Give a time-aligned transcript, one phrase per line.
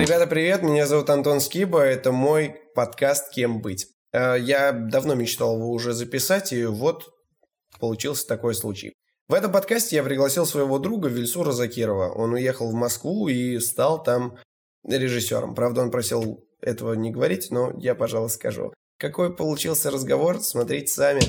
[0.00, 3.88] Ребята, привет, меня зовут Антон Скиба, это мой подкаст «Кем быть?».
[4.14, 7.12] Э, я давно мечтал его уже записать, и вот
[7.78, 8.94] получился такой случай.
[9.28, 12.08] В этом подкасте я пригласил своего друга Вильсура Закирова.
[12.14, 14.38] Он уехал в Москву и стал там
[14.88, 15.54] режиссером.
[15.54, 18.72] Правда, он просил этого не говорить, но я, пожалуй, скажу.
[18.98, 21.20] Какой получился разговор, смотрите сами.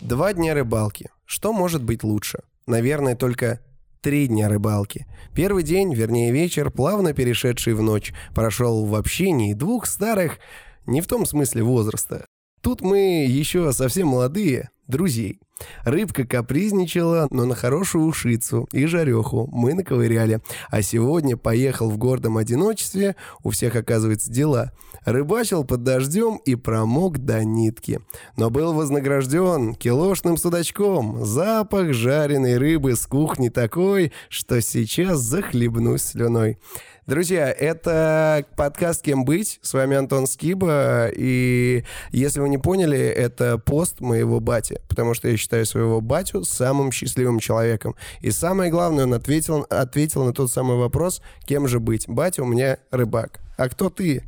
[0.00, 1.08] Два дня рыбалки.
[1.24, 2.40] Что может быть лучше?
[2.66, 3.60] Наверное, только
[4.06, 5.04] три дня рыбалки.
[5.34, 10.38] Первый день, вернее вечер, плавно перешедший в ночь, прошел в общении двух старых,
[10.86, 12.24] не в том смысле возраста.
[12.62, 15.40] Тут мы еще совсем молодые, друзей.
[15.84, 20.40] Рыбка капризничала, но на хорошую ушицу и жареху мы наковыряли.
[20.70, 24.72] А сегодня поехал в гордом одиночестве, у всех оказывается дела.
[25.04, 28.00] Рыбачил под дождем и промок до нитки.
[28.36, 31.24] Но был вознагражден килошным судачком.
[31.24, 36.58] Запах жареной рыбы с кухни такой, что сейчас захлебнусь слюной.
[37.06, 39.60] Друзья, это подкаст «Кем быть?».
[39.62, 41.08] С вами Антон Скиба.
[41.14, 44.80] И если вы не поняли, это пост моего бати.
[44.88, 47.94] Потому что я считаю своего батю самым счастливым человеком.
[48.22, 52.08] И самое главное, он ответил, ответил на тот самый вопрос, кем же быть.
[52.08, 53.38] Батя у меня рыбак.
[53.56, 54.24] А кто ты?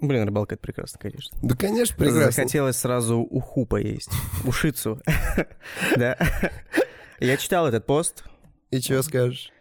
[0.00, 1.38] Блин, рыбалка это прекрасно, конечно.
[1.42, 2.32] Да, конечно, прекрасно.
[2.32, 4.10] Захотелось сразу уху поесть,
[4.42, 5.00] ушицу.
[5.96, 6.18] Да.
[7.20, 8.24] Я читал этот пост.
[8.72, 9.52] И что скажешь?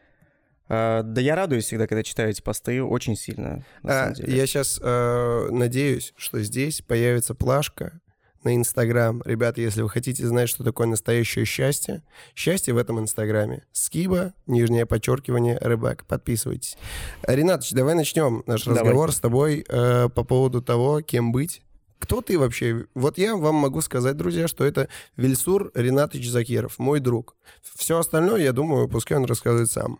[0.67, 5.47] А, да я радуюсь всегда, когда читаю эти посты, очень сильно, а, Я сейчас э,
[5.51, 8.01] надеюсь, что здесь появится плашка
[8.45, 9.21] на Инстаграм.
[9.25, 12.03] Ребята, если вы хотите знать, что такое настоящее счастье,
[12.35, 13.65] счастье в этом Инстаграме.
[13.73, 16.05] Скиба, нижнее подчеркивание, рыбак.
[16.05, 16.77] Подписывайтесь.
[17.23, 18.79] Ренатович, давай начнем наш давай.
[18.79, 21.63] разговор с тобой э, по поводу того, кем быть.
[21.99, 22.85] Кто ты вообще?
[22.93, 27.35] Вот я вам могу сказать, друзья, что это Вильсур Ренатович Закиров, мой друг.
[27.75, 29.99] Все остальное, я думаю, пускай он рассказывает сам.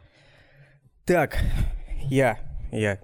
[1.06, 1.38] Так,
[2.10, 2.40] я,
[2.72, 3.00] я.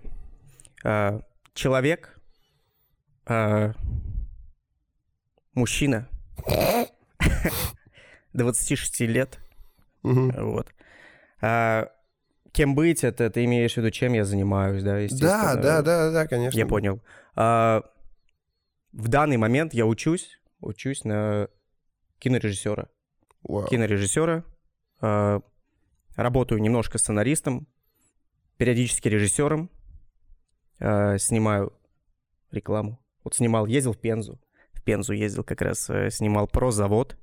[0.83, 1.21] А,
[1.53, 2.19] человек,
[3.27, 3.73] а,
[5.53, 6.09] мужчина,
[8.33, 9.39] 26 лет,
[10.01, 10.73] вот.
[11.41, 11.91] А,
[12.51, 16.27] кем быть, это ты имеешь в виду, чем я занимаюсь, да, Да, да, да, да,
[16.27, 16.57] конечно.
[16.57, 17.03] Я понял.
[17.35, 17.83] А,
[18.93, 21.49] в данный момент я учусь, учусь на
[22.17, 22.89] кинорежиссера.
[23.47, 23.69] Wow.
[23.69, 24.43] Кинорежиссера.
[25.01, 25.41] А,
[26.15, 27.67] работаю немножко сценаристом,
[28.61, 29.71] периодически режиссером,
[30.77, 31.73] э, снимаю
[32.51, 32.99] рекламу.
[33.23, 34.39] Вот снимал, ездил в Пензу.
[34.73, 37.17] В Пензу ездил как раз, э, снимал про завод,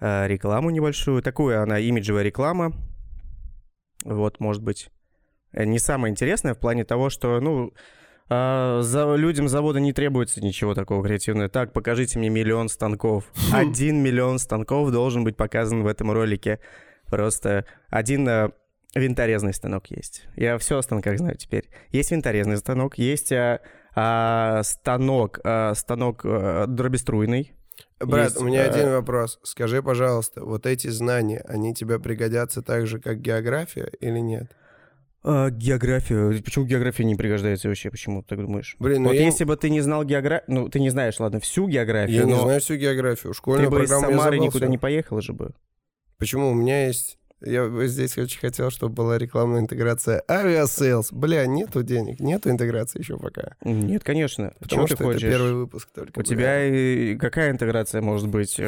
[0.00, 1.20] э, рекламу небольшую.
[1.20, 2.74] Такую она имиджевая реклама.
[4.04, 4.88] Вот, может быть,
[5.50, 7.72] э, не самое интересное в плане того, что, ну,
[8.28, 11.48] а, за, людям завода не требуется ничего такого креативного.
[11.48, 13.32] Так, покажите мне миллион станков.
[13.52, 16.60] Один миллион станков должен быть показан в этом ролике.
[17.10, 18.50] Просто один э,
[18.94, 20.24] Винторезный станок есть.
[20.36, 21.68] Я все о станках знаю теперь.
[21.90, 23.60] Есть винторезный станок, есть а,
[23.94, 27.52] а, станок, а, станок а, дробеструйный.
[28.00, 28.70] Брат, есть, у меня а...
[28.70, 29.40] один вопрос.
[29.42, 34.54] Скажи, пожалуйста, вот эти знания, они тебе пригодятся так же, как география или нет?
[35.24, 36.42] А, география.
[36.42, 37.90] Почему география не пригождается вообще?
[37.90, 38.76] Почему ты так думаешь?
[38.78, 39.24] Блин, ну вот я...
[39.24, 42.16] если бы ты не знал географию, ну ты не знаешь, ладно, всю географию.
[42.16, 42.36] Я но...
[42.36, 43.32] не знаю всю географию.
[43.32, 45.54] Школьную ты бы из Самары никуда не поехал же бы.
[46.18, 46.50] Почему?
[46.50, 51.12] У меня есть я здесь очень хотел, чтобы была рекламная интеграция Aviasales.
[51.12, 53.54] Бля, нету денег, нету интеграции еще пока.
[53.64, 54.52] Нет, конечно.
[54.60, 56.18] Потому Чего что это первый выпуск только.
[56.18, 56.24] У бля.
[56.24, 58.58] тебя какая интеграция может быть?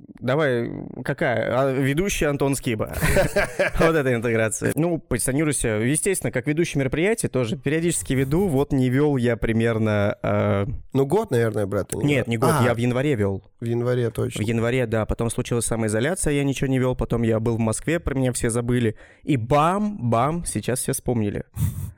[0.00, 0.70] Э, Давай,
[1.04, 1.60] какая?
[1.60, 2.94] А, ведущий Антон Скиба.
[3.78, 4.72] Вот эта интеграция.
[4.74, 5.68] Ну, позиционируйся.
[5.68, 8.46] Естественно, как ведущий мероприятия тоже периодически веду.
[8.46, 10.16] Вот не вел я примерно...
[10.22, 11.92] А, ну, год, наверное, брат.
[11.94, 12.54] Нет, не год.
[12.64, 13.42] Я в январе вел.
[13.60, 14.44] В январе, точно.
[14.44, 15.06] В январе, да.
[15.06, 16.94] Потом случилась самоизоляция, я ничего не вел.
[16.94, 18.96] Потом я был в Москве, про меня все забыли.
[19.22, 21.44] И бам, бам, сейчас все вспомнили.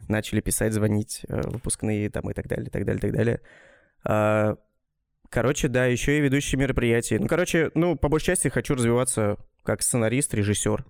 [0.08, 3.40] Начали писать, звонить, э, выпускные там и так далее, так далее, так далее.
[5.32, 7.18] Короче, да, еще и ведущий мероприятий.
[7.18, 10.84] Ну, короче, ну, по большей части хочу развиваться как сценарист, режиссер,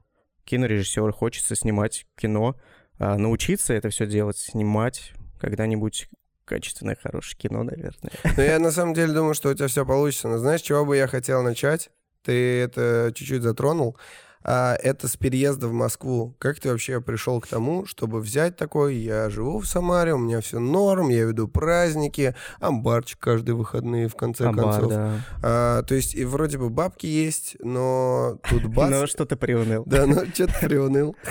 [0.45, 1.13] кинорежиссер.
[1.13, 2.57] Хочется снимать кино,
[2.99, 6.09] а, научиться это все делать, снимать когда-нибудь
[6.45, 8.11] качественное, хорошее кино, наверное.
[8.37, 10.27] Ну, я на самом деле думаю, что у тебя все получится.
[10.27, 11.91] Но знаешь, чего бы я хотел начать?
[12.25, 13.97] Ты это чуть-чуть затронул
[14.45, 16.35] а, это с переезда в Москву.
[16.39, 20.41] Как ты вообще пришел к тому, чтобы взять такой, я живу в Самаре, у меня
[20.41, 24.91] все норм, я веду праздники, амбарчик каждые выходные, в конце Амбар, концов.
[24.91, 25.21] Да.
[25.43, 28.91] А, то есть, и вроде бы бабки есть, но тут бац...
[28.91, 29.85] Но что-то приуныл.
[29.87, 31.17] Да, ну что-то приуныл.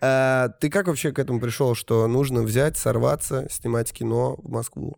[0.00, 4.96] А, ты как вообще к этому пришел, что нужно взять, сорваться, снимать кино в Москву?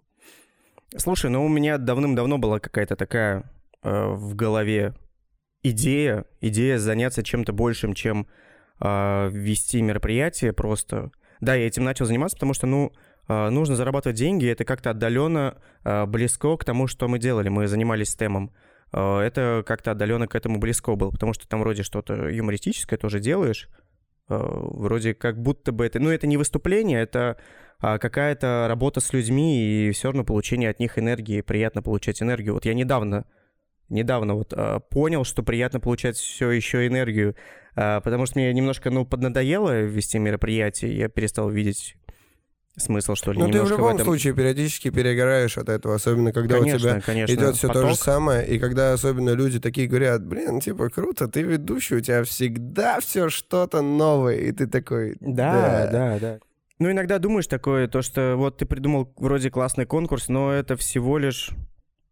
[0.97, 3.50] Слушай, ну у меня давным-давно была какая-то такая
[3.83, 4.95] э, в голове
[5.63, 8.27] идея, идея заняться чем-то большим, чем
[8.81, 11.11] э, вести мероприятие просто.
[11.41, 12.93] Да, я этим начал заниматься, потому что, ну,
[13.29, 17.49] э, нужно зарабатывать деньги, это как-то отдаленно э, близко к тому, что мы делали.
[17.49, 18.53] Мы занимались темом.
[18.93, 23.21] Э, это как-то отдаленно к этому близко было, потому что там вроде что-то юмористическое тоже
[23.21, 23.69] делаешь.
[24.29, 25.99] Э, вроде как будто бы это...
[26.01, 27.39] Ну, это не выступление, это
[27.81, 32.55] а, какая-то работа с людьми и все равно получение от них энергии, приятно получать энергию.
[32.55, 33.25] Вот я недавно
[33.88, 37.35] недавно вот э, понял, что приятно получать все еще энергию,
[37.76, 41.96] э, потому что мне немножко, ну, поднадоело вести мероприятие, я перестал видеть
[42.76, 44.06] смысл, что ли, Ну, ты в любом в этом...
[44.06, 47.35] случае периодически перегораешь от этого, особенно когда конечно, у тебя конечно.
[47.35, 47.82] идет все Поток.
[47.82, 52.00] то же самое, и когда особенно люди такие говорят, блин, типа, круто, ты ведущий, у
[52.00, 55.17] тебя всегда все что-то новое, и ты такой...
[55.20, 56.19] Да, да, да.
[56.19, 56.38] да.
[56.79, 61.19] Ну, иногда думаешь такое, то, что вот ты придумал вроде классный конкурс, но это всего
[61.19, 61.50] лишь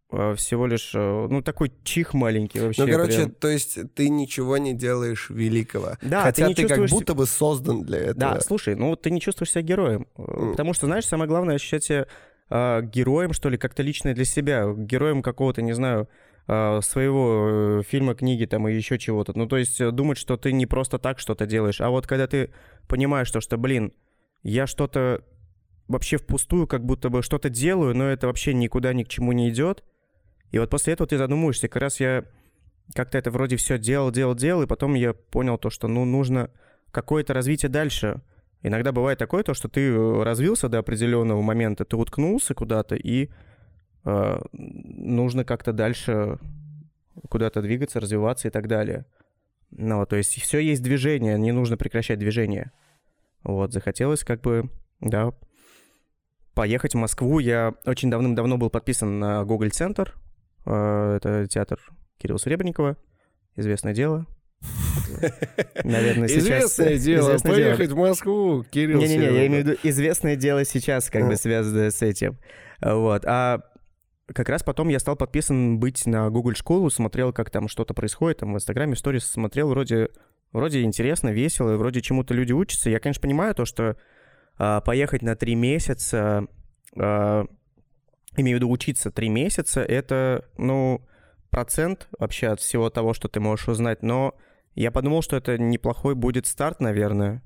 [0.09, 2.85] всего лишь, э, ну, такой чих маленький вообще.
[2.85, 3.31] Ну, короче, прям.
[3.33, 5.97] то есть ты ничего не делаешь великого.
[6.01, 6.91] Да, Хотя ты, не ты чувствуешь...
[6.91, 8.35] как будто бы создан для этого.
[8.35, 10.07] Да, слушай, ну, ты не чувствуешь себя героем.
[10.17, 10.53] Mm.
[10.53, 12.07] Потому что, знаешь, самое главное ощущать себя
[12.51, 14.73] э, героем, что ли, как-то лично для себя.
[14.77, 16.09] Героем какого-то, не знаю,
[16.47, 19.33] э, своего э, фильма, книги там и еще чего-то.
[19.37, 22.51] Ну, то есть думать, что ты не просто так что-то делаешь, а вот когда ты
[22.87, 23.93] понимаешь, что, что блин,
[24.45, 25.25] я что-то
[25.89, 29.51] вообще впустую как будто бы что-то делаю, но это вообще никуда ни к чему не
[29.51, 29.85] идет,
[30.51, 32.25] и вот после этого ты задумываешься, как раз я
[32.95, 36.51] как-то это вроде все делал, делал, делал, и потом я понял то, что, ну, нужно
[36.93, 38.21] какое-то развитие дальше.
[38.63, 43.29] Иногда бывает такое, то, что ты э, развился до определенного момента, ты уткнулся куда-то, и
[44.05, 46.39] э, нужно как-то дальше
[47.29, 49.07] куда-то двигаться, развиваться и так далее.
[49.71, 52.73] Ну, то есть все есть движение, не нужно прекращать движение.
[53.43, 54.71] Вот, захотелось как бы,
[55.01, 55.33] да,
[56.55, 57.39] поехать в Москву.
[57.39, 60.26] Я очень давным-давно был подписан на Google Э,
[60.67, 61.81] это театр
[62.19, 62.97] Кирилла Серебренникова.
[63.57, 64.27] Известное дело.
[65.85, 66.79] Наверное, сейчас...
[66.79, 67.97] Известное дело, известное поехать дело.
[67.97, 72.03] в Москву, Кирилл Не-не-не, я имею в виду известное дело сейчас, как бы связанное с
[72.03, 72.39] этим.
[72.81, 73.25] Вот.
[73.25, 73.61] А
[74.33, 78.39] как раз потом я стал подписан быть на Google школу, смотрел, как там что-то происходит,
[78.39, 80.09] там в Инстаграме, в сторис смотрел, вроде,
[80.53, 82.91] вроде интересно, весело, вроде чему-то люди учатся.
[82.91, 83.97] Я, конечно, понимаю то, что
[84.59, 86.47] а, поехать на три месяца
[86.99, 87.47] а,
[88.41, 91.07] имею в виду учиться три месяца, это, ну,
[91.51, 94.35] процент вообще от всего того, что ты можешь узнать, но
[94.75, 97.43] я подумал, что это неплохой будет старт, наверное.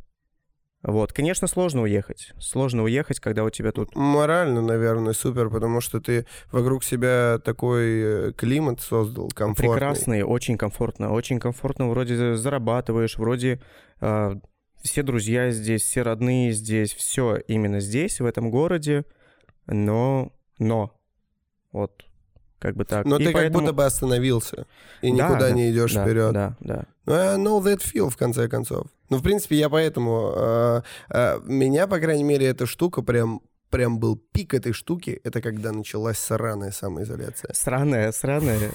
[0.82, 2.32] Вот, конечно, сложно уехать.
[2.38, 3.94] Сложно уехать, когда у тебя тут...
[3.94, 7.84] Морально, наверное, супер, потому что ты вокруг себя такой
[8.30, 9.74] э, климат создал комфортный.
[9.74, 11.12] Прекрасный, очень комфортно.
[11.12, 13.60] Очень комфортно, вроде зарабатываешь, вроде
[14.00, 14.36] э,
[14.82, 19.04] все друзья здесь, все родные здесь, все именно здесь, в этом городе,
[19.66, 20.96] но но.
[21.72, 22.04] Вот,
[22.60, 23.04] как бы так.
[23.06, 23.42] Но и ты поэтому...
[23.42, 24.66] как будто бы остановился
[25.02, 26.32] и да, никуда да, не идешь да, вперед.
[26.32, 26.84] Да, да.
[27.06, 28.86] Ну, I know that feel, в конце концов.
[29.08, 30.32] Ну, в принципе, я поэтому...
[30.36, 33.40] Э, э, меня, по крайней мере, эта штука прям
[33.70, 37.52] прям был пик этой штуки, это когда началась сраная самоизоляция.
[37.54, 38.72] Сраная, сраная.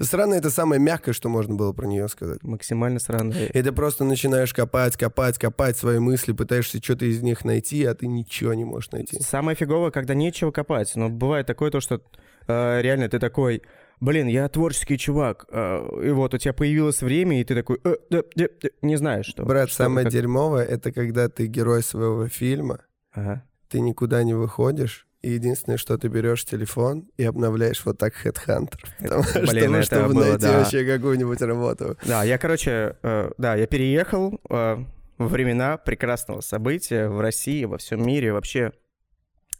[0.00, 2.42] Сраная— это самое мягкое, что можно было про нее сказать.
[2.42, 3.46] Максимально сраная.
[3.46, 7.94] И ты просто начинаешь копать, копать, копать свои мысли, пытаешься что-то из них найти, а
[7.94, 9.20] ты ничего не можешь найти.
[9.20, 10.94] Самое фиговое, когда нечего копать.
[10.94, 12.00] Но бывает такое то, что
[12.46, 13.62] э, реально ты такой...
[13.98, 17.96] Блин, я творческий чувак, э, и вот у тебя появилось время, и ты такой, э,
[18.10, 19.42] э, э, э, не знаешь, что.
[19.44, 20.12] Брат, что, самое как...
[20.12, 22.80] дерьмовое— это когда ты герой своего фильма,
[23.12, 23.42] ага.
[23.70, 28.78] ты никуда не выходишь, и единственное, что ты берешь телефон и обновляешь вот так Headhunter.
[29.00, 30.58] Потому Блин, что, чтобы было, найти да.
[30.58, 31.96] вообще какую-нибудь работу.
[32.06, 34.84] Да, я, короче, э, да, я переехал э,
[35.18, 38.72] во времена прекрасного события в России, во всем мире, вообще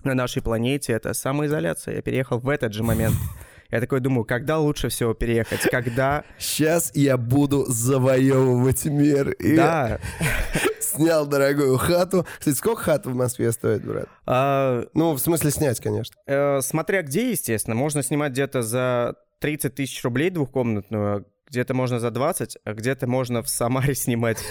[0.05, 0.93] на нашей планете.
[0.93, 1.97] Это самоизоляция.
[1.97, 3.17] Я переехал в этот же момент.
[3.71, 5.63] Я такой думаю, когда лучше всего переехать?
[5.71, 6.25] Когда...
[6.39, 9.31] Сейчас я буду завоевывать мир.
[9.33, 9.99] И да.
[10.81, 12.27] Снял дорогую хату.
[12.39, 14.09] Кстати, сколько хат в Москве стоит, брат?
[14.27, 14.85] А...
[14.95, 16.17] Ну, в смысле снять, конечно.
[16.27, 17.75] Э, смотря где, естественно.
[17.75, 23.43] Можно снимать где-то за 30 тысяч рублей двухкомнатную, где-то можно за 20, а где-то можно
[23.43, 24.39] в Самаре снимать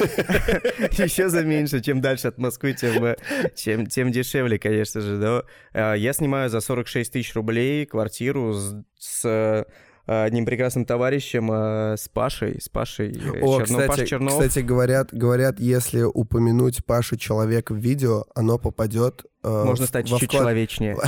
[0.98, 1.82] еще за меньше.
[1.82, 3.16] Чем дальше от Москвы, тем,
[3.56, 5.18] чем, тем дешевле, конечно же.
[5.18, 5.44] Да?
[5.74, 9.66] А, я снимаю за 46 тысяч рублей квартиру с, с
[10.06, 14.34] одним прекрасным товарищем, а, с Пашей, с Пашей э, О, Чернов, кстати, Паша Чернов.
[14.34, 19.25] Кстати, говорят, говорят, если упомянуть Пашу человек в видео, оно попадет...
[19.44, 20.96] Э, Можно стать чуть-чуть человечнее.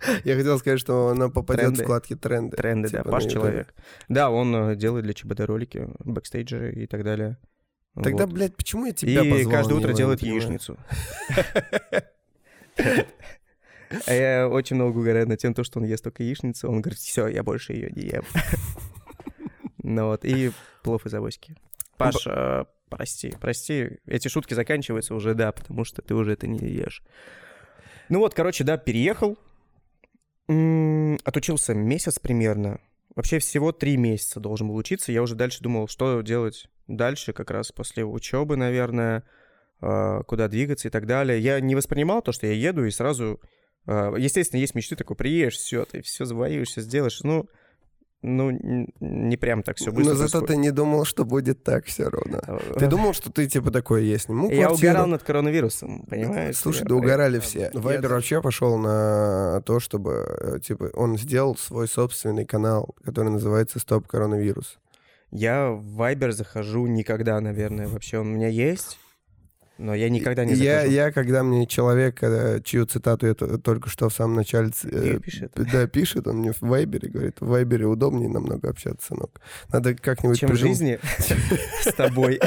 [0.24, 1.82] Я хотел сказать, что она попадет тренды.
[1.82, 2.56] в вкладки тренды.
[2.56, 3.74] Тренды, типа, да, Паш Человек.
[4.08, 7.38] Да, он э, делает для ЧБД ролики, бэкстейджи и так далее.
[7.94, 8.34] Тогда, вот.
[8.34, 10.78] блядь, почему я тебя И позвал, каждое утро делает яичницу.
[14.06, 16.68] А я очень много угораю на тем, что он ест только яичницу.
[16.68, 18.24] Он говорит, все, я больше ее не ем.
[19.82, 20.52] Ну вот, и
[20.84, 21.56] плов из авоськи.
[21.96, 26.58] Паш, э, прости, прости, эти шутки заканчиваются уже, да, потому что ты уже это не
[26.68, 27.02] ешь.
[28.08, 29.36] Ну вот, короче, да, переехал,
[31.24, 32.80] отучился месяц примерно.
[33.14, 35.12] Вообще всего три месяца должен был учиться.
[35.12, 39.24] Я уже дальше думал, что делать дальше, как раз после учебы, наверное,
[39.80, 41.40] а, куда двигаться и так далее.
[41.40, 43.40] Я не воспринимал то, что я еду и сразу...
[43.86, 47.20] А, естественно, есть мечты такой, приедешь, все, ты все завоюешь, все сделаешь.
[47.22, 47.46] Ну,
[48.22, 48.50] ну,
[49.00, 50.12] не прям так все быстро.
[50.12, 52.40] Но зато ты не думал, что будет так все равно.
[52.46, 56.56] А, ты думал, что ты типа такой, я сниму Я угорал над коронавирусом, понимаешь?
[56.56, 57.70] Слушай, да угорали все.
[57.72, 63.78] Вайбер вообще пошел на то, чтобы, э, типа, он сделал свой собственный канал, который называется
[63.78, 64.78] «Стоп коронавирус».
[65.30, 68.18] Я в Вайбер захожу никогда, наверное, вообще.
[68.18, 68.98] Он у меня есть,
[69.80, 72.20] но я никогда не я, я, когда мне человек,
[72.64, 74.70] чью цитату я только что в самом начале...
[74.84, 75.52] Э, пишет.
[75.54, 79.40] Да, пишет, он мне в Вайбере говорит, в Вайбере удобнее намного общаться, сынок.
[79.72, 80.38] Надо как-нибудь...
[80.38, 80.68] Чем прижим...
[80.72, 81.00] в жизни
[81.82, 82.40] с тобой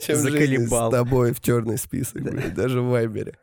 [0.00, 0.90] Чем заколебал.
[0.90, 3.38] с тобой в черный список, даже в Вайбере.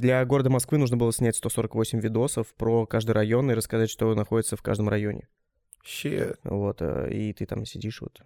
[0.00, 4.56] Для города Москвы нужно было снять 148 видосов про каждый район и рассказать, что находится
[4.56, 5.28] в каждом районе.
[5.86, 6.36] Shit.
[6.42, 8.20] Вот, э, и ты там сидишь вот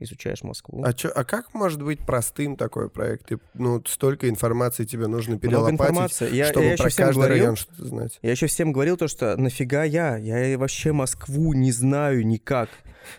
[0.00, 0.82] изучаешь Москву.
[0.84, 3.26] А, чё, а как может быть простым такой проект?
[3.26, 6.34] Ты, ну, столько информации тебе нужно перелопатить, Много информации.
[6.34, 8.18] Я, чтобы я про каждый говорил, район что-то знать.
[8.22, 10.16] Я еще всем говорил то, что нафига я?
[10.16, 12.68] Я вообще Москву не знаю никак.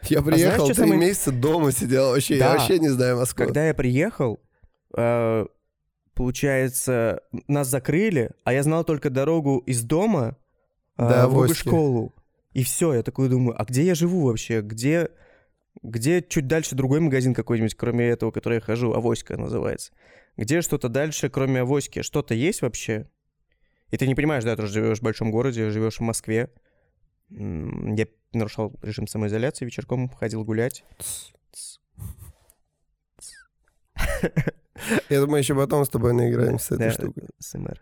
[0.03, 0.99] Я а приехал, а три самое...
[0.99, 2.51] месяца дома сидел вообще, да.
[2.51, 3.45] я вообще не знаю Москву.
[3.45, 4.39] Когда я приехал,
[4.95, 5.45] э,
[6.13, 10.37] получается, нас закрыли, а я знал только дорогу из дома
[10.97, 12.13] э, да, в школу.
[12.53, 14.61] И все, я такой думаю, а где я живу вообще?
[14.61, 15.09] Где
[15.81, 19.93] где чуть дальше другой магазин какой-нибудь, кроме этого, который я хожу, Авоська называется.
[20.37, 22.01] Где что-то дальше, кроме Авоськи?
[22.01, 23.09] Что-то есть вообще?
[23.91, 26.51] И ты не понимаешь, да, ты живешь в большом городе, живешь в Москве.
[27.29, 30.83] Я нарушал режим самоизоляции, вечерком ходил гулять.
[35.09, 37.27] Я думаю, еще потом с тобой наиграемся с этой штукой.
[37.39, 37.81] СМР.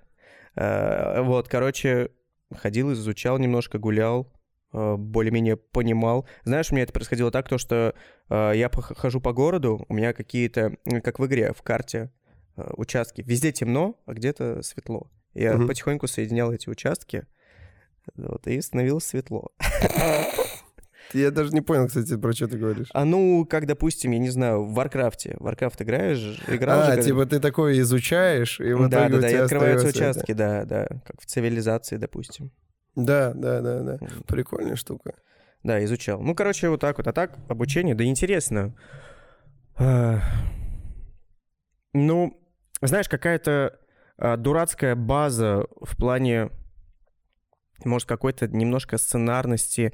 [0.56, 2.10] А, вот, короче,
[2.56, 4.34] ходил, изучал немножко, гулял.
[4.74, 6.28] Э, более-менее понимал.
[6.44, 7.96] Знаешь, у меня это происходило так, то, что
[8.30, 12.12] э, я хожу по городу, у меня какие-то, как в игре, в карте,
[12.58, 13.24] э, участки.
[13.26, 15.10] Везде темно, а где-то светло.
[15.34, 15.68] Я угу.
[15.68, 17.26] потихоньку соединял эти участки,
[18.16, 19.52] вот, и становилось светло.
[21.14, 22.90] Я даже не понял, кстати, про что ты говоришь.
[22.92, 25.48] А ну, как, допустим, я не знаю, в Warcraft е.
[25.48, 29.36] Warcraft играешь, играл А, же, типа ты такой изучаешь, и вот Да, да, да, и
[29.36, 32.52] открываются участки, да, да, как в цивилизации, допустим.
[32.98, 34.00] Да, да, да, да.
[34.26, 35.14] Прикольная штука.
[35.64, 36.20] Да, изучал.
[36.20, 37.08] Ну, короче, вот так вот.
[37.08, 38.76] А так, обучение, да интересно.
[39.76, 40.20] А...
[41.94, 42.42] Ну,
[42.82, 43.80] знаешь, какая-то
[44.18, 46.50] а, дурацкая база в плане,
[47.86, 49.94] может, какой-то немножко сценарности,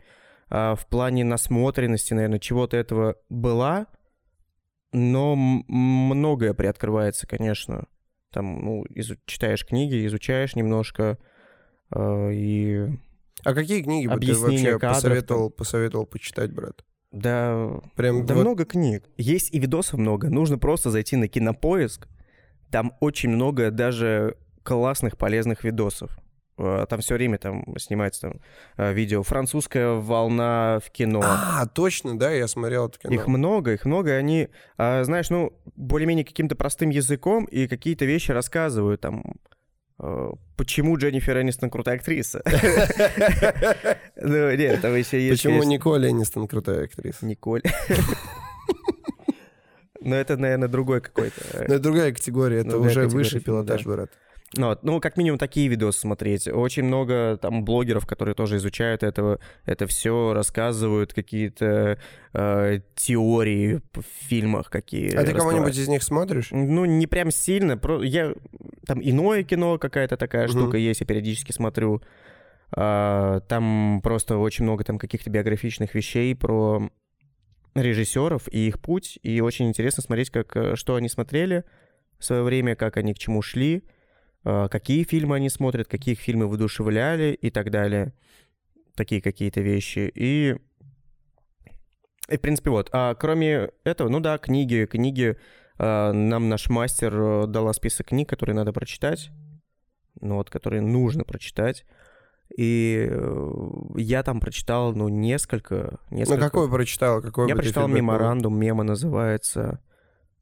[0.49, 3.87] а, в плане насмотренности, наверное, чего-то этого была,
[4.93, 7.85] но многое приоткрывается, конечно.
[8.31, 11.17] Там, ну, изу- читаешь книги, изучаешь немножко,
[11.95, 12.87] и
[13.43, 16.83] а какие книги бы ты вообще кадров, посоветовал, посоветовал почитать, брат?
[17.11, 18.41] Да, Прям да вот...
[18.41, 19.03] много книг.
[19.17, 20.29] Есть и видосов много.
[20.29, 22.07] Нужно просто зайти на кинопоиск.
[22.71, 26.17] Там очень много даже классных, полезных видосов.
[26.57, 28.41] Э, там все время там снимается там
[28.77, 31.21] э, видео «Французская волна в кино».
[31.23, 33.13] А, точно, да, я смотрел это кино.
[33.13, 38.31] Их много, их много, они, а, знаешь, ну, более-менее каким-то простым языком и какие-то вещи
[38.31, 39.35] рассказывают, там,
[40.55, 42.41] почему Дженнифер Энистон крутая актриса?
[44.15, 45.43] Ну, нет, там еще есть...
[45.43, 47.25] Почему Николь Энистон крутая актриса?
[47.25, 47.61] Николь.
[49.99, 51.41] Но это, наверное, другой какой-то.
[51.53, 54.11] Ну, это другая категория, это уже высший пилотаж, брат.
[54.55, 56.47] Ну, вот, ну, как минимум, такие видосы смотреть.
[56.47, 61.97] Очень много там блогеров, которые тоже изучают этого, это все, рассказывают какие-то
[62.33, 65.15] э, теории в фильмах какие.
[65.15, 66.49] А ты кого-нибудь из них смотришь?
[66.51, 67.77] Ну, не прям сильно.
[67.77, 68.03] Про...
[68.03, 68.33] Я...
[68.85, 70.51] Там иное кино какая-то такая угу.
[70.51, 72.01] штука есть, я периодически смотрю.
[72.75, 76.89] А, там просто очень много там каких-то биографичных вещей про
[77.75, 79.19] режиссеров и их путь.
[79.23, 81.63] И очень интересно смотреть, как, э, что они смотрели
[82.19, 83.83] в свое время, как они к чему шли.
[84.43, 88.13] А, какие фильмы они смотрят, какие фильмы воодушевляли и так далее.
[88.95, 90.11] Такие какие-то вещи.
[90.13, 90.55] И,
[92.29, 92.89] и в принципе, вот.
[92.91, 94.85] А кроме этого, ну да, книги.
[94.85, 95.37] Книги
[95.77, 99.31] а, нам наш мастер э, дала список книг, которые надо прочитать.
[100.21, 101.85] Ну вот, которые нужно прочитать.
[102.55, 105.99] И э, я там прочитал, ну, несколько.
[106.11, 106.39] несколько.
[106.39, 107.21] Ну, какой прочитал?
[107.21, 109.79] Какой я прочитал меморандум, мема называется.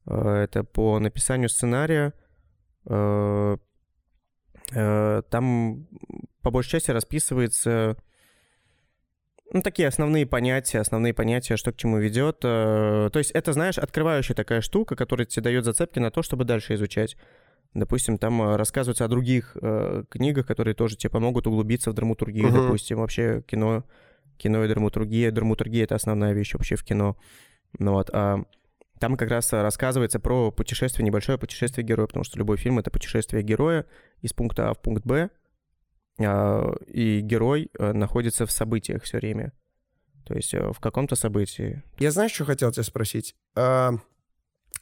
[0.06, 2.14] Э, это по написанию сценария
[2.86, 3.58] Э,
[4.72, 5.88] там
[6.42, 7.98] по большей части расписывается
[9.54, 12.38] Ну, такие основные понятия, основные понятия, что к чему ведет.
[12.44, 16.46] Э, то есть это, знаешь, открывающая такая штука, которая тебе дает зацепки на то, чтобы
[16.46, 17.18] дальше изучать.
[17.74, 22.48] Допустим, там э, рассказывается о других э, книгах, которые тоже тебе помогут углубиться в драматургию,
[22.48, 22.64] uh-huh.
[22.64, 23.84] допустим, вообще кино,
[24.38, 25.32] кино и драматургия.
[25.32, 27.18] Драматургия— это основная вещь вообще в кино.
[27.78, 28.44] Ну вот, а
[29.02, 33.42] там как раз рассказывается про путешествие, небольшое путешествие героя, потому что любой фильм— это путешествие
[33.42, 33.88] героя
[34.22, 35.32] из пункта А в пункт Б,
[36.20, 39.54] а, и герой э, находится в событиях все время.
[40.24, 41.82] То есть э, в каком-то событии.
[41.98, 43.36] Я знаешь, что хотел тебя спросить?
[43.56, 43.94] А,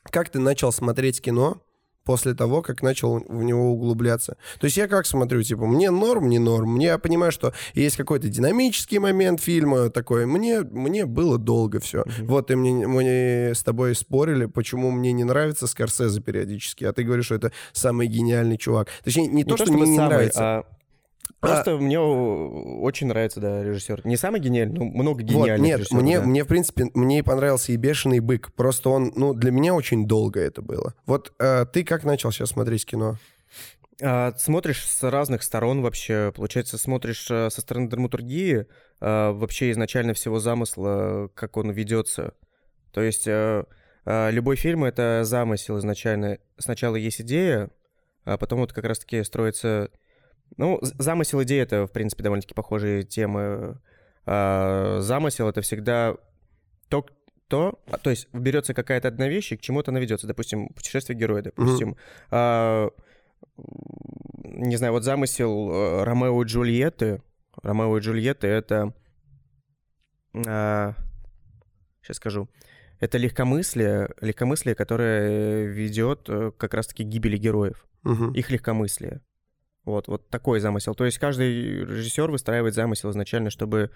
[0.04, 1.64] как ты начал смотреть кино
[2.10, 4.36] после того, как начал в него углубляться.
[4.60, 6.74] То есть я как смотрю, типа, мне норм, не норм.
[6.74, 10.26] Мне, я понимаю, что есть какой-то динамический момент фильма такой.
[10.26, 12.02] Мне, мне было долго все.
[12.02, 12.26] Mm-hmm.
[12.26, 17.04] Вот, и мне, мы с тобой спорили, почему мне не нравится Скорсезе периодически, а ты
[17.04, 18.88] говоришь, что это самый гениальный чувак.
[19.04, 20.40] Точнее, не, не то, то, что мне не самый, нравится.
[20.42, 20.66] А
[21.40, 21.78] Просто а...
[21.78, 24.06] мне очень нравится, да, режиссер.
[24.06, 25.92] Не самый гениальный, но много гениальных вот, нет.
[25.92, 26.26] Мне, да.
[26.26, 28.54] мне, в принципе, мне понравился и «Бешеный бык».
[28.54, 30.94] Просто он, ну, для меня очень долго это было.
[31.06, 33.18] Вот э, ты как начал сейчас смотреть кино?
[34.02, 36.32] А, смотришь с разных сторон вообще.
[36.36, 38.68] Получается, смотришь э, со стороны драматургии,
[39.02, 42.34] а, вообще изначально всего замысла, как он ведется.
[42.92, 43.66] То есть а,
[44.06, 46.40] а, любой фильм— это замысел изначально.
[46.58, 47.70] Сначала есть идея,
[48.24, 49.92] а потом вот как раз-таки строится
[50.58, 53.80] ну, замысел идеи— это, в принципе, довольно-таки похожие темы.
[54.26, 56.16] А, замысел— это всегда
[56.90, 57.06] то,
[57.48, 60.28] то, а, то есть берется какая-то одна вещь, и к чему-то она ведется.
[60.28, 61.92] Допустим, путешествие героя, допустим.
[61.92, 62.28] Mm-hmm.
[62.32, 62.90] А,
[64.44, 67.22] не знаю, вот замысел э, Ромео и Джульетты.
[67.62, 68.94] Ромео и Джульетты— это...
[70.48, 70.94] А,
[72.02, 72.50] сейчас скажу.
[73.00, 77.88] Это легкомыслие, легкомыслие, которое ведет э, как раз-таки к гибели героев.
[78.04, 78.32] Угу.
[78.34, 79.22] Их легкомыслие.
[79.86, 80.94] Вот, вот такой замысел.
[80.94, 83.92] То есть каждый режиссер выстраивает замысел изначально, чтобы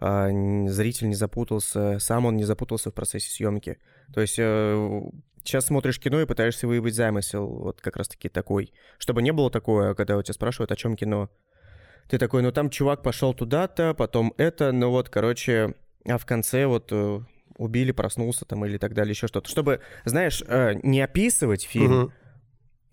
[0.00, 3.78] э, зритель не запутался, сам он не запутался в процессе съемки.
[4.12, 5.02] То есть э,
[5.44, 8.72] сейчас смотришь кино и пытаешься выявить замысел, вот как раз-таки такой.
[8.98, 11.30] Чтобы не было такое, когда у тебя спрашивают, о чем кино.
[12.08, 15.74] Ты такой, ну там чувак пошел туда-то, потом это, ну вот, короче,
[16.06, 17.20] а в конце вот э,
[17.56, 19.48] убили, проснулся там или так далее, еще что-то.
[19.48, 22.12] Чтобы, знаешь, э, не описывать фильм, угу.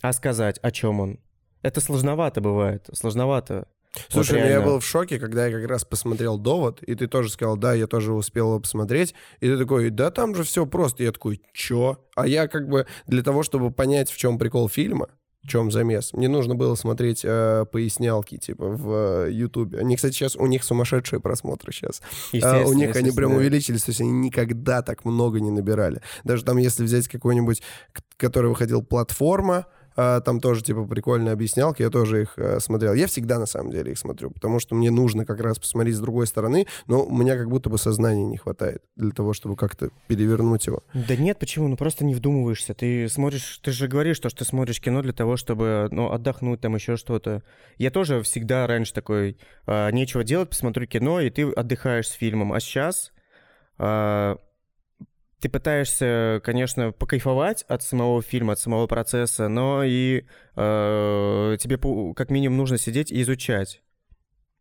[0.02, 1.20] а сказать, о чем он.
[1.68, 3.68] Это сложновато бывает, сложновато.
[4.08, 7.08] Слушай, вот ну я был в шоке, когда я как раз посмотрел «Довод», и ты
[7.08, 10.66] тоже сказал, да, я тоже успел его посмотреть, и ты такой, да там же все
[10.66, 11.04] просто.
[11.04, 11.98] Я такой, чё?
[12.16, 15.10] А я как бы для того, чтобы понять, в чем прикол фильма,
[15.44, 19.80] в чем замес, мне нужно было смотреть э, пояснялки, типа, в Ютубе.
[19.80, 22.02] Э, они, кстати, сейчас, у них сумасшедшие просмотры сейчас.
[22.42, 26.02] А, у них они прям увеличились, то есть они никогда так много не набирали.
[26.24, 27.62] Даже там, если взять какой-нибудь,
[28.16, 29.66] который выходил платформа,
[29.98, 32.94] там тоже, типа, прикольные объяснялки, я тоже их а, смотрел.
[32.94, 36.00] Я всегда, на самом деле, их смотрю, потому что мне нужно как раз посмотреть с
[36.00, 39.90] другой стороны, но у меня как будто бы сознания не хватает для того, чтобы как-то
[40.06, 40.84] перевернуть его.
[40.94, 41.68] Да нет, почему?
[41.68, 42.76] Ну просто не вдумываешься.
[42.76, 46.62] Ты смотришь, ты же говоришь, что, что ты смотришь кино для того, чтобы, ну, отдохнуть,
[46.62, 47.42] там еще что-то.
[47.78, 52.54] Я тоже всегда раньше такой, а, нечего делать, посмотрю кино, и ты отдыхаешь с фильмом.
[52.54, 53.12] А сейчас...
[53.80, 54.38] А,
[55.39, 60.23] ты пытаешься, конечно, покайфовать от самого фильма, от самого процесса, но и
[60.56, 63.84] э, тебе как минимум нужно сидеть и изучать.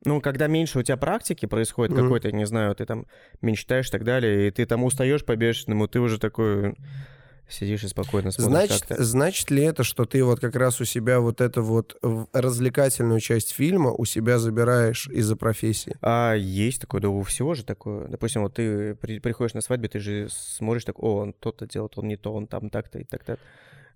[0.04, 2.02] Ну, когда меньше у тебя практики происходит mm-hmm.
[2.02, 3.06] какой-то, не знаю, ты там
[3.40, 6.76] меньше читаешь и так далее, и ты там устаешь по бешеному, ты уже такой
[7.48, 8.66] Сидишь и спокойно смотришь.
[8.66, 11.96] Значит, значит ли это, что ты вот как раз у себя вот эту вот
[12.32, 15.94] развлекательную часть фильма у себя забираешь из-за профессии?
[16.02, 18.08] А есть такое, да у всего же такое.
[18.08, 21.92] Допустим, вот ты при, приходишь на свадьбе, ты же смотришь так, о, он то-то делает,
[21.96, 23.38] он не то, он там так-то и так-то.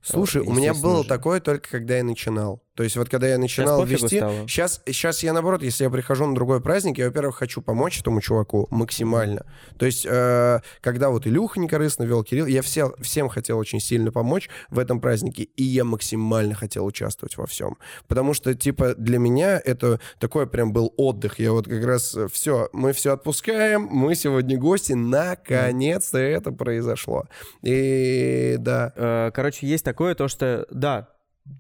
[0.03, 1.09] Слушай, у меня было же.
[1.09, 2.63] такое только когда я начинал.
[2.81, 4.21] То есть вот когда я начинал сейчас вести...
[4.49, 8.23] Сейчас, сейчас я наоборот, если я прихожу на другой праздник, я, во-первых, хочу помочь этому
[8.23, 9.45] чуваку максимально.
[9.79, 14.11] То есть э, когда вот Илюха некорыстно вел Кирилл, я все, всем хотел очень сильно
[14.11, 17.77] помочь в этом празднике, и я максимально хотел участвовать во всем.
[18.09, 21.39] Потому что, типа, для меня это такой прям был отдых.
[21.39, 27.27] Я вот как раз э, все, мы все отпускаем, мы сегодня гости, наконец-то это произошло.
[27.61, 28.91] И да.
[28.97, 31.11] Э, короче, есть такое то, что, да,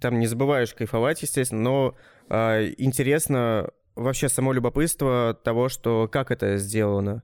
[0.00, 1.96] там не забываешь кайфовать, естественно, но
[2.29, 7.22] э, интересно вообще само любопытство того, что как это сделано.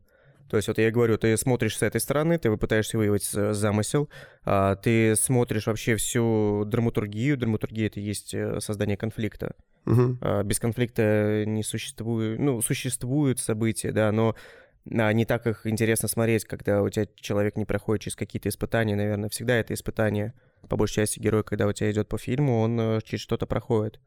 [0.49, 4.09] То есть вот я говорю, ты смотришь с этой стороны, ты пытаешься выявить замысел,
[4.45, 7.37] а ты смотришь вообще всю драматургию.
[7.37, 9.57] Драматургия— это есть э, создание конфликта.
[9.87, 10.19] Угу.
[10.21, 12.39] А, без конфликта не существует...
[12.39, 14.35] Ну, существуют события, да, но а,
[15.13, 19.29] не так их интересно смотреть, когда у тебя человек не проходит через какие-то испытания, наверное.
[19.29, 20.33] Всегда это испытание
[20.69, 24.01] по большей части герой, когда у тебя идет по фильму, он э, через что-то проходит.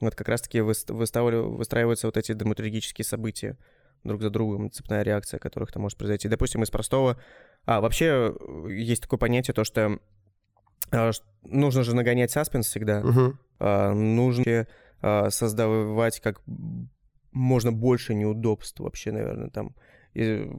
[0.00, 3.56] Вот как раз-таки выстраиваются вот эти драматургические события.
[4.04, 6.28] друг за другом, цепная реакция, которых там может произойти.
[6.28, 7.20] Допустим, из простого...
[7.64, 9.98] А, вообще э, есть такое понятие, то, что
[10.92, 11.10] а,
[11.42, 13.00] нужно же нагонять саспенс всегда.
[13.00, 13.34] Угу.
[13.60, 14.66] А, нужно
[15.00, 16.40] а, создавать как
[17.32, 19.74] можно больше неудобств вообще, наверное, там.
[20.16, 20.50] И,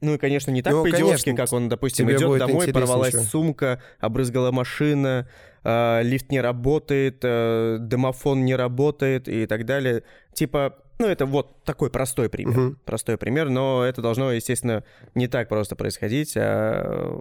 [0.00, 3.24] ну и, конечно, не так ну, по-идиотски, как он, допустим, идет домой, порвалась еще.
[3.24, 5.28] сумка, обрызгала машина,
[5.64, 10.02] э, лифт не работает, э, домофон не работает и так далее.
[10.32, 12.76] Типа, ну это вот такой простой пример, угу.
[12.84, 14.82] простой пример, но это должно, естественно,
[15.14, 17.20] не так просто происходить, а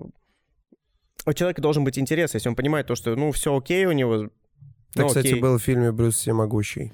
[1.26, 4.30] у человека должен быть интерес, если он понимает то, что, ну, все окей у него.
[4.94, 5.42] Так, ну, кстати, окей.
[5.42, 6.92] был в фильме «Брюс Всемогущий».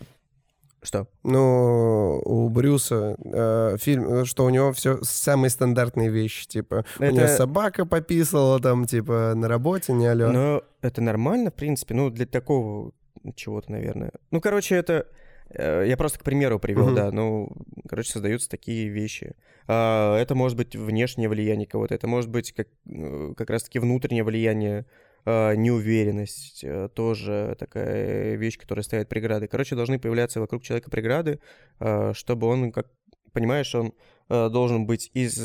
[0.83, 1.07] Что?
[1.23, 7.13] Ну, у Брюса э, фильм, что у него все самые стандартные вещи, типа, это...
[7.13, 10.31] у него собака пописала там, типа, на работе, не алё.
[10.31, 12.93] Ну, это нормально, в принципе, ну, для такого
[13.35, 14.11] чего-то, наверное.
[14.31, 15.05] Ну, короче, это...
[15.53, 16.95] Э, я просто к примеру привел, угу.
[16.95, 17.11] да.
[17.11, 17.49] Ну,
[17.87, 19.35] короче, создаются такие вещи.
[19.67, 24.23] А, это может быть внешнее влияние кого-то, это может быть как, э, как раз-таки внутреннее
[24.23, 24.85] влияние,
[25.25, 29.47] неуверенность, э, тоже такая вещь, которая ставит преграды.
[29.47, 31.39] Короче, должны появляться вокруг человека преграды,
[31.79, 32.87] а, чтобы он, как
[33.33, 33.93] понимаешь, он
[34.27, 35.39] должен быть из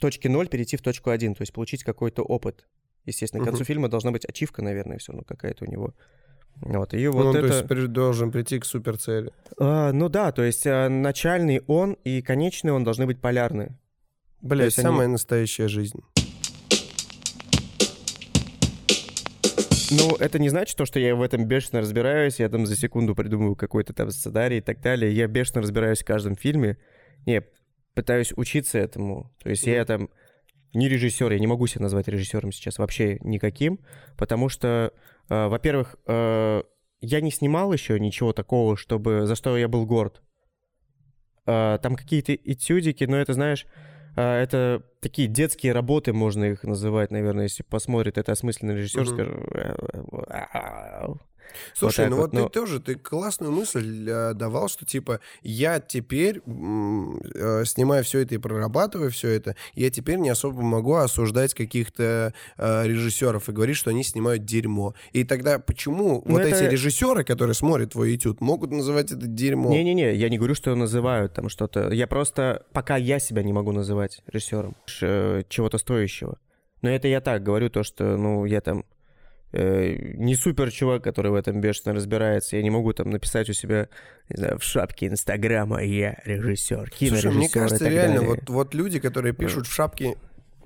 [0.00, 2.66] точки 0 перейти в точку 1, то есть получить какой-то опыт.
[3.04, 5.94] Естественно, к концу фильма должна быть ачивка, наверное, все равно какая-то у него.
[6.56, 7.62] Вот, и вот ну, это...
[7.62, 9.32] то есть должен прийти к суперцели.
[9.58, 13.76] А, ну да, то есть а, начальный он и конечный он должны быть полярны.
[14.40, 15.12] Блять, самая они...
[15.12, 16.00] настоящая жизнь.
[19.98, 23.14] Ну, это не значит то, что я в этом бешено разбираюсь, я там за секунду
[23.14, 25.12] придумываю какой-то там сценарий и так далее.
[25.12, 26.78] Я бешено разбираюсь в каждом фильме.
[27.26, 27.42] Не,
[27.94, 29.32] пытаюсь учиться этому.
[29.42, 29.72] То есть mm.
[29.72, 30.10] я там
[30.72, 33.78] не режиссер, я не могу себя назвать режиссером сейчас вообще никаким,
[34.16, 34.92] потому что
[35.28, 36.62] Э, во-первых, э,
[37.00, 40.22] я не снимал еще ничего такого, чтобы за что я был горд.
[41.46, 43.66] Э, там какие-то этюдики, но это, знаешь,
[44.22, 49.14] это такие детские работы, можно их называть, наверное, если посмотрит это осмысленный режиссер, mm-hmm.
[51.06, 51.22] скажет,
[51.74, 52.48] Слушай, вот ну вот, вот но...
[52.48, 58.34] ты тоже, ты классную мысль э, давал, что типа я теперь, э, снимая все это
[58.34, 63.76] и прорабатывая все это, я теперь не особо могу осуждать каких-то э, режиссеров и говорить,
[63.76, 64.94] что они снимают дерьмо.
[65.12, 66.56] И тогда почему ну, вот это...
[66.56, 69.70] эти режиссеры, которые смотрят твой YouTube, могут называть это дерьмо?
[69.70, 71.90] Не-не-не, я не говорю, что называют там что-то.
[71.90, 76.38] Я просто, пока я себя не могу называть режиссером чего-то стоящего.
[76.82, 78.84] Но это я так говорю, то, что, ну, я там
[79.56, 82.56] не супер чувак, который в этом бешено разбирается.
[82.56, 83.88] Я не могу там написать у себя,
[84.28, 88.98] не знаю, в шапке Инстаграма «Я режиссер», кинорежиссер Слушай, мне кажется, реально, вот, вот люди,
[88.98, 90.16] которые пишут в шапке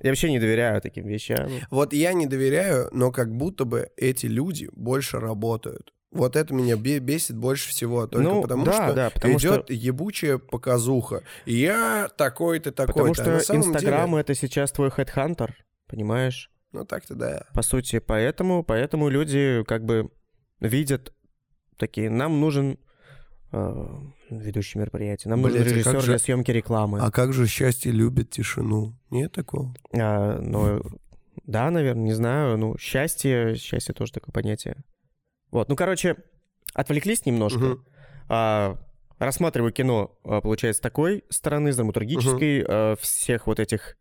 [0.03, 1.51] я вообще не доверяю таким вещам.
[1.71, 5.93] Вот я не доверяю, но как будто бы эти люди больше работают.
[6.11, 9.73] Вот это меня бесит больше всего, только ну, потому да, что да, потому идет что...
[9.75, 11.23] ебучая показуха.
[11.45, 13.15] Я такой-то, такой-то.
[13.15, 14.21] Потому что Инстаграм деле...
[14.21, 15.55] это сейчас твой хедхантер,
[15.87, 16.51] понимаешь?
[16.73, 17.47] Ну так-то да.
[17.55, 20.11] По сути, поэтому, поэтому люди как бы
[20.61, 21.13] видят
[21.77, 22.79] такие, нам нужен
[23.53, 23.87] э,
[24.31, 26.07] ведущий мероприятия, нам Блин, нужен режиссер а же...
[26.07, 27.01] для съемки рекламы.
[27.01, 28.99] А как же счастье любит тишину?
[29.11, 29.75] Нет такого?
[29.95, 30.83] А, ну,
[31.47, 32.59] да, наверное, не знаю.
[32.59, 34.77] Ну, счастье, счастье тоже такое понятие.
[35.51, 36.17] Вот, ну, короче,
[36.75, 37.65] отвлеклись немножко.
[37.65, 37.85] Угу.
[38.29, 38.79] А,
[39.19, 43.01] рассматриваю кино, а, получается, с такой стороны, с драматургической, угу.
[43.01, 43.97] всех вот этих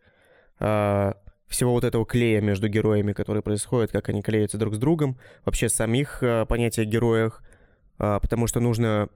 [0.60, 1.15] а,
[1.47, 5.69] всего вот этого клея между героями, который происходит, как они клеятся друг с другом, вообще
[5.69, 7.41] самих э, понятий о героях,
[7.99, 9.10] э, потому что нужно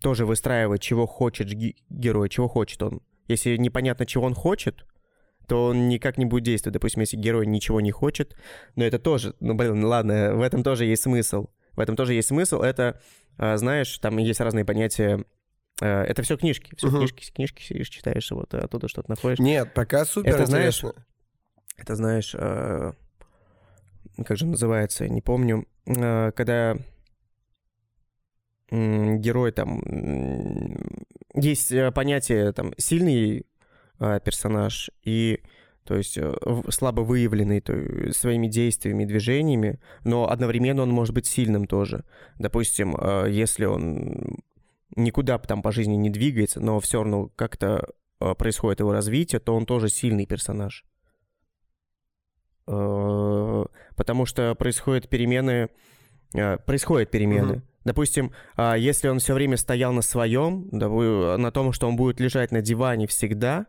[0.00, 1.48] тоже выстраивать, чего хочет
[1.88, 3.00] герой, чего хочет он.
[3.28, 4.84] Если непонятно, чего он хочет,
[5.46, 6.74] то он никак не будет действовать.
[6.74, 8.36] Допустим, если герой ничего не хочет,
[8.76, 11.48] но это тоже, ну, блин, ладно, в этом тоже есть смысл.
[11.72, 12.60] В этом тоже есть смысл.
[12.60, 13.00] Это,
[13.38, 15.24] э, знаешь, там есть разные понятия
[15.80, 16.98] э, это все книжки, все угу.
[16.98, 19.38] книжки, книжки сидишь, читаешь, вот оттуда что-то находишь.
[19.38, 20.82] Нет, пока супер это, знаешь,
[21.82, 22.92] это, знаешь, э,
[24.24, 26.76] как же называется, не помню, э, когда
[28.70, 29.82] э, герой там...
[31.34, 33.46] Есть э, понятие там сильный
[34.24, 35.40] персонаж и
[35.84, 36.18] то есть
[36.70, 37.72] слабо выявленный то,
[38.12, 42.04] своими действиями движениями, но одновременно он может быть сильным тоже.
[42.38, 42.96] Допустим,
[43.28, 44.38] если он
[44.96, 49.66] никуда там по жизни не двигается, но все равно как-то происходит его развитие, то он
[49.66, 50.84] тоже сильный персонаж.
[52.66, 53.64] Э,
[53.96, 55.68] потому что происходят перемены,
[56.34, 57.54] э, происходят перемены.
[57.54, 57.62] Угу.
[57.84, 62.52] Допустим, а, если он все время стоял на своем, на том, что он будет лежать
[62.52, 63.66] на диване всегда,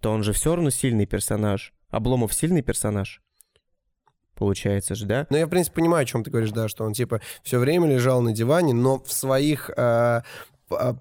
[0.00, 1.72] то он же все равно сильный персонаж.
[1.90, 3.22] Обломов сильный персонаж.
[4.34, 5.26] Получается же, да?
[5.30, 7.88] Ну, я, в принципе, понимаю, о чем ты говоришь, да, что он, типа, все время
[7.88, 10.22] лежал на диване, но в своих э, а,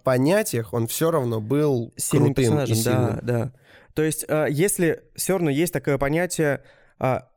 [0.03, 3.05] понятиях он все равно был сильным крутым персонажем, и сильным.
[3.05, 3.51] да, да.
[3.93, 6.63] То есть, а, если все равно есть такое понятие
[6.99, 7.29] а,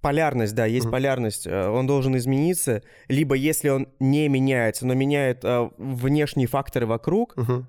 [0.00, 0.90] полярность, да, есть mm-hmm.
[0.90, 5.42] полярность, он должен измениться, либо если он не меняется, но меняет
[5.78, 7.64] внешние факторы вокруг, mm-hmm.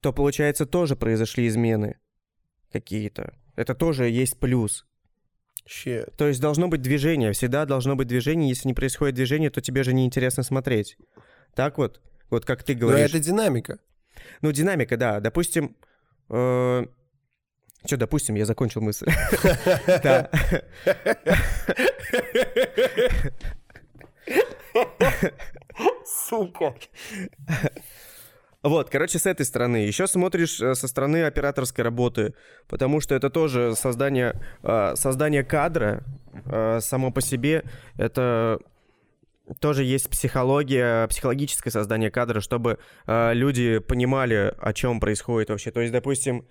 [0.00, 1.98] то получается тоже произошли измены
[2.72, 3.34] какие-то.
[3.56, 4.86] Это тоже есть плюс.
[5.68, 6.14] Shit.
[6.16, 8.48] То есть должно быть движение, всегда должно быть движение.
[8.48, 10.96] Если не происходит движение, то тебе же неинтересно смотреть.
[11.54, 13.12] Так вот, вот как ты говоришь.
[13.12, 13.78] Но это динамика.
[14.42, 15.20] Ну, динамика, да.
[15.20, 15.76] Допустим,
[16.28, 16.86] э...
[17.86, 19.06] Что, допустим, я закончил мысль.
[20.02, 20.30] Да.
[26.04, 26.74] Сука.
[28.62, 29.78] Вот, короче, с этой стороны.
[29.78, 32.34] Еще смотришь э, со стороны операторской работы,
[32.68, 36.04] потому что это тоже создание, э, создание кадра
[36.44, 37.64] э, само по себе.
[37.96, 38.58] Это
[39.60, 45.72] тоже есть психология, психологическое создание кадра, чтобы люди понимали, о чем происходит вообще.
[45.72, 46.46] То есть, допустим,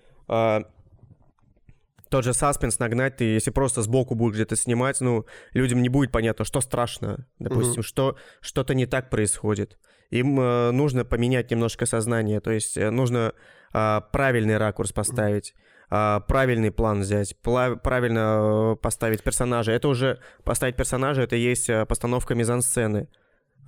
[2.10, 6.12] тот же саспенс нагнать, ты если просто сбоку будешь где-то снимать, ну, людям не будет
[6.12, 7.86] понятно, что страшно, допустим, mm-hmm.
[7.86, 9.78] что что-то не так происходит.
[10.10, 13.32] Им э, нужно поменять немножко сознание, то есть э, нужно
[13.72, 15.54] э, правильный ракурс поставить,
[15.90, 19.70] э, правильный план взять, правильно э, поставить персонажа.
[19.70, 23.08] Это уже поставить персонажа, это есть э, постановка мизансцены.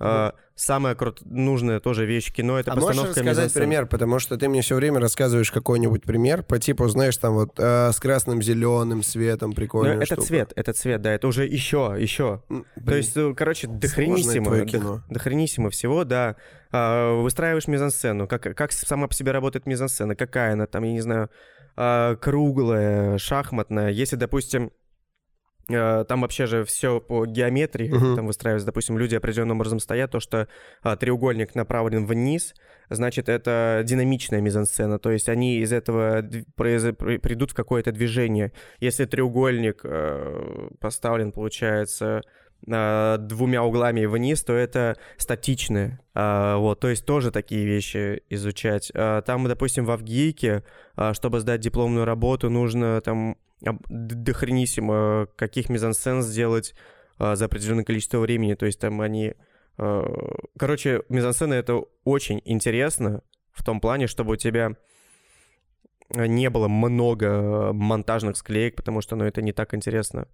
[0.03, 1.21] Uh, самая крут...
[1.25, 3.61] нужная тоже вещь кино это а постановка можешь рассказать мизансцен.
[3.61, 7.53] пример, потому что ты мне все время рассказываешь какой-нибудь пример по типу, знаешь, там вот
[7.57, 10.01] э, с красным зеленым светом прикольно.
[10.01, 12.43] Это цвет, это цвет, да, это уже еще, еще.
[12.49, 15.03] Блин, То есть, ну, короче, дохренисимо, кино.
[15.09, 16.35] дохренисимо всего, да.
[16.71, 21.01] Э, выстраиваешь мизансцену, как как сама по себе работает мизансцена, какая она там, я не
[21.01, 21.29] знаю,
[21.77, 23.89] э, круглая, шахматная.
[23.89, 24.82] Если, допустим Э,
[25.67, 28.15] там вообще же все по геометрии uh-huh.
[28.15, 28.65] там выстраивается.
[28.65, 30.47] Допустим, люди определенным образом стоят, то, что
[30.81, 32.53] а, треугольник направлен вниз,
[32.89, 34.99] значит, это динамичная мизансцена.
[34.99, 36.21] То есть они из этого
[36.55, 38.51] придут в какое-то движение.
[38.79, 42.21] Если треугольник э, поставлен, получается,
[42.65, 45.99] э, двумя углами вниз, то это статичное.
[46.13, 48.91] Э, вот, то есть тоже такие вещи изучать.
[48.93, 50.63] Э, там, допустим, в Авгейке,
[51.13, 53.37] чтобы сдать дипломную работу, нужно там
[53.89, 56.75] дохренисимо, каких мизансцен сделать
[57.17, 58.55] а, за определенное количество времени.
[58.55, 59.33] То есть там они...
[59.77, 60.03] А,
[60.57, 63.21] короче, мизансцена— это очень интересно
[63.51, 64.75] в том плане, чтобы у тебя
[66.09, 70.27] не было много монтажных склеек, потому что, ну, это не так интересно.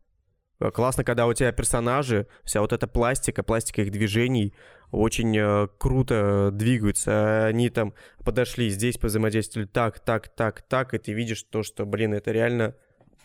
[0.74, 4.54] Классно, когда у тебя персонажи, вся вот эта пластика, пластика их движений
[4.92, 7.46] очень э, круто двигаются.
[7.46, 7.94] Они там
[8.26, 12.76] подошли, здесь взаимодействовали так, так, так, так, и ты видишь то, что, блин, это реально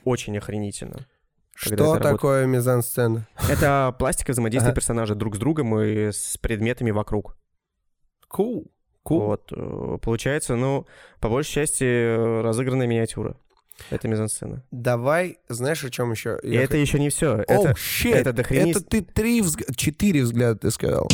[0.04, 1.06] очень охренительно.
[1.56, 3.26] Что такое мизансцена?
[3.48, 4.76] Это пластика взаимодействия ага.
[4.76, 7.36] персонажа друг с другом и с предметами вокруг.
[8.30, 8.66] Cool.
[9.06, 9.26] Cool.
[9.26, 10.86] Вот, э, получается, ну,
[11.20, 13.36] по большей части, разыгранная миниатюра.
[13.90, 14.62] Это мизансцена.
[14.70, 16.38] Давай, знаешь, о чем еще?
[16.42, 16.78] И Я это х...
[16.78, 17.38] еще не все.
[17.38, 18.14] Oh, это, shit.
[18.14, 18.76] это дохренись...
[18.76, 19.62] Это ты три взг...
[19.76, 21.08] четыре взгляда ты сказал.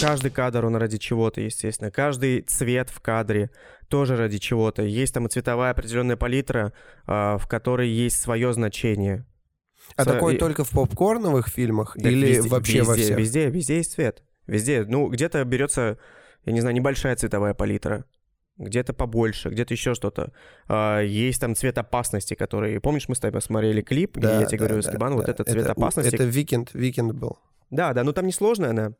[0.00, 1.90] Каждый кадр, он ради чего-то, естественно.
[1.90, 3.50] Каждый цвет в кадре
[3.88, 4.82] тоже ради чего-то.
[4.82, 6.72] Есть там и цветовая определенная палитра,
[7.04, 9.26] а, в которой есть свое значение.
[9.96, 10.06] А С...
[10.06, 10.38] такое и...
[10.38, 13.18] только в попкорновых фильмах да, или везде, вообще везде, во всех?
[13.18, 14.22] Везде, везде есть цвет.
[14.46, 14.84] Везде.
[14.86, 15.98] Ну, где-то берется,
[16.44, 18.04] я не знаю, небольшая цветовая палитра
[18.58, 20.32] где-то побольше, где-то еще что-то.
[20.68, 22.80] А, есть там цвет опасности, который...
[22.80, 25.16] Помнишь, мы с тобой смотрели клип, да, где я тебе да, говорю, да, Стебан, да,
[25.16, 26.14] вот этот цвет это, опасности.
[26.14, 27.38] Это Викенд, The Weeknd был.
[27.70, 28.92] Да, да, ну там несложная она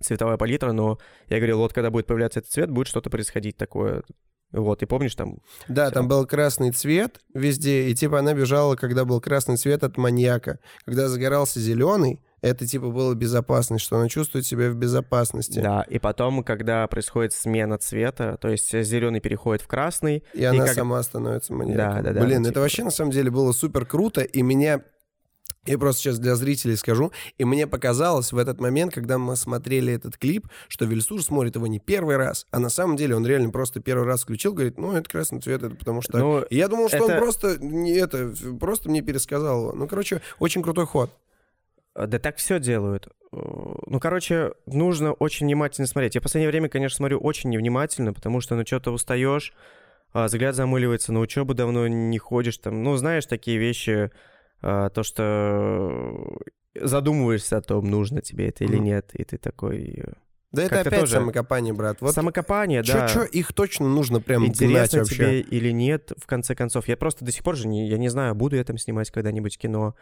[0.00, 4.02] цветовая палитра, но я говорил, вот когда будет появляться этот цвет, будет что-то происходить такое.
[4.52, 5.38] Вот, и помнишь там...
[5.68, 5.94] Да, все.
[5.94, 10.58] там был красный цвет везде, и типа она бежала, когда был красный цвет от маньяка.
[10.84, 15.60] Когда загорался зеленый, это типа было безопасность, что она чувствует себя в безопасности.
[15.60, 20.24] Да, и потом, когда происходит смена цвета, то есть зеленый переходит в красный.
[20.34, 20.74] И, и она как...
[20.74, 21.96] сама становится маньяком.
[21.96, 22.24] Да, да, да.
[22.24, 22.60] Блин, ну, это типа...
[22.60, 24.82] вообще на самом деле было супер круто, и меня
[25.64, 27.12] я просто сейчас для зрителей скажу.
[27.38, 31.68] И мне показалось в этот момент, когда мы смотрели этот клип, что Вильсур смотрит его
[31.68, 34.92] не первый раз, а на самом деле он реально просто первый раз включил, говорит, ну,
[34.94, 36.18] это красный цвет, это потому что...
[36.18, 37.06] Ну, я думал, что это...
[37.06, 39.72] он просто не это, просто мне пересказал его.
[39.72, 41.12] Ну, короче, очень крутой ход.
[41.94, 43.08] А, да так все делают.
[43.32, 46.14] Ну, короче, нужно очень внимательно смотреть.
[46.14, 49.54] Я в последнее время, конечно, смотрю очень невнимательно, потому что, ну, что-то устаешь,
[50.12, 54.10] а взгляд замыливается, на учебу давно не ходишь, там, ну, знаешь, такие вещи
[54.60, 56.38] а, то, что
[56.74, 60.04] задумываешься о том, нужно тебе это или нет, и ты такой...
[60.06, 60.12] Э,
[60.52, 61.14] да это опять тоже...
[61.14, 62.00] самокопание, брат.
[62.00, 63.08] Вот самокопание, да.
[63.08, 66.88] Что их точно нужно прям Интересно гнать тебе или нет, в конце концов.
[66.88, 69.58] Я просто до сих пор же не, я не знаю, буду я там снимать когда-нибудь
[69.58, 69.94] кино.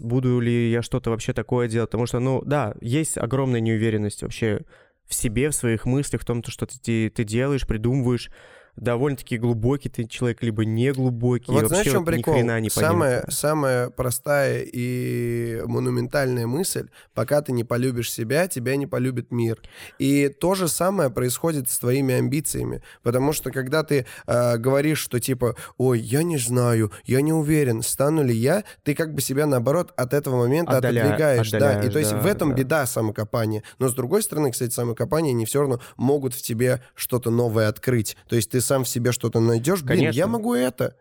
[0.00, 4.62] Буду ли я что-то вообще такое делать, потому что, ну, да, есть огромная неуверенность вообще
[5.06, 8.30] в себе, в своих мыслях, в том, что ты, ты делаешь, придумываешь,
[8.76, 11.50] довольно-таки глубокий ты человек, либо не глубокий.
[11.50, 12.34] Вот знаешь, в чем прикол?
[12.40, 19.30] Не самая, самая простая и монументальная мысль, пока ты не полюбишь себя, тебя не полюбит
[19.30, 19.60] мир.
[19.98, 22.82] И то же самое происходит с твоими амбициями.
[23.02, 27.82] Потому что когда ты э, говоришь, что типа, ой, я не знаю, я не уверен,
[27.82, 31.00] стану ли я, ты как бы себя наоборот от этого момента Отдаля...
[31.00, 31.50] отодвигаешь.
[31.50, 32.54] Да, и то есть да, в этом да.
[32.56, 33.62] беда самокопания.
[33.78, 38.16] Но с другой стороны, кстати, самокопание, они все равно могут в тебе что-то новое открыть.
[38.28, 40.18] То есть ты сам в себе что-то найдешь, блин, Конечно.
[40.18, 40.96] я могу это.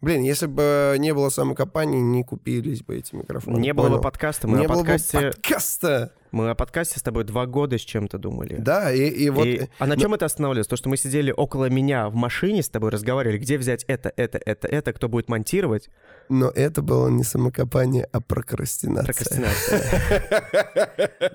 [0.00, 3.58] Блин, если бы не было самокопаний, не купились бы эти микрофоны.
[3.58, 4.46] Не было бы подкаста.
[4.46, 5.18] Мы не о подкасте...
[5.18, 6.12] было бы подкаста.
[6.30, 8.56] Мы о подкасте с тобой два года с чем-то думали.
[8.58, 9.46] Да, и, и вот...
[9.46, 9.68] И...
[9.78, 10.16] А на чем Но...
[10.16, 10.68] это останавливалось?
[10.68, 14.38] То, что мы сидели около меня в машине с тобой, разговаривали, где взять это, это,
[14.44, 15.88] это, это, кто будет монтировать.
[16.28, 19.14] Но это было не самокопание, а прокрастинация.
[19.14, 19.82] Прокрастинация.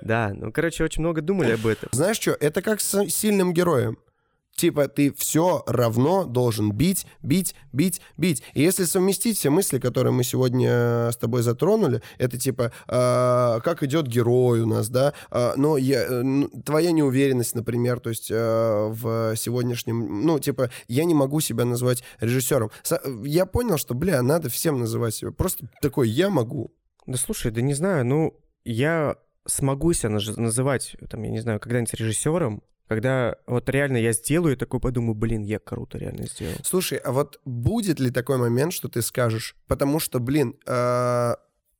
[0.00, 1.88] Да, ну, короче, очень много думали об этом.
[1.92, 3.98] Знаешь что, это как с сильным героем.
[4.56, 8.42] Типа ты все равно должен бить, бить, бить, бить.
[8.54, 13.60] И если совместить все мысли, которые мы сегодня э, с тобой затронули, это типа э,
[13.62, 16.22] как идет герой у нас, да, э, но я, э,
[16.64, 22.04] твоя неуверенность, например, то есть э, в сегодняшнем, ну типа я не могу себя назвать
[22.20, 22.70] режиссером.
[23.24, 25.32] Я понял, что, бля, надо всем называть себя.
[25.32, 26.72] Просто такой я могу.
[27.06, 31.94] Да слушай, да не знаю, ну я смогу себя называть, там, я не знаю, когда-нибудь
[31.94, 36.56] режиссером, когда вот реально я сделаю, такой подумаю, блин, я круто реально сделал.
[36.62, 41.34] Слушай, а вот будет ли такой момент, что ты скажешь, потому что, блин, э,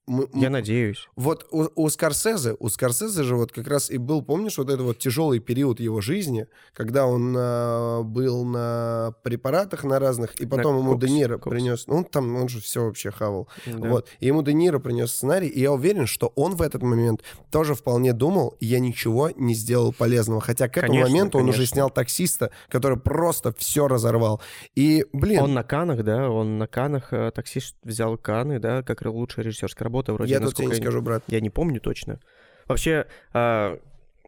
[0.06, 1.08] мы, Я надеюсь.
[1.16, 4.82] Вот у, у Скорсезе, у Скорсезе же вот как раз и был, помнишь, вот этот
[4.82, 10.76] вот тяжелый период его жизни, когда он а, был на препаратах на разных, и потом
[10.76, 11.50] на ему кокс, Де Ниро кокс.
[11.50, 13.88] принес, ну он там, он же все вообще хавал, да.
[13.88, 17.22] вот, и ему Де Ниро принес сценарий, и я уверен, что он в этот момент
[17.50, 21.40] тоже вполне думал, я ничего не сделал полезного, хотя к этому моменту конечно.
[21.40, 24.42] он уже снял таксиста, который просто все разорвал,
[24.74, 25.44] и, блин...
[25.44, 29.84] Он на Канах, да, он на Канах, э, таксист взял Каны, да, как лучшая режиссерская
[29.84, 30.32] работа вроде.
[30.32, 31.22] Я тут тебе не скажу, брат.
[31.28, 32.20] Я не помню точно.
[32.66, 33.78] Вообще, э,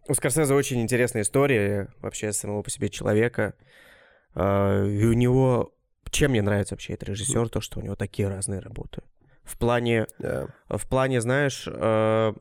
[0.09, 3.55] у Скорсезе очень интересная история вообще самого по себе человека.
[4.35, 5.73] Э, и у него...
[6.11, 9.03] Чем мне нравится вообще этот режиссер, то, что у него такие разные работы.
[9.43, 10.49] В плане, yeah.
[10.69, 12.33] в плане, знаешь, э,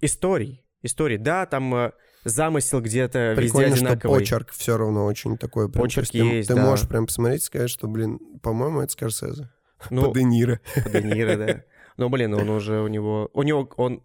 [0.00, 0.64] историй.
[0.82, 1.92] Историй, да, там э,
[2.24, 4.24] замысел где-то везде одинаковый.
[4.24, 5.70] что почерк все равно очень такой.
[5.70, 6.64] Прям, почерк есть, есть, Ты да.
[6.64, 9.50] можешь прям посмотреть и сказать, что, блин, по-моему, это Скорсезе.
[9.90, 10.60] Ну, по Де Ниро.
[10.82, 11.62] По Де Ниро, да.
[11.96, 13.30] Но, блин, он уже у него...
[13.32, 14.02] У него он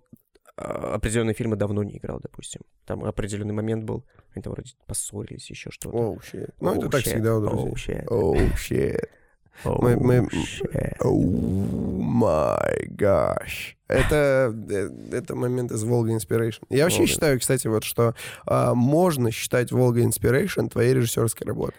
[0.58, 2.62] а, определенные фильмы давно не играл, допустим.
[2.86, 4.04] Там определенный момент был,
[4.36, 5.98] они там вроде поссорились, еще что-то.
[5.98, 6.54] Оу, oh, shit.
[6.60, 8.02] Ну, oh, это так всегда у друзей.
[8.08, 8.56] Оу, shit.
[8.56, 9.10] Shit.
[9.66, 10.28] Oh, мы, мы...
[10.28, 10.98] shit.
[11.02, 13.76] Oh, my gosh.
[13.88, 16.62] Это, э, это момент из Волга Inspiration.
[16.70, 17.08] Я вообще Volga.
[17.08, 21.76] считаю, кстати, вот, что а, можно считать Волга Inspiration твоей режиссерской работой.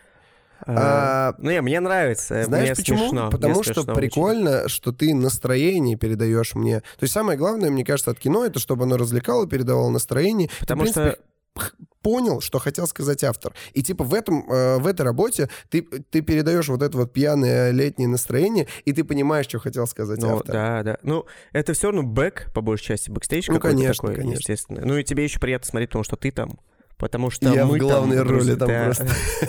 [0.67, 2.45] А, ну, не, мне нравится.
[2.45, 2.99] Знаешь мне почему?
[2.99, 3.31] Смешно.
[3.31, 4.69] Потому мне что прикольно, очень.
[4.69, 6.81] что ты настроение передаешь мне.
[6.81, 10.51] То есть самое главное, мне кажется, от кино это чтобы оно развлекало, передавало настроение.
[10.61, 11.23] Потому ты, принципе,
[11.57, 11.71] что
[12.03, 13.53] понял, что хотел сказать автор.
[13.73, 17.71] И типа в этом, э, в этой работе ты, ты передаешь вот это вот пьяное
[17.71, 20.53] летнее настроение, и ты понимаешь, что хотел сказать ну, автор.
[20.53, 20.99] Да, да.
[21.03, 24.39] Ну, это все равно бэк, по большей части, бэкстейдж ну, конечно, такой, конечно.
[24.41, 24.81] естественно.
[24.85, 26.59] Ну и тебе еще приятно смотреть, потому что ты там.
[26.97, 28.85] Потому что Я мы в главной там, роли там да.
[28.85, 29.09] просто.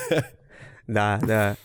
[0.87, 1.55] Да, да.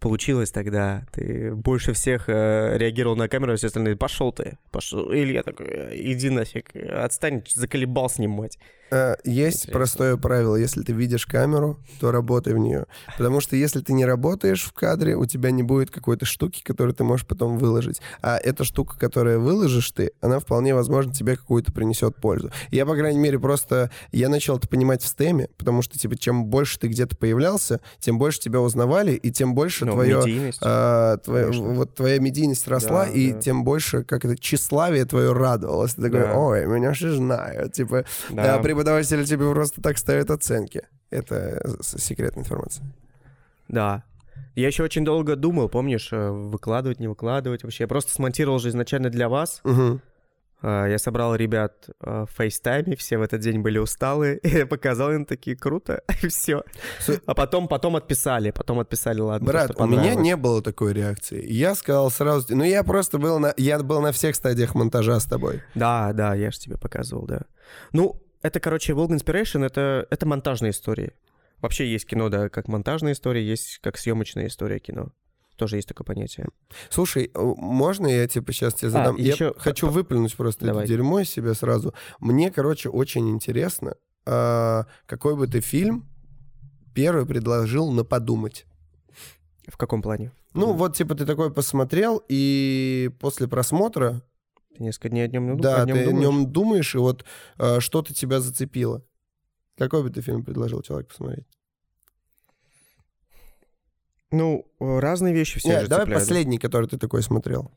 [0.00, 1.04] Получилось тогда.
[1.12, 5.10] Ты больше всех э, реагировал на камеру, все остальные, пошел ты, пошел.
[5.10, 8.58] Или я такой, иди нафиг, отстань, заколебал снимать.
[8.90, 9.72] Э, есть Интересно.
[9.72, 10.56] простое правило.
[10.56, 12.86] Если ты видишь камеру, то работай в нее.
[13.16, 16.94] Потому что если ты не работаешь в кадре, у тебя не будет какой-то штуки, которую
[16.94, 18.00] ты можешь потом выложить.
[18.22, 22.50] А эта штука, которую выложишь ты, она вполне возможно тебе какую-то принесет пользу.
[22.70, 23.90] Я, по крайней мере, просто...
[24.12, 28.18] Я начал это понимать в стеме, потому что, типа, чем больше ты где-то появлялся, тем
[28.18, 30.52] больше тебя узнавали, и тем больше ну, твое...
[30.62, 33.40] А, твое вот твоя медийность росла, да, и да.
[33.40, 35.94] тем больше, как это, тщеславие твое радовалось.
[35.94, 36.34] Ты такой, да.
[36.34, 37.72] ой, меня же знают.
[37.72, 38.58] Типа, да.
[38.58, 40.82] при преподаватели тебе просто так ставят оценки.
[41.10, 42.86] Это секретная информация.
[43.66, 44.04] Да.
[44.54, 47.84] Я еще очень долго думал, помнишь, э, выкладывать, не выкладывать вообще.
[47.84, 49.60] Я просто смонтировал же изначально для вас.
[49.64, 50.00] Угу.
[50.62, 54.66] Я собрал ребят э, в FaceTime е, все в этот день были усталые, и я
[54.66, 56.62] показал им такие круто, и все.
[57.26, 59.46] А потом, потом отписали, потом отписали, ладно.
[59.46, 61.44] Брат, у меня не было такой реакции.
[61.50, 65.24] Я сказал сразу, ну я просто был на, я был на всех стадиях монтажа с
[65.24, 65.62] тобой.
[65.74, 67.42] Да, да, я же тебе показывал, да.
[67.92, 71.14] Ну, это, короче, Волк Inspiration это, это монтажная история.
[71.60, 75.12] Вообще есть кино, да, как монтажная история, есть как съемочная история кино.
[75.56, 76.46] Тоже есть такое понятие.
[76.88, 79.16] Слушай, э, можно я типа сейчас тебе задам?
[79.16, 79.54] А, я еще...
[79.58, 80.84] хочу выплюнуть просто Давай.
[80.84, 81.94] это дерьмо из себя сразу.
[82.20, 86.08] Мне, короче, очень интересно, а, какой бы ты фильм
[86.94, 88.66] первый предложил на подумать.
[89.66, 90.32] В каком плане?
[90.54, 94.22] Ну, вот, типа, ты такой посмотрел, и после просмотра,
[94.78, 96.24] Ты несколько дней о нем, ну, да, о нем ты о думаешь?
[96.28, 97.24] нем думаешь, и вот
[97.58, 99.04] а, что-то тебя зацепило.
[99.76, 101.46] Какой бы ты фильм предложил человеку посмотреть?
[104.30, 106.28] Ну, э, разные вещи все Нет, же давай цепляют.
[106.28, 107.72] последний, который ты такой смотрел.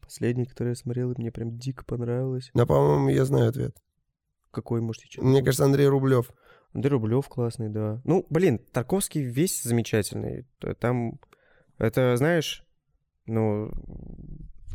[0.00, 2.50] Последний, который я смотрел, и мне прям дико понравилось.
[2.52, 3.76] Да, по-моему, я знаю ответ.
[4.50, 5.22] Какой, может, еще?
[5.22, 6.30] Мне кажется, Андрей Рублев.
[6.74, 8.02] Андрей Рублев классный, да.
[8.04, 10.46] Ну, блин, Тарковский весь замечательный.
[10.58, 11.20] Т- Там,
[11.78, 12.66] это, знаешь,
[13.26, 13.70] ну,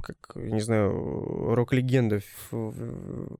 [0.01, 3.37] как, не знаю, рок-легенда в, в-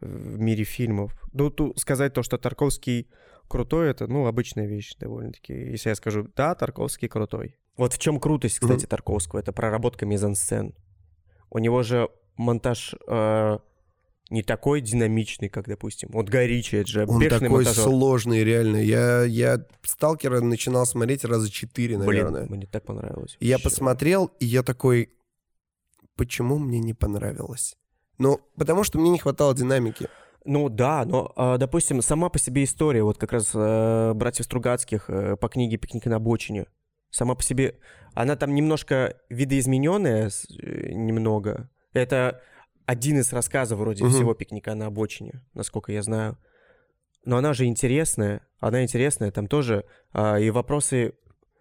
[0.00, 1.12] в мире фильмов.
[1.32, 3.08] Ну, ту- сказать то, что Тарковский
[3.48, 5.52] крутой, это, ну, обычная вещь довольно-таки.
[5.52, 7.56] Если я скажу, да, Тарковский крутой.
[7.76, 10.74] Вот в чем крутость, кстати, Тарковского, это проработка мизансцен.
[11.50, 13.58] У него же монтаж э,
[14.30, 17.84] не такой динамичный, как, допустим, вот Гай Ричи, это же Он такой монтажер.
[17.84, 18.78] сложный, реально.
[18.78, 22.46] Я, я «Сталкера» начинал смотреть раза четыре, наверное.
[22.46, 23.36] Блин, мне так понравилось.
[23.40, 25.10] Я посмотрел, и я такой,
[26.16, 27.76] почему мне не понравилось?
[28.18, 30.08] Ну, потому что мне не хватало динамики.
[30.44, 35.08] Ну да, но, а, допустим, сама по себе история, вот как раз э, братьев Стругацких
[35.08, 36.66] э, по книге «Пикник на обочине»,
[37.10, 37.78] сама по себе,
[38.14, 41.70] она там немножко видоизмененная, э, немного.
[41.92, 42.40] Это
[42.86, 44.12] один из рассказов вроде Мгм.
[44.12, 46.38] всего «Пикника на обочине», насколько я знаю.
[47.24, 51.14] Но она же интересная, она интересная, там тоже а, и вопросы,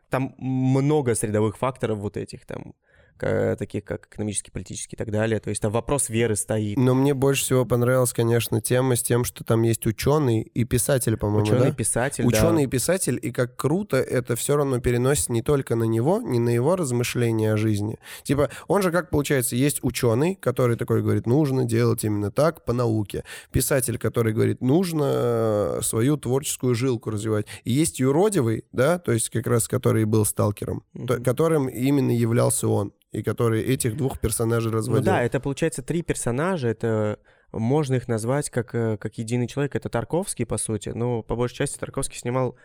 [0.09, 2.73] там много средовых факторов вот этих, там,
[3.17, 5.39] таких как экономический, политический и так далее.
[5.39, 6.77] То есть там вопрос веры стоит.
[6.77, 11.17] Но мне больше всего понравилась, конечно, тема с тем, что там есть ученый и писатель,
[11.17, 11.71] по-моему, Ученый, да?
[11.71, 12.63] писатель, Ученый да.
[12.63, 16.49] и писатель, и как круто это все равно переносит не только на него, не на
[16.49, 17.97] его размышления о жизни.
[18.23, 22.73] Типа, он же как получается, есть ученый, который такой говорит, нужно делать именно так по
[22.73, 23.23] науке.
[23.51, 27.45] Писатель, который говорит, нужно э, свою творческую жилку развивать.
[27.63, 31.23] И есть юродивый, да, то есть как раз который был сталкером, Мгм.
[31.23, 35.03] которым именно являлся он, и который этих двух персонажей Ну разводил.
[35.03, 37.19] да, это получается три персонажа, это
[37.51, 39.75] можно их назвать как, э, как единый человек.
[39.75, 42.55] Это Тарковский, по сути, но по большей части Тарковский снимал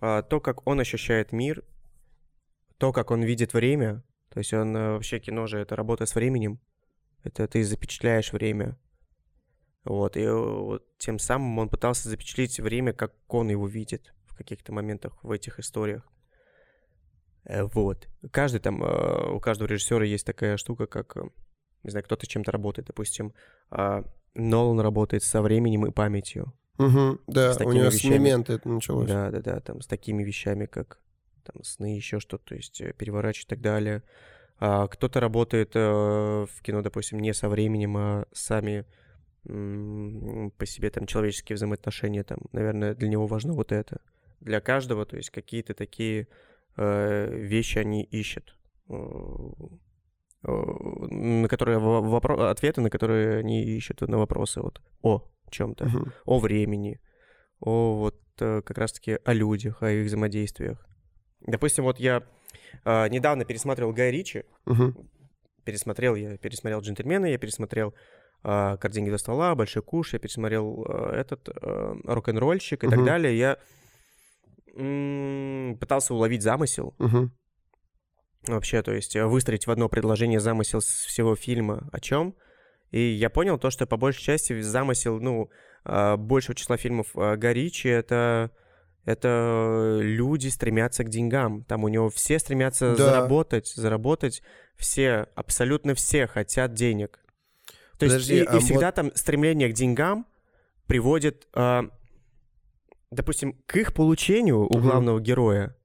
[0.00, 1.62] а, то, как он ощущает мир,
[2.78, 4.02] то, как он видит время.
[4.30, 6.60] То есть он э, вообще кино же это работа с временем.
[7.22, 8.76] Это ты запечатляешь время.
[9.84, 14.34] Вот, и э, вот тем самым он пытался запечатлеть время, как он его видит в
[14.34, 16.02] каких-то моментах в этих историях.
[17.44, 18.08] Э, Вот.
[18.30, 21.22] Каждый там, э, у каждого режиссера есть такая штука, как, э,
[21.82, 22.86] не знаю, кто-то чем-то работает.
[22.88, 23.32] Допустим,
[23.70, 26.52] а, Нолан работает со временем и памятью.
[26.78, 28.12] Мгм, да, с у него с вещами.
[28.14, 29.08] момента это началось.
[29.08, 30.98] Да, да, да, там с такими вещами, как
[31.44, 34.02] там сны, еще что-то, то есть переворачивать и так далее.
[34.58, 38.86] А кто-то работает э, в кино, допустим, не со временем, а сами
[39.46, 44.00] м, по себе там человеческие взаимоотношения, там, наверное, для него важно вот это.
[44.40, 46.28] Для каждого, то есть какие-то такие
[46.76, 48.56] вещи они ищут,
[48.88, 48.94] э,
[50.44, 55.84] э, на которые во- вопро- ответы, на которые они ищут на вопросы вот о чем-то
[55.86, 56.12] Мгм.
[56.26, 57.00] о времени,
[57.60, 60.84] о вот э, как раз-таки о людях, о их взаимодействиях.
[61.46, 62.22] Допустим, вот я
[62.84, 64.96] э, недавно пересматривал Гай Ричи, Мгм.
[65.64, 67.94] пересмотрел я, пересмотрел «Джентльмены», я пересмотрел
[68.42, 72.98] э, «Кар деньги до стола», «Большой куш», я пересмотрел э, этот э, «Рок-н-ролльщик» и так
[72.98, 73.06] Мгм.
[73.06, 73.38] далее.
[73.38, 73.58] Я
[74.76, 77.32] м, пытался уловить замысел Мгм.
[78.46, 82.34] вообще, то есть э, выстроить в одно предложение замысел с всего фильма о чем.
[82.90, 85.50] И я понял то, что по большей части замысел, ну,
[85.84, 88.50] а, большего числа фильмов а, Гай Ричи это
[89.04, 91.64] это люди стремятся к деньгам.
[91.64, 93.04] Там у него все стремятся Да.
[93.04, 94.42] заработать, заработать.
[94.76, 97.20] Все, абсолютно все хотят денег.
[97.98, 100.26] То есть Подожди, и, и а всегда там стремление к деньгам
[100.86, 101.46] приводит,
[103.14, 104.82] допустим, к их получению у Мгм.
[104.82, 105.76] главного героя.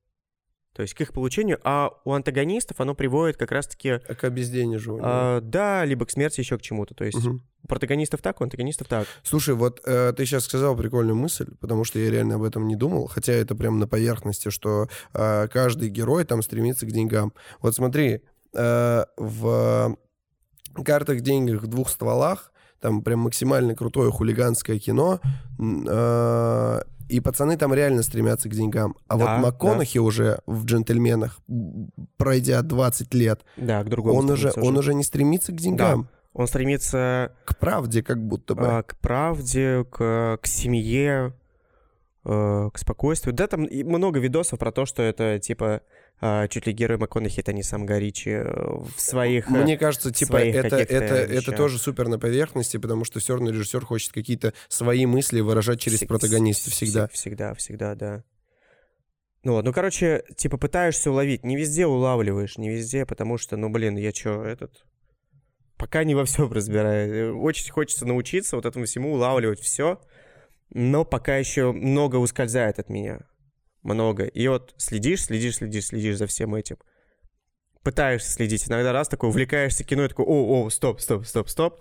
[0.74, 5.04] То есть к их получению, а у антагонистов оно приводит как раз-таки, А к обезденеживанию.
[5.06, 6.94] а, да, либо к смерти, еще к чему-то.
[6.94, 7.42] То есть Мгм.
[7.64, 9.06] у протагонистов так, у антагонистов так.
[9.24, 12.78] Слушай, вот э, ты сейчас сказал прикольную мысль, потому что я реально об этом не
[12.78, 17.34] думал, хотя это прям на поверхности, что э, каждый герой там стремится к деньгам.
[17.62, 18.22] Вот смотри,
[18.54, 19.98] э, в
[20.86, 25.20] картах денег в двух стволах там прям максимально крутое хулиганское кино,
[25.60, 28.96] э, и пацаны там реально стремятся к деньгам.
[29.08, 31.40] А Да, вот МакКонахи уже в «Джентльменах»,
[32.18, 34.18] пройдя 20 лет, Да, к другому.
[34.20, 38.54] он уже, стремится он уже не стремится к деньгам, Он стремится к правде как будто
[38.54, 38.62] бы.
[38.68, 41.34] а, к правде, к, к семье.
[42.26, 43.34] э, к спокойствию.
[43.34, 45.82] Да, там много видосов про то, что это, типа,
[46.50, 49.50] чуть ли герой МакКонахи, это не сам Горичи э, в своих...
[49.50, 53.86] Мне кажется, типа, это, это, это тоже супер на поверхности, потому что все равно режиссер
[53.86, 57.08] хочет какие-то свои мысли выражать через протагониста всегда.
[57.08, 58.24] Всегда, всегда, да.
[59.44, 61.46] Ну вот, ну, короче, типа, пытаешься уловить.
[61.46, 64.84] Не везде улавливаешь, не везде, потому что, ну, блин, я чё, этот...
[65.78, 67.40] Пока не во всем разбираю.
[67.40, 70.00] Очень хочется научиться вот этому всему улавливать все
[70.72, 73.22] но пока еще много ускользает от меня.
[73.84, 74.26] Много.
[74.26, 76.78] И вот следишь, следишь, следишь, следишь за всем этим.
[77.84, 78.68] Пытаешься следить.
[78.68, 81.80] Иногда раз такой увлекаешься кино и такой, о, о, стоп, стоп, стоп, стоп.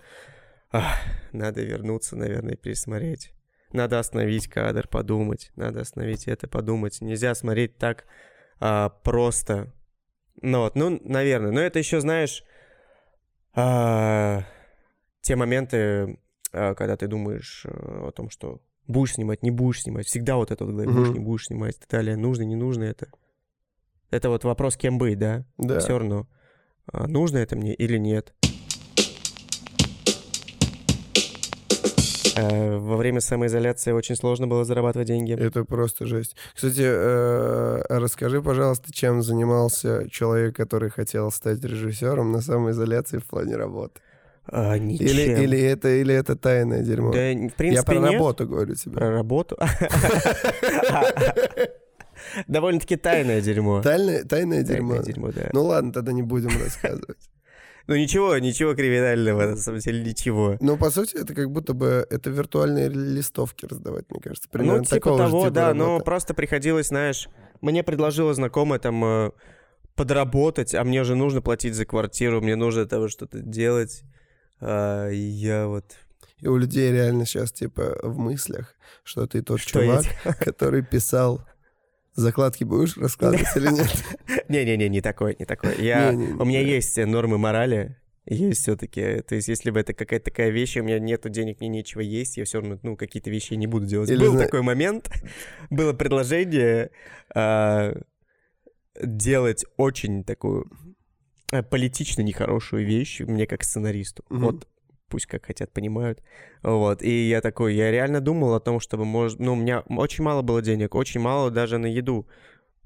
[0.71, 0.97] Ах,
[1.33, 3.33] надо вернуться, наверное, пересмотреть.
[3.71, 5.51] Надо остановить кадр, подумать.
[5.55, 7.01] Надо остановить это, подумать.
[7.01, 8.05] Нельзя смотреть так
[8.59, 9.73] а, просто.
[10.41, 11.51] Ну вот, ну, наверное.
[11.51, 12.43] Но это еще, знаешь,
[13.53, 14.43] а,
[15.21, 16.17] те моменты,
[16.53, 20.07] а, когда ты думаешь а, о том, что будешь снимать, не будешь снимать.
[20.07, 22.17] Всегда вот это вот говорит, будешь, не будешь снимать и так далее.
[22.17, 23.07] Нужно, не нужно это.
[24.09, 25.45] Это вот вопрос, кем быть, да?
[25.57, 25.79] Да.
[25.79, 26.27] Все равно.
[26.91, 28.33] А, нужно это мне или нет?
[32.35, 35.33] А, во время самоизоляции очень сложно было зарабатывать деньги.
[35.33, 36.35] Это просто жесть.
[36.55, 43.55] Кстати, э, расскажи, пожалуйста, чем занимался человек, который хотел стать режиссером на самоизоляции в плане
[43.55, 44.01] работы?
[44.51, 45.05] А, ничем.
[45.05, 47.11] Или, или, это, или это тайное дерьмо?
[47.11, 48.13] Да, в принципе, Я про нет.
[48.13, 48.95] работу говорю тебе.
[48.95, 49.57] Про работу?
[52.47, 53.81] Довольно-таки тайное дерьмо.
[53.81, 54.95] Тайное, тайное дерьмо?
[54.95, 55.49] Тайное дерьмо, да.
[55.53, 57.17] Ну ладно, тогда не будем рассказывать.
[57.87, 60.57] Ну ничего, ничего криминального, на самом деле, ничего.
[60.61, 64.47] Ну, по сути, это как будто бы это виртуальные листовки раздавать, мне кажется.
[64.47, 67.27] Примерно ну, типа того, типа да, но просто приходилось, знаешь,
[67.61, 69.31] мне предложила знакомая там э,
[69.95, 74.03] подработать, а мне же нужно платить за квартиру, мне нужно того что-то делать.
[74.61, 75.85] А, я вот...
[76.39, 80.83] И у людей реально сейчас, типа, в мыслях, что ты тот Что чувак, я который
[80.83, 81.45] писал
[82.15, 83.87] Закладки будешь раскладывать или нет?
[84.49, 85.75] Не-не-не, не такой, не такой.
[85.79, 89.21] Я, у меня есть нормы морали, есть все-таки.
[89.21, 92.37] То есть, если бы это какая-то такая вещь, у меня нету денег, мне нечего есть,
[92.37, 94.09] я все равно, ну, какие-то вещи не буду делать.
[94.09, 95.09] Или Был зна- такой момент,
[95.69, 96.91] было предложение
[97.33, 97.95] а,
[99.01, 100.69] делать очень такую
[101.69, 104.23] политично нехорошую вещь мне как сценаристу.
[104.29, 104.45] Мгм.
[104.45, 104.67] Вот
[105.09, 106.21] пусть как хотят, понимают.
[106.61, 110.23] Вот, и я такой, я реально думал о том, чтобы, может, ну, у меня очень
[110.23, 112.27] мало было денег, очень мало даже на еду.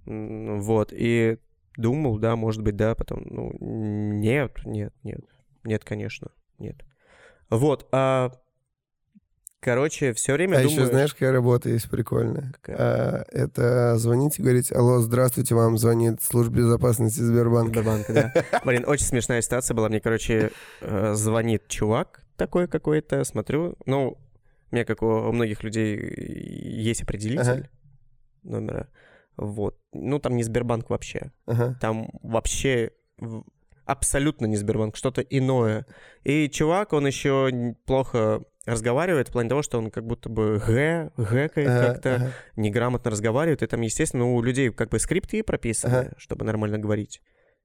[0.05, 1.37] Вот, и
[1.77, 5.21] думал, да, может быть, да, потом, ну, нет, нет, нет,
[5.63, 6.77] нет, конечно, нет.
[7.49, 8.31] Вот, а,
[9.63, 10.71] короче, все время А думаю...
[10.79, 12.51] еще знаешь, какая работа есть прикольная?
[12.61, 12.77] Какая?
[12.77, 17.79] А, это звонить и говорить, алло, здравствуйте, вам звонит служба безопасности Сбербанка.
[17.81, 18.61] Сбербанка, да.
[18.65, 19.89] Блин, очень смешная ситуация была.
[19.89, 20.51] Мне, короче,
[20.81, 23.75] э, звонит чувак такой какой-то, смотрю.
[23.85, 24.17] Ну,
[24.71, 27.69] у меня, как у многих людей, есть определитель Ага.
[28.43, 28.87] номера.
[29.37, 29.77] Вот.
[29.93, 31.31] Ну, там не Сбербанк вообще.
[31.45, 31.77] Ага.
[31.79, 32.91] Там вообще
[33.85, 35.85] абсолютно не Сбербанк, что-то иное.
[36.23, 41.11] И чувак, он еще плохо разговаривает в плане того, что он как будто бы г,
[41.17, 42.31] гэкает Ага, как-то, ага.
[42.55, 43.61] неграмотно разговаривает.
[43.63, 46.13] И там, естественно, у людей как бы скрипты прописаны, Ага.
[46.17, 47.21] чтобы нормально говорить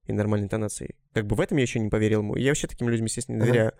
[0.06, 0.96] и нормальной интонацией.
[1.12, 2.34] Как бы в этом я еще не поверил ему.
[2.36, 3.46] Я вообще таким людям, естественно, не Ага.
[3.50, 3.72] доверяю.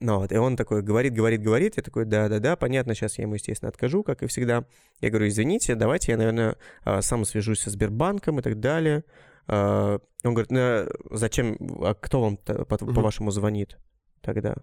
[0.00, 1.76] Ну вот, и он такой говорит, говорит, говорит.
[1.76, 4.64] Я такой, да-да-да, понятно, сейчас я ему, естественно, откажу, как и всегда.
[5.00, 9.04] Я говорю, извините, давайте я, наверное, а, сам свяжусь со Сбербанком и так далее.
[9.46, 10.86] А, Он говорит, «Ну,
[11.16, 13.76] зачем, а кто вам по-вашему звонит
[14.22, 14.56] тогда?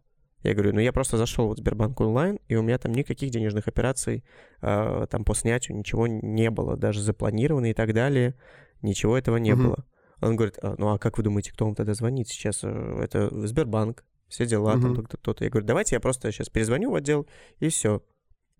[0.43, 3.67] Я говорю, ну я просто зашел в Сбербанк онлайн, и у меня там никаких денежных
[3.67, 4.23] операций
[4.61, 8.35] а, там по снятию ничего не было, даже запланировано и так далее,
[8.81, 9.63] ничего этого не Мгм.
[9.69, 9.85] было.
[10.21, 12.61] Он говорит, «А, ну а как вы думаете, кто вам тогда звонит сейчас?
[12.63, 14.93] Э, Это Сбербанк, все дела, там Мгм.
[14.93, 15.43] кто-то, кто-то.
[15.43, 17.27] Я говорю, давайте я просто сейчас перезвоню в отдел,
[17.59, 18.01] и все.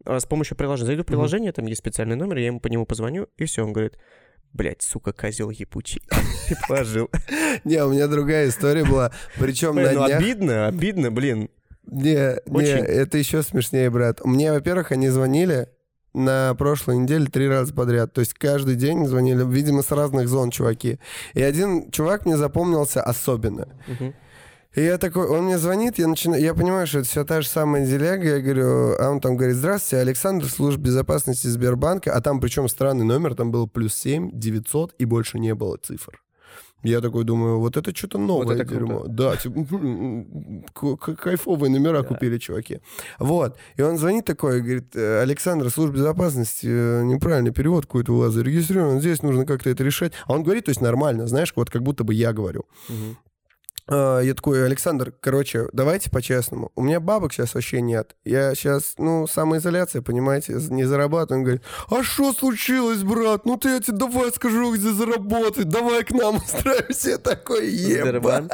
[0.05, 0.87] с помощью приложения.
[0.87, 3.65] Зайду в приложение, там есть специальный номер, я ему по нему позвоню, и все.
[3.65, 3.97] Он говорит,
[4.53, 6.01] блядь, сука, козел ебучий.
[6.49, 7.09] И положил.
[7.65, 9.11] Не, у меня другая история была.
[9.37, 10.19] Причем на ну днях...
[10.21, 11.49] обидно, обидно, блин.
[11.91, 14.23] Не, не, это еще смешнее, брат.
[14.23, 15.69] Мне, во-первых, они звонили
[16.13, 18.13] на прошлой неделе три раза подряд.
[18.13, 20.99] То есть каждый день звонили, видимо, с разных зон чуваки.
[21.33, 23.67] И один чувак мне запомнился особенно.
[24.75, 27.47] И я такой, он мне звонит, я начинаю, я понимаю, что это все та же
[27.47, 32.39] самая деляга, я говорю, а он там говорит, здравствуйте, Александр, служба безопасности Сбербанка, а там
[32.39, 36.21] причем странный номер, там было плюс 7, 900 и больше не было цифр.
[36.83, 38.85] Я такой думаю, вот это что-то новое это круто.
[38.85, 39.03] дерьмо.
[39.07, 42.79] Да, типа, кайфовые номера купили чуваки.
[43.19, 43.57] Вот.
[43.75, 48.33] И он звонит такой, говорит, «Э, Александр, служба безопасности, э, неправильный перевод какой-то у вас
[48.33, 50.13] зарегистрирован, здесь нужно как-то это решать.
[50.25, 52.65] А он говорит, то есть нормально, знаешь, вот как будто бы я говорю.
[52.87, 53.17] Мгм.
[53.89, 56.71] А, я такой, Александр, короче, давайте по-честному.
[56.75, 58.15] У меня бабок сейчас вообще нет.
[58.23, 61.39] Я сейчас, ну, самоизоляция, понимаете, не зарабатываю.
[61.39, 63.45] Он говорит, а что случилось, брат?
[63.45, 65.69] Ну ты я тебе давай скажу, где заработать.
[65.69, 67.09] Давай к нам устраивайся.
[67.11, 68.47] Я такой, еба.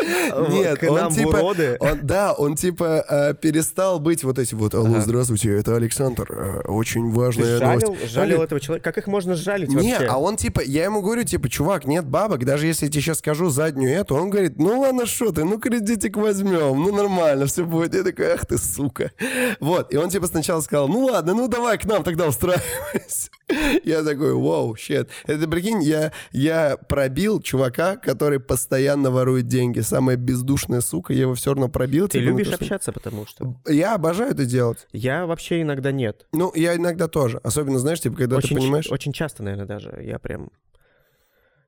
[0.00, 1.76] Нет, к нам типа, уроды.
[1.80, 6.60] Он, да, он типа э, перестал быть вот этим вот, алло, здравствуйте, это Александр, э,
[6.66, 8.12] очень важная Ты жалил, новость.
[8.12, 8.90] жалил Он этого человека?
[8.90, 10.06] Как их можно жалить не, вообще?
[10.06, 13.18] а он типа, я ему говорю, типа, чувак, нет бабок, даже если я тебе сейчас
[13.18, 17.64] скажу заднюю эту, он говорит, ну ладно, что ты, ну кредитик возьмем, ну нормально, все
[17.64, 17.94] будет.
[17.94, 19.12] Я такой, ах ты, сука.
[19.60, 23.30] Вот, и он типа сначала сказал, ну ладно, ну давай к нам тогда устраивайся.
[23.84, 25.10] Я такой, вау, щет.
[25.26, 29.80] Это, прикинь, я, я пробил чувака, который постоянно ворует деньги.
[29.80, 32.08] Самая бездушная сука, я его все равно пробил.
[32.08, 33.56] Ты типа, ну, любишь то, что- общаться, потому что...
[33.66, 34.86] Я обожаю это делать.
[34.92, 36.26] Я вообще иногда нет.
[36.32, 37.38] Ну, я иногда тоже.
[37.42, 38.90] Особенно, знаешь, типа, когда очень, ты понимаешь...
[38.90, 40.00] очень часто, наверное, даже.
[40.02, 40.50] Я прям...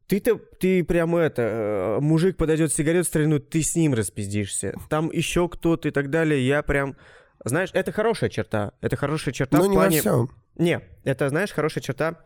[0.07, 4.75] Ты-то, ты прям это, э, мужик подойдет сигарет стрельнуть, ты с ним распиздишься.
[4.91, 6.47] Там еще кто-то и так далее.
[6.47, 6.97] Я прям...
[7.45, 8.73] Знаешь, это хорошая черта.
[8.81, 9.97] Это хорошая черта Но в не плане...
[9.97, 10.31] во всем.
[10.57, 12.21] Не, это, знаешь, хорошая черта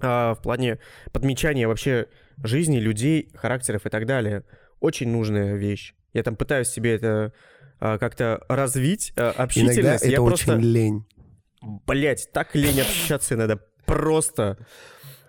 [0.00, 0.78] а, в плане
[1.12, 2.06] подмечания вообще
[2.42, 4.44] жизни, людей, характеров и так далее.
[4.80, 5.94] Очень нужная вещь.
[6.12, 7.32] Я там пытаюсь себе это
[7.80, 10.02] а, как-то развить, Иногда общительность.
[10.04, 11.04] это Я очень просто, лень.
[11.62, 13.58] блядь, так лень общаться иногда.
[13.84, 14.56] Просто.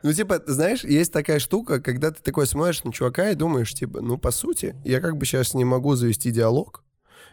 [0.03, 4.01] Ну, типа, знаешь, есть такая штука, когда ты такой смотришь на чувака и думаешь, типа,
[4.01, 6.84] ну, по сути, я как бы сейчас не могу завести диалог.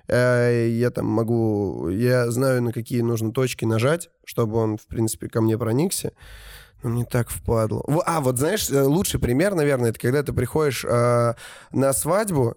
[0.09, 1.88] Э, Я там могу...
[1.88, 6.12] Я знаю, на какие нужно точки нажать, чтобы он, в принципе, ко мне проникся.
[6.82, 7.84] Но мне так впадло.
[8.07, 11.34] А, вот знаешь, э, лучший пример, наверное, это когда ты приходишь э,
[11.72, 12.57] на свадьбу,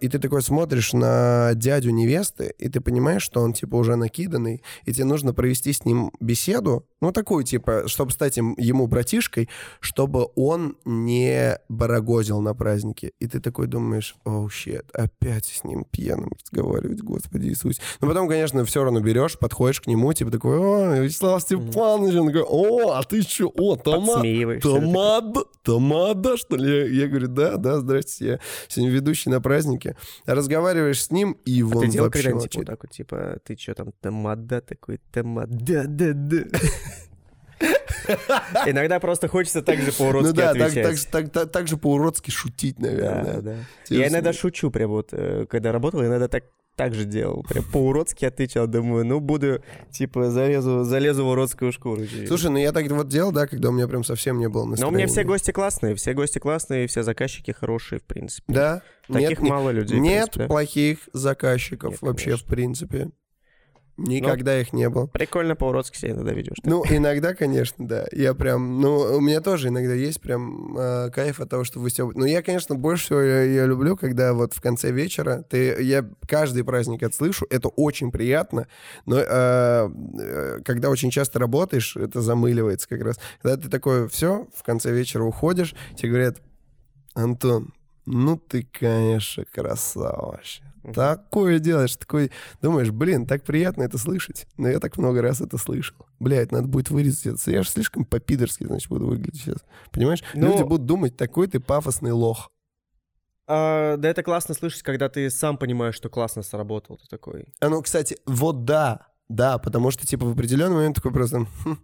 [0.00, 4.62] и ты такой смотришь на дядю невесты, и ты понимаешь, что он, типа, уже накиданный,
[4.84, 9.48] и тебе нужно провести с ним беседу, ну, такую, типа, чтобы стать им- ему братишкой,
[9.80, 13.12] чтобы он не барагозил на празднике.
[13.20, 17.80] И ты такой думаешь, оу, щет, опять с ним пьяным разговаривать, господи Иисус.
[18.00, 22.26] Но потом, конечно, все равно берешь, подходишь к нему, типа такой, о, Вячеслав Степанович, он
[22.28, 23.76] такой, о, а ты что, о.
[24.62, 26.96] Тамада, Тамада, что ли?
[26.96, 29.96] Я, я говорю, да, да, здрасте, я сегодня ведущий на празднике.
[30.26, 32.56] Разговариваешь с ним, и А ты делал вообще когда-нибудь типа, молчит.
[32.56, 36.58] вот так вот, типа, ты что там, тамада такой, тамада, да, да.
[38.66, 40.72] Иногда просто хочется так же по-уродски Ну да, так,
[41.10, 43.40] так, так, так, же по-уродски шутить, Да, наверное.
[43.40, 43.54] да.
[43.84, 46.44] Тебе Я иногда шучу, прям вот, э, когда работал, иногда так,
[46.76, 47.42] так же делал.
[47.48, 48.66] Прям по-уродски отвечал.
[48.66, 52.02] Думаю, ну, буду, типа, залезу, залезу в уродскую шкуру.
[52.28, 54.66] Слушай, ну я так вот делал, да, когда у меня прям совсем не было Но
[54.66, 54.96] у настроения.
[54.98, 58.52] меня все гости классные, все гости классные, все заказчики хорошие, в принципе.
[58.52, 58.82] Да?
[59.08, 59.98] Таких нет, не- мало людей.
[59.98, 62.46] Нет плохих заказчиков Нет, вообще, конечно.
[62.46, 63.10] в принципе.
[63.96, 65.06] Никогда их не было.
[65.06, 66.58] Прикольно по-уродски себя иногда ведешь.
[66.64, 68.06] Ну, иногда, конечно, да.
[68.12, 72.16] Я прям, ну, у меня тоже иногда есть прям э, кайф от того, что выстебывать.
[72.16, 76.06] Но я, конечно, больше всего я, я люблю, когда вот в конце вечера ты, я
[76.28, 78.68] каждый праздник отслышу, это очень приятно,
[79.06, 83.18] но э, э, когда очень часто работаешь, это замыливается как раз.
[83.40, 86.42] Когда ты такой, все, в конце вечера уходишь, тебе говорят,
[87.14, 87.72] Антон,
[88.04, 90.62] ну ты, конечно, красава вообще.
[90.92, 92.30] Такое делаешь, такой,
[92.62, 94.46] думаешь, блин, так приятно это слышать.
[94.56, 95.96] Но я так много раз это слышал.
[96.18, 97.50] Блядь, надо будет вырезать это.
[97.50, 99.58] Я же слишком по-пидорски, значит, буду выглядеть сейчас.
[99.92, 100.22] Понимаешь?
[100.34, 102.50] Ну- Люди будут думать, такой ты пафосный лох.
[103.48, 106.96] А, да это классно слышать, когда ты сам понимаешь, что классно сработал.
[106.96, 111.12] Ты такой, А ну, кстати, вот да, да, потому что, типа, в определенный момент такой
[111.12, 111.78] просто, «Хм,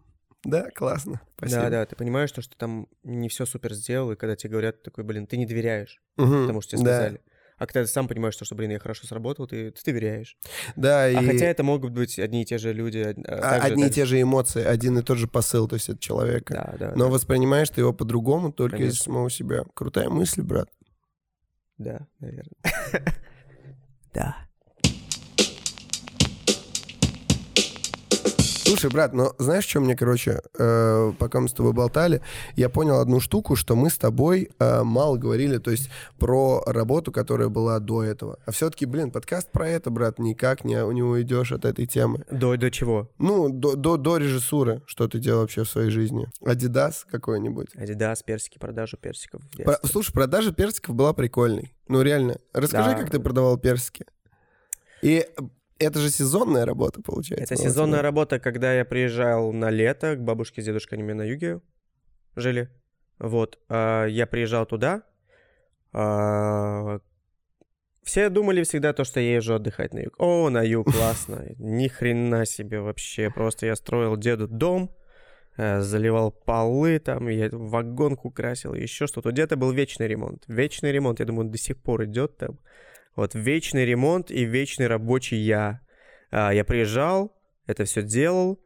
[0.44, 1.62] да, классно, спасибо.
[1.62, 4.82] да, да, ты понимаешь, то, что там не все супер сделал, и когда тебе говорят,
[4.82, 7.20] такой, блин, ты не доверяешь, Мгм, потому что тебе да, сказали.
[7.58, 10.36] А когда ты сам понимаешь, что, что, блин, я хорошо сработал, ты, ты доверяешь.
[10.76, 12.98] Да, и А хотя это могут быть одни и те же люди.
[12.98, 15.74] а, а, также- одни и также- те же эмоции, один и тот же посыл, то
[15.74, 16.54] есть от человека.
[16.54, 19.04] Да, да, Но да, воспринимаешь ты его по-другому только из Конечно.
[19.04, 19.64] самого себя.
[19.74, 20.68] Крутая мысль, брат.
[21.78, 22.54] да, наверное.
[24.14, 24.36] Да.
[28.72, 32.22] Слушай, брат, но знаешь, что мне, короче, э, пока мы с тобой болтали,
[32.56, 37.12] я понял одну штуку, что мы с тобой э, мало говорили, то есть про работу,
[37.12, 38.38] которая была до этого.
[38.46, 42.24] А все-таки, блин, подкаст про это, брат, никак не, не уйдешь от этой темы.
[42.30, 43.10] До, до чего?
[43.18, 46.28] Ну, до, до, до режиссуры, что ты делал вообще в своей жизни.
[46.44, 47.68] Адидас какой-нибудь.
[47.76, 49.42] Адидас, персики, продажу персиков.
[49.64, 51.74] Про- слушай, продажа персиков была прикольной.
[51.88, 52.38] Ну, реально.
[52.52, 52.96] Расскажи, Да.
[52.96, 54.06] как ты продавал персики.
[55.02, 55.26] И
[55.82, 57.54] это же сезонная работа, получается.
[57.54, 58.02] Это у сезонная да?
[58.02, 61.60] работа, когда я приезжал на лето к бабушке с дедушкой, они у меня на юге
[62.36, 62.68] жили.
[63.18, 65.02] Вот, а, я приезжал туда.
[65.92, 66.98] а,
[68.02, 70.14] Все думали всегда то, что я езжу отдыхать на юг.
[70.18, 71.46] О, на юг, классно.
[71.58, 73.30] Ни хрена себе вообще.
[73.30, 74.90] Просто я строил деду дом,
[75.56, 79.30] э, заливал полы там, я вагонку красил, еще что-то.
[79.30, 80.42] Где-то был вечный ремонт.
[80.48, 82.58] Вечный ремонт, я думаю, до сих пор идет там.
[83.14, 85.80] Вот вечный ремонт и вечный рабочий я.
[86.30, 87.36] А, я приезжал,
[87.66, 88.60] это все делал,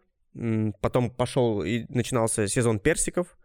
[0.80, 3.36] потом пошел и начинался сезон персиков.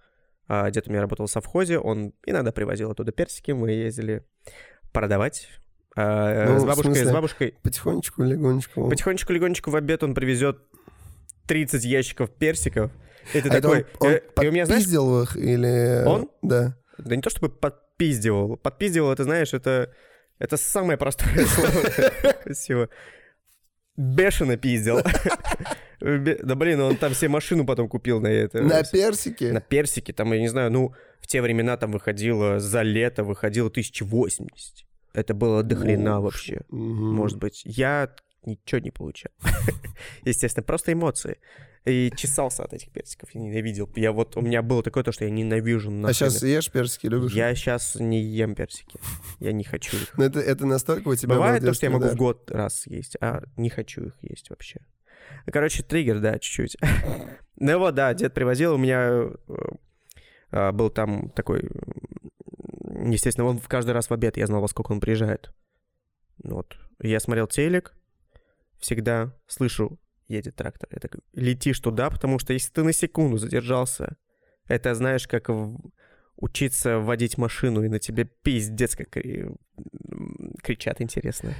[0.48, 4.24] А, дед у меня работал в совхозе, он иногда привозил оттуда персики, мы ездили
[4.92, 5.48] продавать.
[5.96, 7.56] А, ну, с бабушкой, смысле, с бабушкой.
[7.64, 8.90] Потихонечку, легонечку.
[8.90, 10.60] Потихонечку, легонечку в обед он привезет
[11.48, 12.92] 30 ящиков персиков.
[13.34, 13.80] Это а такой.
[13.80, 16.04] Это он, он э, и у меня, знаешь, их или.
[16.06, 16.30] Он?
[16.42, 16.78] Да.
[16.98, 18.58] Да не то чтобы подпиздивал.
[18.58, 19.94] Подпиздивал, это знаешь, это
[20.42, 21.72] это самое простое слово
[22.54, 22.90] всего.
[23.96, 25.00] Бешено пиздил.
[26.04, 28.64] Да блин, он там все машину потом купил на это.
[28.64, 29.52] На персике?
[29.54, 33.68] На персике, там, я не знаю, ну, в те времена там выходило, за лето выходило
[33.68, 34.88] 1080.
[35.14, 36.62] Это было до хрена вообще.
[36.70, 37.62] Может быть.
[37.66, 38.10] Я
[38.44, 39.32] ничего не получал.
[40.26, 41.38] Естественно, просто эмоции
[41.86, 43.30] и чесался от этих персиков.
[43.34, 43.90] Я ненавидел.
[43.96, 46.10] Я вот, у меня было такое то, что я ненавижу нахрен.
[46.10, 47.34] А сейчас ешь персики, любишь?
[47.34, 49.00] Я сейчас не ем персики.
[49.40, 50.18] Я не хочу их.
[50.18, 53.18] Но это, это настолько у тебя Бывает то, что я могу в год раз есть,
[53.20, 54.82] а не хочу их есть вообще.
[55.48, 56.78] Короче, триггер, да, чуть-чуть.
[57.56, 59.36] ну вот, да, дед привозил, у меня э,
[60.52, 61.70] э, был там такой...
[63.06, 65.52] Естественно, он каждый раз в обед, я знал, во сколько он приезжает.
[66.44, 66.76] Вот.
[67.02, 67.96] Я смотрел телек,
[68.80, 69.98] всегда слышу
[70.32, 70.90] едет трактор.
[70.92, 74.18] Я такой, летишь туда, потому что если ты на секунду задержался,
[74.68, 75.92] это знаешь, как в...
[76.38, 79.10] учиться водить машину, и на тебе пиздец как
[80.64, 81.54] кричат, интересно.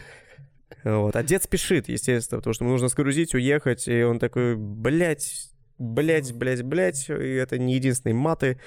[0.84, 1.16] Вот.
[1.16, 6.34] А дед спешит, естественно, потому что ему нужно сгрузить, уехать, и он такой, блядь, блядь,
[6.34, 8.60] блядь, блядь, и это не единственные маты.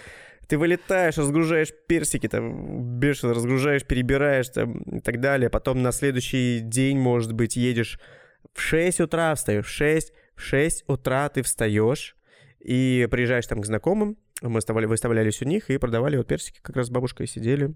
[0.46, 5.48] Ты вылетаешь, разгружаешь персики, там, бешено разгружаешь, перебираешь, там, и так далее.
[5.48, 7.98] Потом на следующий день, может быть, едешь
[8.52, 12.16] в 6 утра встаешь, в 6, в 6 утра ты встаешь
[12.60, 16.76] и приезжаешь там к знакомым, мы выставляли, выставлялись у них и продавали вот персики, как
[16.76, 17.74] раз с бабушкой сидели.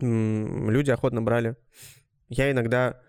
[0.00, 1.56] Люди охотно брали.
[2.28, 3.00] Я иногда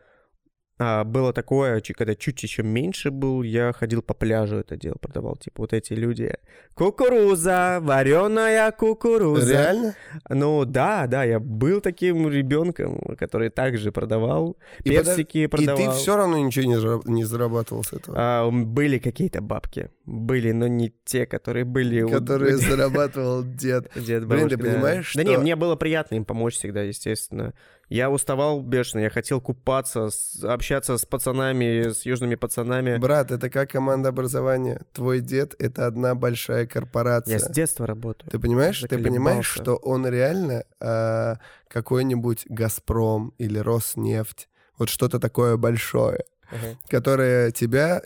[0.84, 5.36] а, было такое, когда чуть еще меньше был, я ходил по пляжу это делал, продавал,
[5.36, 6.34] типа, вот эти люди.
[6.74, 9.52] Кукуруза, вареная кукуруза.
[9.52, 9.96] Реально?
[10.28, 15.60] Ну, да, да, я был таким ребенком, который также продавал, и персики под...
[15.60, 15.82] продавал.
[15.82, 17.06] И ты все равно ничего не, зараб...
[17.06, 18.18] не зарабатывал с этого?
[18.20, 22.10] А, были какие-то бабки, были, но не те, которые были...
[22.10, 23.92] Которые зарабатывал дед.
[23.96, 25.20] Дед, Блин, ты понимаешь, что...
[25.20, 27.54] Да не, мне было приятно им помочь всегда, естественно.
[27.92, 30.10] Я уставал бешено, я хотел купаться,
[30.44, 32.98] общаться с пацанами, с южными пацанами.
[32.98, 34.86] Брат, это как команда образования.
[34.94, 37.34] Твой дед— это одна большая корпорация.
[37.34, 38.32] Я с детства работаю.
[38.32, 38.80] Ты понимаешь?
[38.80, 41.36] Ты понимаешь, что он реально э,
[41.68, 46.78] какой-нибудь «Газпром» или «Роснефть», вот что-то такое большое uh-huh.
[46.90, 48.02] которая тебя,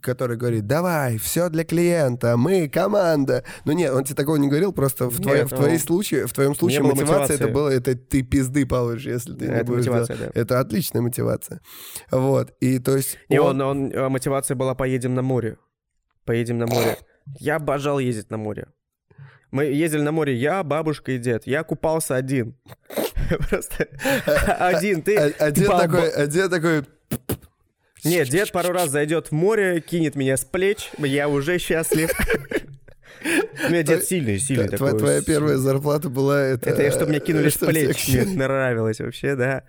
[0.00, 3.44] который говорит, давай, все для клиента, мы команда.
[3.64, 6.54] Ну нет, он тебе такого не говорил, просто в, твоем, в, твоей случае, в твоем
[6.54, 10.30] случае мотивация это было, это ты пизды получишь, если ты это не будешь мотивация, да.
[10.34, 11.60] Это отличная мотивация.
[12.10, 13.18] Вот, и то есть...
[13.28, 15.56] И он, он, он, мотивация была «поедем на море».
[16.24, 16.98] Поедем на море.
[17.38, 18.68] Я обожал ездить на море.
[19.50, 21.46] Мы ездили на море, я, бабушка и дед.
[21.46, 22.54] Я купался один.
[23.48, 23.88] Просто
[24.58, 25.02] один.
[25.02, 25.16] Ты...
[25.16, 26.84] Один такой, один такой
[28.04, 32.10] нет, дед пару раз зайдет в море, кинет меня с плеч, я уже счастлив.
[33.66, 34.96] У меня дед сильный, сильный такой.
[34.98, 36.70] Твоя первая зарплата была это...
[36.70, 39.64] Это чтобы меня кинули с плеч, мне нравилось вообще, да.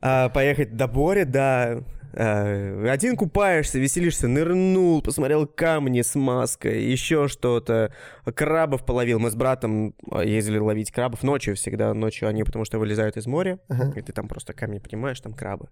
[0.00, 1.82] А, поехать до моря, да.
[2.12, 7.92] А, один купаешься, веселишься, нырнул, посмотрел камни с маской, еще что-то.
[8.34, 9.18] Крабов половил.
[9.18, 11.92] Мы с братом а, ездили ловить крабов ночью всегда.
[11.94, 13.58] Ночью они, потому что вылезают из моря,
[13.96, 15.68] и ты там просто камни понимаешь, там крабы.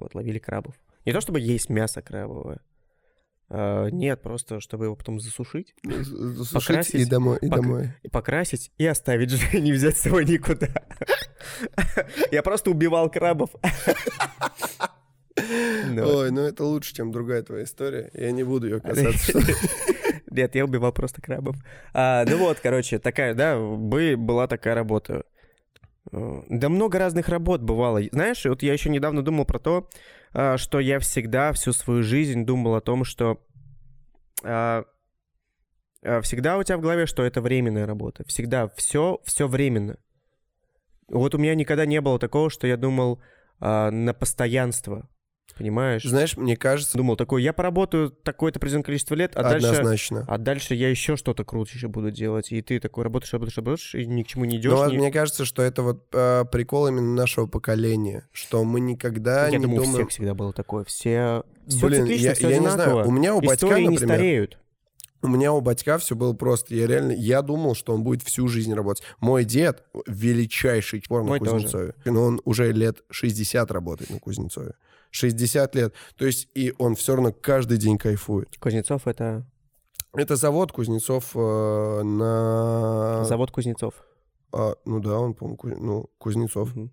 [0.00, 0.74] Вот, ловили крабов.
[1.04, 2.60] Не то чтобы есть мясо крабовое.
[3.50, 5.74] А, нет, просто чтобы его потом засушить.
[5.82, 7.38] Засушить покрасить, и домой.
[7.42, 7.92] И, пок- домой.
[8.02, 10.68] и покрасить, и оставить же, не взять с собой никуда.
[12.30, 13.50] Я просто убивал крабов.
[15.36, 18.10] Ой, ну это лучше, чем другая твоя история.
[18.14, 19.38] Я не буду ее касаться.
[20.30, 21.56] Нет, я убивал просто крабов.
[21.92, 25.24] А, ну вот, короче, такая, да, была такая работа.
[26.12, 28.00] Э, да много разных работ бывало.
[28.12, 29.88] Знаешь, вот я еще недавно думал про то,
[30.32, 33.40] э, что я всегда всю свою жизнь думал о том, что
[34.42, 34.84] э,
[36.22, 38.24] всегда у тебя в голове, что это временная работа.
[38.26, 39.96] Всегда все, все временно.
[41.08, 43.20] Вот у меня никогда не было такого, что я думал
[43.58, 45.06] на постоянство
[45.60, 46.02] понимаешь?
[46.04, 46.96] Знаешь, мне кажется...
[46.96, 49.84] Думал такой, я поработаю такое-то определенное количество лет, а Однозначно.
[49.84, 50.24] дальше...
[50.26, 52.50] А дальше я еще что-то круче еще буду делать.
[52.50, 54.72] И ты такой работаешь, работаешь, работаешь, и ни к чему не идешь.
[54.72, 54.96] Ну, ни...
[54.96, 59.58] мне кажется, что это вот э, прикол именно нашего поколения, что мы никогда я не
[59.58, 59.90] думаю, думаем...
[59.90, 60.84] у всех всегда было такое.
[60.84, 61.44] Все...
[61.66, 62.78] Все Блин, циклично, я, все я одинаково.
[62.78, 63.90] не знаю, у меня у батька, например...
[63.90, 64.58] не стареют.
[65.22, 66.74] У меня у батька все было просто.
[66.74, 69.04] Я реально, я думал, что он будет всю жизнь работать.
[69.20, 71.92] Мой дед величайший чпор на Кузнецове.
[71.92, 71.94] Тоже.
[72.06, 74.72] Но он уже лет 60 работает на Кузнецове.
[75.10, 75.94] 60 лет.
[76.16, 78.56] То есть и он все равно каждый день кайфует.
[78.58, 79.46] Кузнецов это...
[80.12, 83.24] Это завод Кузнецов э, на...
[83.24, 83.94] Завод Кузнецов.
[84.52, 85.72] А, ну да, он, по-моему, Куз...
[85.78, 86.74] ну, Кузнецов.
[86.74, 86.90] Угу.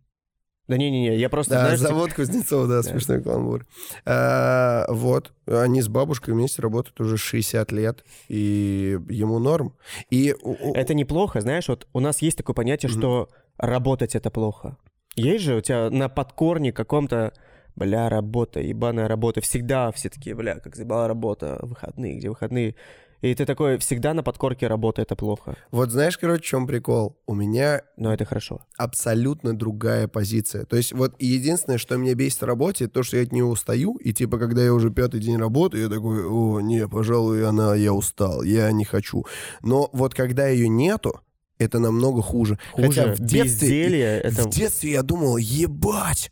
[0.67, 1.53] Да не-не-не, я просто...
[1.53, 2.17] Да, знаешь, завод типа...
[2.17, 3.65] Кузнецов, да, смешной каламбур.
[4.05, 9.75] А, вот, они с бабушкой вместе работают уже 60 лет, и ему норм.
[10.09, 10.35] И...
[10.75, 14.77] Это неплохо, знаешь, вот у нас есть такое понятие, mm что работать— это плохо.
[15.15, 17.33] Есть же у тебя на подкорне каком-то
[17.77, 19.39] бля, работа, ебаная работа.
[19.41, 22.75] Всегда все такие, бля, как заебала работа, выходные, где выходные.
[23.21, 25.55] И ты такой, всегда на подкорке работа, это плохо.
[25.71, 27.17] Вот знаешь, короче, в чем прикол?
[27.25, 27.81] У меня...
[27.97, 28.61] Но это хорошо.
[28.77, 30.65] Абсолютно другая позиция.
[30.65, 33.95] То есть вот единственное, что меня бесит в работе, то, что я от нее устаю,
[33.95, 37.91] и типа, когда я уже пятый день работаю, я такой, о, не, пожалуй, она, я
[37.91, 39.25] устал, я не хочу.
[39.63, 41.21] Но вот когда ее нету,
[41.57, 42.59] это намного хуже.
[42.71, 42.87] хуже.
[42.87, 44.43] Хотя в детстве, это...
[44.43, 46.31] в детстве я думал, ебать,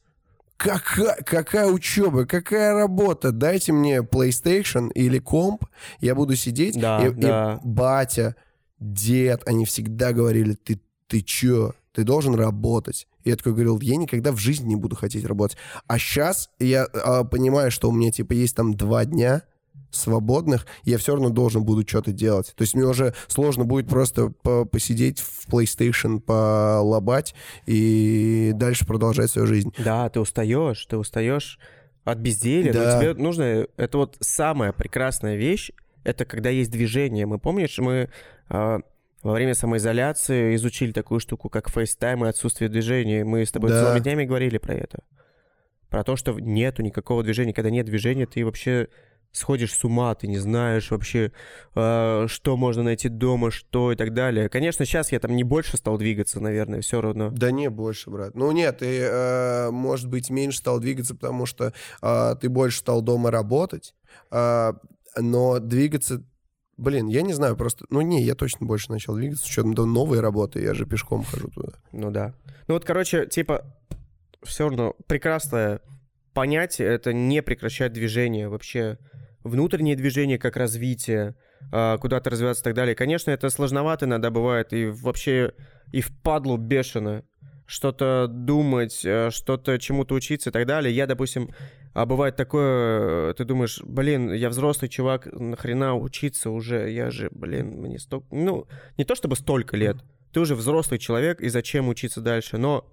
[0.58, 3.32] Какая, какая учеба, какая работа?
[3.32, 5.66] Дайте мне PlayStation или комп,
[6.00, 7.60] я буду сидеть, да, и, да.
[7.62, 8.36] и батя,
[8.80, 13.08] дед, они всегда говорили, ты, ты чё, ты должен работать.
[13.24, 15.58] И я такой говорил, я никогда в жизни не буду хотеть работать.
[15.88, 19.44] А сейчас я а, понимаю, что у меня, типа, есть там два дня,
[19.96, 22.54] свободных, я все равно должен буду что-то делать.
[22.56, 27.36] То есть мне уже сложно будет просто по посидеть в PlayStation, полобать
[27.66, 29.74] и дальше продолжать свою жизнь.
[29.78, 31.60] Да, ты устаешь, ты устаешь
[32.04, 32.96] от безделия, да.
[32.96, 33.68] но тебе нужно...
[33.78, 35.72] Это вот самая прекрасная вещь,
[36.04, 37.26] это когда есть движение.
[37.26, 38.10] Мы, помнишь, мы
[38.50, 38.80] э,
[39.24, 43.26] во время самоизоляции изучили такую штуку, как FaceTime и отсутствие движения.
[43.26, 43.84] Мы с тобой да.
[43.84, 45.00] целыми днями говорили про это.
[45.90, 47.54] Про то, что нету никакого движения.
[47.54, 48.88] Когда нет движения, ты вообще
[49.36, 51.32] сходишь с ума, ты не знаешь вообще,
[51.76, 54.50] э, что можно найти дома, что и так далее.
[54.50, 57.30] Конечно, сейчас я там не больше стал двигаться, наверное, все равно.
[57.32, 58.36] Да не больше, брат.
[58.36, 63.02] Ну нет, ты, э, может быть, меньше стал двигаться, потому что э, ты больше стал
[63.02, 63.94] дома работать,
[64.32, 64.74] э,
[65.18, 66.24] но двигаться
[66.78, 67.86] Блин, я не знаю, просто...
[67.90, 71.24] Ну, не, я точно больше начал двигаться, с учетом до новой работы, я же пешком
[71.24, 71.70] хожу туда.
[71.94, 72.34] Ну да.
[72.68, 73.64] Ну вот, короче, типа,
[74.44, 75.80] все равно прекрасное
[76.34, 79.00] понятие— это не прекращать движение вообще
[79.46, 81.36] внутреннее движение как развитие,
[81.72, 82.96] а, куда-то развиваться и так далее.
[82.96, 85.54] Конечно, это сложновато иногда бывает, и вообще
[85.94, 87.24] и впадлу бешено
[87.68, 90.94] что-то думать, э, что-то чему-то учиться и так далее.
[90.94, 91.50] Я, допустим,
[91.94, 97.82] а бывает такое, ты думаешь, блин, я взрослый чувак, нахрена учиться уже, я же, блин,
[97.82, 98.28] мне столько...
[98.32, 98.68] Ну,
[98.98, 99.98] не то чтобы столько лет,
[100.32, 102.92] ты уже взрослый человек, и зачем учиться дальше, но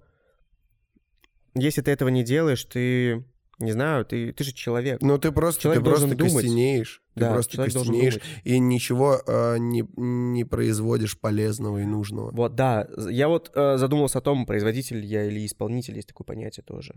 [1.55, 3.25] если ты этого не делаешь, ты
[3.63, 5.01] не знаю, ты, ты же человек.
[5.01, 6.33] Ну, ты просто, человек ты просто думать.
[6.33, 7.01] костенеешь.
[7.15, 12.31] Ты да, просто костенеешь и ничего э, не, не производишь полезного и нужного.
[12.31, 12.87] Вот, да.
[13.09, 16.95] Я вот э, задумался о том, производитель я или исполнитель, есть такое понятие тоже.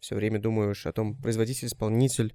[0.00, 2.34] Все время думаешь о том, производитель, исполнитель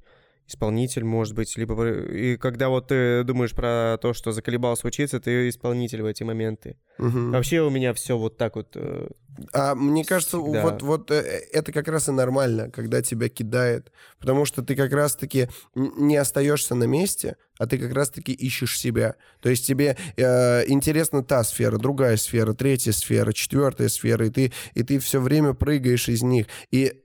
[0.49, 1.89] исполнитель, может быть, либо...
[1.89, 6.77] И когда вот ты думаешь про то, что заколебался учиться, ты исполнитель в эти моменты.
[6.97, 7.31] Угу.
[7.31, 8.75] Вообще у меня все вот так вот...
[8.75, 9.07] Э,
[9.53, 11.21] а мне кажется, вот, вот э,
[11.53, 13.91] это как раз и нормально, когда тебя кидает.
[14.19, 19.15] Потому что ты как раз-таки не остаешься на месте, а ты как раз-таки ищешь себя.
[19.41, 24.51] То есть тебе э, интересна та сфера, другая сфера, третья сфера, четвертая сфера, и ты,
[24.73, 26.47] и ты все время прыгаешь из них.
[26.71, 27.03] И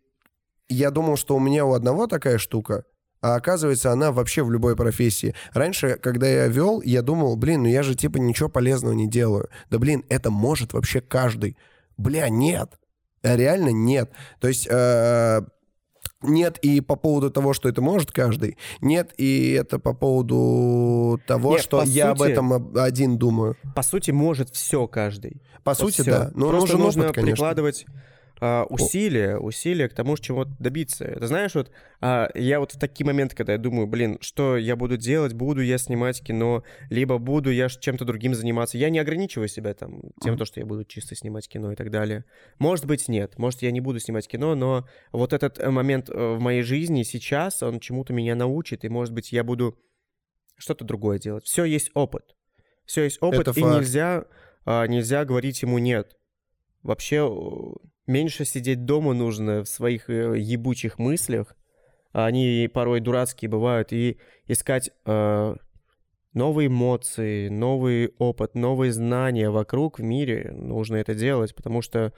[0.68, 2.84] я думал, что у меня у одного такая штука,
[3.25, 5.35] а оказывается, она вообще в любой профессии.
[5.55, 9.49] Раньше, когда я вел, я думал, блин, ну я же типа ничего полезного не делаю.
[9.70, 11.57] Да блин, это может вообще каждый.
[11.97, 12.79] Бля, нет.
[13.22, 14.11] Реально нет.
[14.41, 14.68] То есть...
[14.70, 15.41] Э,
[16.20, 18.59] нет и по поводу того, что это может каждый.
[18.83, 23.57] Нет и это по поводу того, Нет, что я сути, об этом один думаю.
[23.75, 25.43] По сути, может все каждый.
[25.62, 26.11] По вот сути, все.
[26.11, 26.31] да.
[26.35, 27.33] Но Просто нужен нужно опыт, конечно.
[27.33, 27.87] прикладывать
[28.41, 31.05] а, усилия, усилия к тому, чего добиться.
[31.05, 31.70] Это знаешь, вот
[32.01, 35.62] а, я вот в такие моменты, когда я думаю, блин, что я буду делать, буду
[35.62, 38.76] я снимать кино, либо буду я чем-то другим заниматься.
[38.76, 41.91] Я не ограничиваю себя там тем, то, что я буду чисто снимать кино и так
[41.91, 42.24] далее.
[42.59, 43.39] Может быть, нет.
[43.39, 47.03] Может, я не буду снимать кино, но вот этот э, момент э, в моей жизни
[47.03, 49.78] сейчас, он чему-то меня научит, и, может быть, я буду
[50.57, 51.45] что-то другое делать.
[51.45, 52.35] Все есть опыт.
[52.85, 53.76] Все есть опыт, Это и факт.
[53.76, 54.24] нельзя,
[54.64, 56.16] а, нельзя говорить ему нет.
[56.82, 57.22] Вообще
[58.07, 61.57] меньше сидеть дома нужно в своих э, ебучих мыслях,
[62.13, 65.57] а они порой дурацкие бывают, и искать э,
[66.33, 70.53] новые эмоции, новый опыт, новые знания вокруг в мире.
[70.53, 72.13] Нужно это делать, потому что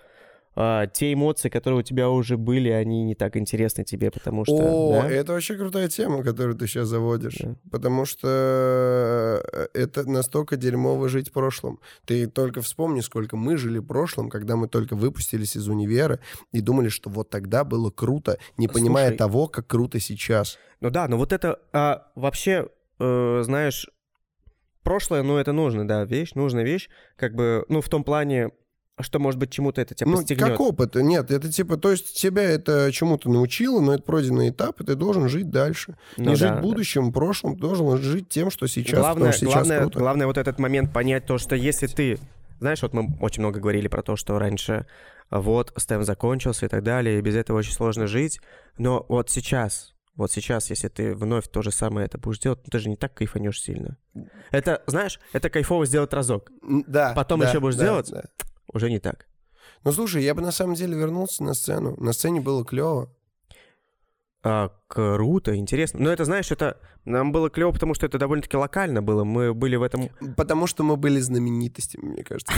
[0.59, 4.55] а, те эмоции, которые у тебя уже были, они не так интересны тебе, потому что...
[4.57, 5.11] О, да?
[5.11, 7.37] это вообще крутая тема, которую ты сейчас заводишь.
[7.39, 7.57] Да.
[7.71, 11.79] Потому что э, это настолько дерьмово жить в прошлом.
[12.07, 16.21] Ты только вспомни, сколько мы жили в прошлом, когда мы только выпустились из универа
[16.53, 20.59] и думали, что вот тогда было круто, не понимая Слушай, того, как круто сейчас.
[20.81, 23.91] Ну да, но вот это а, вообще, э, знаешь,
[24.83, 28.53] прошлое, ну это нужно, да, вещь, нужная вещь, как бы, ну в том плане,
[29.03, 30.49] что, может быть, чему-то это тебя ну, постигнет.
[30.49, 30.95] как опыт.
[30.95, 34.95] Нет, это типа, то есть тебя это чему-то научило, но это пройденный этап, и ты
[34.95, 35.97] должен жить дальше.
[36.17, 37.13] Ну, Не да, жить будущим, да.
[37.13, 39.99] прошлым, ты должен жить тем, что сейчас, главное, что сейчас главное, круто.
[39.99, 42.19] Главное вот этот момент понять то, что если ты...
[42.59, 44.87] Знаешь, вот мы очень много говорили про то, что раньше
[45.31, 48.41] вот STEM закончился и так далее, и без этого очень сложно жить,
[48.79, 52.71] но вот сейчас, вот сейчас, если ты вновь то же самое это будешь делать, ну,
[52.71, 53.99] ты же не так кайфанешь сильно.
[54.53, 56.51] Это, знаешь, это кайфово сделать разок.
[56.87, 57.13] Да.
[57.15, 58.23] Потом да, еще будешь да, делать, да
[58.77, 59.27] уже не так.
[59.85, 61.97] Ну, слушай, я бы на самом деле вернулся на сцену.
[61.99, 63.11] На сцене было клево.
[64.43, 66.01] А, круто, интересно.
[66.01, 69.25] Но это, знаешь, это нам было клево, потому что это довольно-таки локально было.
[69.25, 70.09] Мы были в этом...
[70.37, 72.53] Потому что мы были знаменитостями, мне кажется.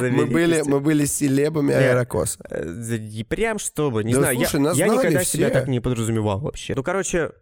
[0.00, 2.44] Мы были, мы были селебами Аэрокоса.
[2.50, 4.38] Э, прям чтобы, не знаю,
[4.74, 6.74] я никогда себя так не подразумевал вообще.
[6.74, 7.32] Ну, короче,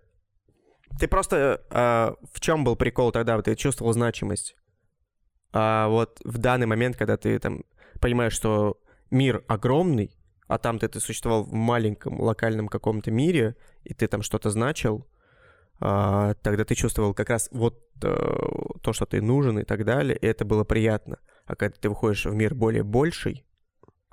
[0.98, 1.62] ты просто...
[1.70, 3.40] А, в чем был прикол тогда?
[3.42, 4.56] Ты чувствовал значимость?
[5.52, 7.64] А вот в данный момент, когда ты там
[8.00, 8.80] понимаешь, что
[9.10, 14.50] мир огромный, а там ты, существовал в маленьком локальном каком-то мире, и ты там что-то
[14.50, 15.06] значил,
[15.80, 20.16] а, тогда ты чувствовал как раз вот а, то, что ты нужен и так далее,
[20.16, 21.18] и это было приятно.
[21.46, 23.44] А когда ты выходишь в мир более больший,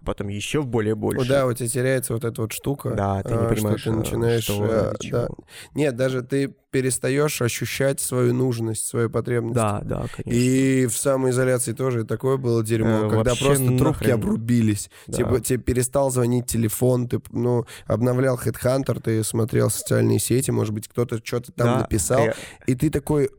[0.08, 1.28] потом еще в более больше.
[1.28, 2.91] Да, у тебя теряется вот эта вот штука.
[2.91, 4.43] Да, ты не а, понимаешь, что ты начинаешь...
[4.43, 5.28] Что, а, да.
[5.76, 9.55] Нет, даже ты перестаешь ощущать свою нужность, свою потребность.
[9.55, 10.32] Да, да, конечно.
[10.32, 13.78] И в самоизоляции тоже такое было дерьмо, э, когда просто нахрен.
[13.78, 14.89] трубки обрубились.
[15.08, 15.18] Да.
[15.18, 20.88] Типа тебе перестал звонить телефон, ты ну, обновлял Headhunter, ты смотрел социальные сети, может быть,
[20.88, 21.80] кто-то что-то там да.
[21.82, 22.34] написал, я...
[22.66, 23.30] и ты такой...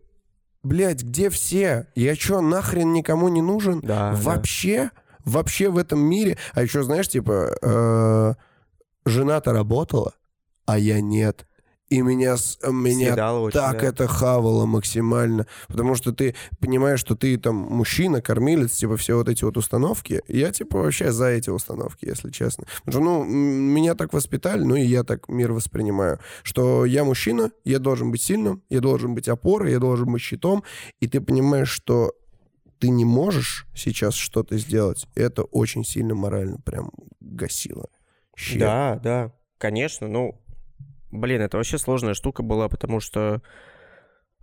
[0.63, 1.87] Блять, где все?
[1.95, 3.81] Я что, нахрен никому не нужен?
[3.81, 4.91] Да, Вообще?
[4.93, 6.39] Да вообще в этом мире.
[6.55, 8.35] А еще, знаешь, типа, э,
[9.05, 10.15] жена-то работала,
[10.67, 11.49] а я нет.
[11.89, 12.37] И меня,
[12.71, 13.73] меня так очень, да.
[13.73, 15.47] это хавало максимально.
[15.69, 20.23] Потому что ты понимаешь, что ты там мужчина, кормилец, типа все вот эти вот установки.
[20.29, 22.67] Я типа вообще за эти установки, если честно.
[22.85, 26.19] Потому что, ну, меня так воспитали, ну и я так мир воспринимаю.
[26.43, 30.65] Что я мужчина, я должен быть сильным, я должен быть опорой, я должен быть щитом.
[31.01, 32.13] И ты понимаешь, что
[32.79, 37.89] ты не можешь сейчас что-то сделать, это очень сильно морально прям гасило.
[38.37, 38.61] Щет.
[38.61, 40.09] Да, да, конечно.
[40.09, 40.41] Ну,
[41.11, 43.43] блин, это вообще сложная штука была, потому что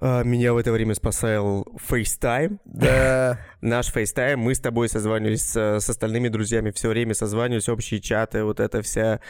[0.02, 2.60] а, меня в это время спасал FaceTime.
[2.66, 3.40] Да.
[3.62, 4.36] Наш FaceTime.
[4.36, 8.82] Мы с тобой созванивались с, с остальными друзьями, все время созванивались, общие чаты, вот эта
[8.82, 9.22] вся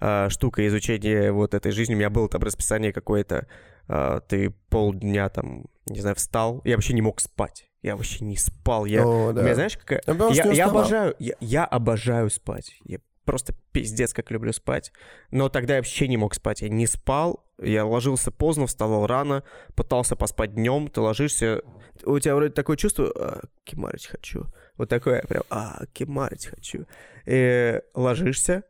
[0.00, 1.94] а, штука изучения вот этой жизни.
[1.94, 3.48] У меня было там расписание какое-то.
[3.88, 6.62] А, ты полдня там, не знаю, встал.
[6.64, 7.71] Я вообще не мог спать.
[7.82, 8.84] Я вообще не спал.
[8.84, 9.42] Я, О, да.
[9.42, 10.00] меня, знаешь, какая...
[10.06, 12.76] Ну, я, я обожаю, я, я обожаю спать.
[12.84, 14.92] Я просто пиздец, как люблю спать.
[15.32, 16.62] Но тогда я вообще не мог спать.
[16.62, 19.42] Я не спал, я ложился поздно, вставал рано,
[19.74, 20.88] пытался поспать днем.
[20.88, 21.62] Ты ложишься,
[22.04, 24.46] у тебя вроде такое чувство, а, кемарить хочу.
[24.76, 26.86] Вот такое прям, а, кемарить хочу.
[27.26, 28.62] И ложишься,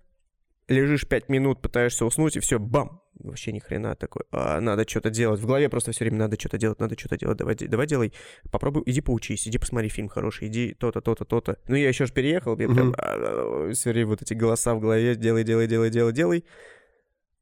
[0.69, 5.11] лежишь пять минут, пытаешься уснуть, и все, бам, вообще ни хрена такой, а, надо что-то
[5.11, 5.41] делать.
[5.41, 8.13] В голове просто все время надо что-то делать, надо что-то делать, давай, давай делай,
[8.51, 11.59] попробуй, иди поучись, иди посмотри фильм хороший, иди то-то, то-то, то-то.
[11.69, 15.15] Ну, я еще ж переехал, мне прям а, все время вот эти голоса в голове,
[15.17, 16.45] делай, делай, делай, делай, делай.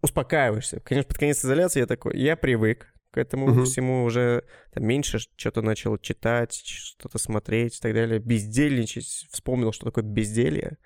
[0.02, 0.80] Успокаиваешься.
[0.80, 3.64] Конечно, под конец изоляции я такой, я привык к этому uh-huh.
[3.64, 9.26] всему уже там, меньше что-то начал читать, что-то смотреть и так далее, бездельничать.
[9.30, 10.78] Вспомнил, что такое безделье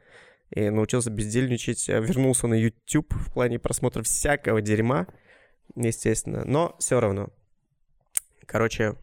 [0.54, 5.06] и научился бездельничать, э, вернулся на YouTube в плане просмотра всякого дерьма,
[5.74, 7.30] естественно, но все равно.
[8.46, 8.96] Короче,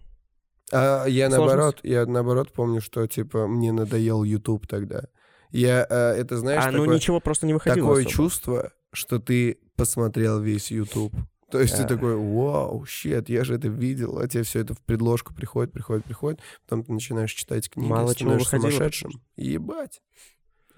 [0.72, 1.38] а я сложность.
[1.38, 5.04] наоборот, я наоборот помню, что типа мне надоел YouTube тогда.
[5.52, 7.88] Я а, это знаешь, а, ну такое, ничего просто не выходило.
[7.89, 8.16] Такое особо.
[8.16, 11.14] чувство, что ты посмотрел весь YouTube.
[11.49, 11.84] То есть да.
[11.84, 15.74] ты такой, вау, щет, я же это видел, а тебе все это в предложку приходит,
[15.74, 18.70] приходит, приходит, потом ты начинаешь читать книги, Мало чего выходило.
[18.70, 19.12] сумасшедшим.
[19.36, 20.02] Ебать.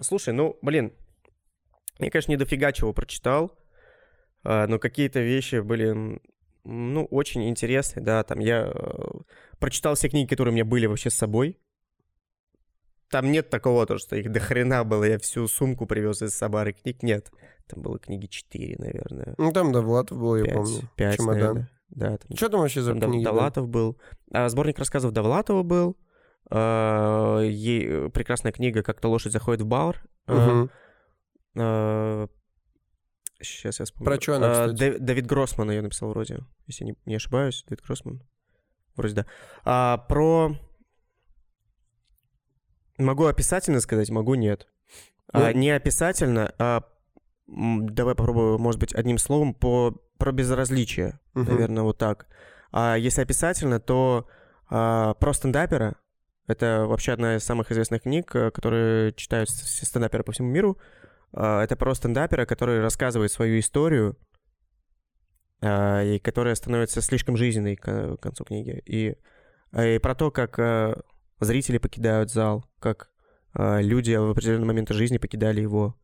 [0.04, 0.92] Слушай, ну, блин,
[1.98, 3.58] я, конечно, не дофига чего прочитал,
[4.42, 6.20] а, но какие-то вещи были,
[6.64, 8.82] ну, очень интересные, да, там я э,
[9.58, 11.58] прочитал все книги, которые у меня были вообще с собой.
[13.10, 16.72] Там нет такого, то, что их до хрена было, я всю сумку привез из Сабары
[16.72, 17.30] книг, нет.
[17.66, 19.34] Там было книги 4, наверное.
[19.38, 20.90] Ну, там Довлатов был, 5, я помню.
[20.96, 21.40] 5, Чемодан.
[21.40, 21.70] Наверное.
[21.90, 23.24] Да, там, Что там вообще за там книги?
[23.24, 23.96] Довлатов был.
[24.32, 25.96] А, сборник рассказов Довлатова был.
[26.50, 30.02] Э, ей прекрасная книга «Как-то лошадь заходит в бар».
[30.26, 30.70] Мгм.
[33.40, 34.04] Сейчас я вспомню.
[34.06, 34.96] Про чё она, кстати?
[34.98, 37.64] Давид Гроссман ее написал вроде, если не, не ошибаюсь.
[37.68, 38.22] Давид Гроссман.
[38.96, 39.26] Вроде да.
[39.64, 40.56] А, про...
[42.96, 44.68] Могу описательно сказать, могу нет.
[45.32, 46.84] А, Ну- не описательно, а
[47.46, 51.50] давай попробую, может быть, одним словом, по, про безразличие, Мгм.
[51.52, 52.28] наверное, вот так.
[52.72, 54.28] А если описательно, то
[54.70, 55.96] а, про стендапера.
[56.46, 60.78] Это вообще одна из самых известных книг, э, которые читают стендаперы по всему миру.
[61.32, 64.16] А, Это про стендапера, который рассказывает свою историю,
[65.62, 68.82] а, и которая становится слишком жизненной к концу книги.
[68.84, 69.16] И,
[69.72, 71.00] а, и про то, как а,
[71.40, 73.10] зрители покидают зал, как
[73.56, 75.96] люди в определенный момент жизни покидали его.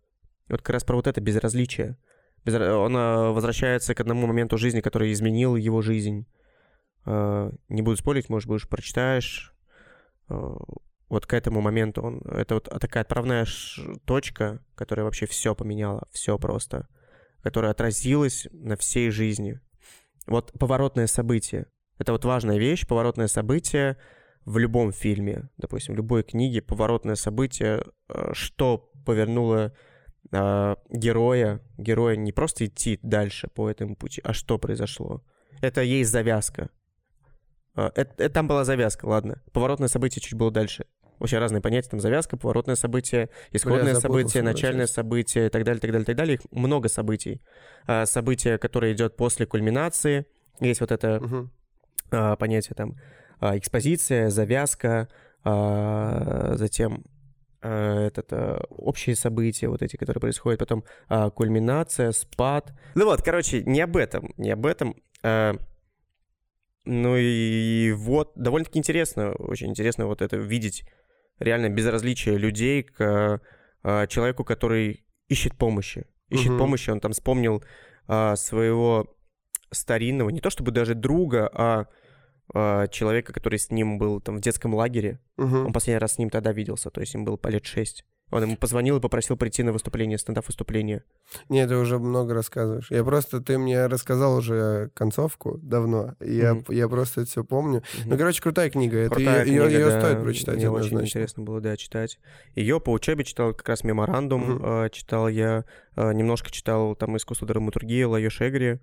[0.49, 1.99] Вот как раз про вот это безразличие.
[2.45, 2.95] Безра- Он
[3.35, 6.29] возвращается к одному моменту жизни, который изменил его жизнь.
[7.07, 9.53] Не буду спорить, может, будешь прочитаешь.
[10.31, 10.57] А,
[11.09, 12.21] Вот к этому моменту он...
[12.21, 13.47] Это вот такая отправная
[14.05, 16.89] точка, которая вообще все поменяла, все просто.
[17.43, 19.61] Которая отразилась на всей жизни.
[20.27, 21.67] Вот поворотное событие.
[21.99, 23.97] Это вот важная вещь, поворотное событие
[24.45, 29.75] в любом фильме, допустим, в любой книге, поворотное событие, э, что повернуло
[30.33, 35.23] э, героя, героя не просто идти дальше по этому пути, а что произошло.
[35.61, 36.71] Это есть завязка.
[37.77, 39.43] Э, это, это там была завязка, ладно.
[39.53, 40.87] Поворотное событие чуть было дальше.
[41.19, 44.95] Вообще разные понятия, там завязка, поворотное событие, исходное запутался событие, на начальное части.
[44.95, 46.35] событие и так далее, так далее, так далее.
[46.37, 47.43] Их много событий.
[47.87, 50.25] А, событие, которое идет после кульминации.
[50.61, 51.21] Есть вот это
[52.11, 52.97] а, понятие там
[53.39, 55.09] а, экспозиция, завязка,
[55.45, 57.05] а, затем
[57.61, 62.73] а, этот, а, общие события, вот эти, которые происходят, потом а, кульминация, спад.
[62.95, 64.97] Ну вот, короче, не об этом, не об этом.
[65.23, 65.55] а,
[66.85, 70.85] ну и вот, довольно-таки интересно, очень интересно вот это видеть
[71.39, 73.41] реально безразличие людей к
[73.83, 76.07] а, человеку, который ищет помощи.
[76.29, 76.59] Ищет Мгм.
[76.59, 77.63] помощи, он там вспомнил
[78.07, 79.17] а, своего
[79.71, 81.87] старинного, не то чтобы даже друга, а,
[82.55, 85.21] а, человека, который с ним был там в детском лагере.
[85.37, 85.67] Мгм.
[85.67, 88.05] Он последний раз с ним тогда виделся, то есть им было по лет шесть.
[88.31, 91.03] Он ему позвонил и попросил прийти на выступление, стендап-выступление.
[91.49, 92.91] Не, ты уже много рассказываешь.
[92.91, 96.15] Я просто, ты мне рассказал уже концовку давно.
[96.21, 96.65] и Я, Мгм.
[96.69, 97.83] я просто это все помню.
[98.01, 98.11] Мгм.
[98.11, 98.99] Ну, короче, крутая книга.
[98.99, 100.01] Это Крутая ее, книга, да.
[100.01, 102.19] стоит прочитать Мне очень интересно было, да, читать.
[102.55, 105.65] Ее по учебе читал как раз меморандум, э, читал я,
[105.97, 108.79] э, немножко читал там искусство драматургии Лайо Шегри,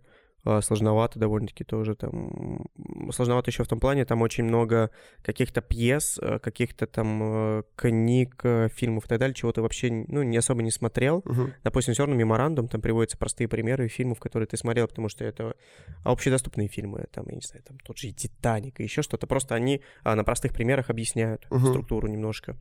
[0.62, 2.66] сложновато довольно-таки тоже там.
[3.12, 4.90] Сложновато еще в том плане, там очень много
[5.22, 8.44] каких-то пьес, э, каких-то там э, книг,
[8.74, 11.22] фильмов и так далее, чего ты вообще, ну, не особо не смотрел.
[11.26, 11.54] Мгм.
[11.64, 15.56] Допустим, все равно меморандум, там приводятся простые примеры фильмов, которые ты смотрел, потому что это
[16.04, 19.28] общедоступные фильмы, там, я не знаю, там тот же и «Титаник», и еще что-то.
[19.28, 21.68] Просто они а, на простых примерах объясняют Мгм.
[21.68, 22.56] структуру немножко.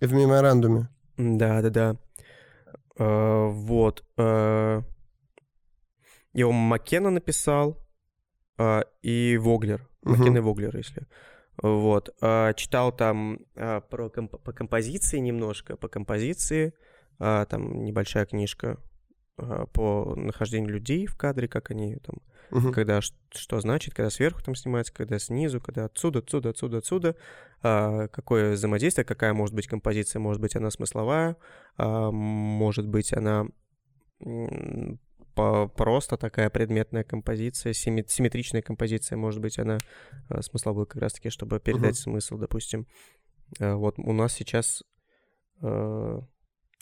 [0.00, 0.88] И в меморандуме.
[1.16, 1.96] Да, да, да.
[2.98, 4.04] Вот.
[6.32, 7.78] Его Маккена написал
[8.58, 9.88] э, и Воглер.
[10.02, 10.16] Мгм.
[10.18, 11.06] Маккена и Воглер, если.
[11.62, 12.14] Вот.
[12.20, 16.72] э, Читал там э, про комп- по композиции немножко, по композиции.
[17.18, 18.78] Там небольшая книжка
[19.36, 22.16] по нахождению людей в кадре, как они там
[22.50, 22.72] Мгм.
[22.72, 27.16] когда ш- что значит, когда сверху там снимается, когда снизу, когда отсюда, отсюда, отсюда, отсюда,
[27.62, 31.36] а, какое взаимодействие, какая может быть композиция, может быть она смысловая,
[31.76, 33.46] а, может быть она
[35.34, 39.78] просто такая предметная композиция, симме- симметричная композиция, может быть она
[40.28, 42.86] а, смысловой как раз-таки, чтобы передать смысл, допустим.
[43.60, 44.82] А, Вот у нас сейчас
[45.60, 46.20] а,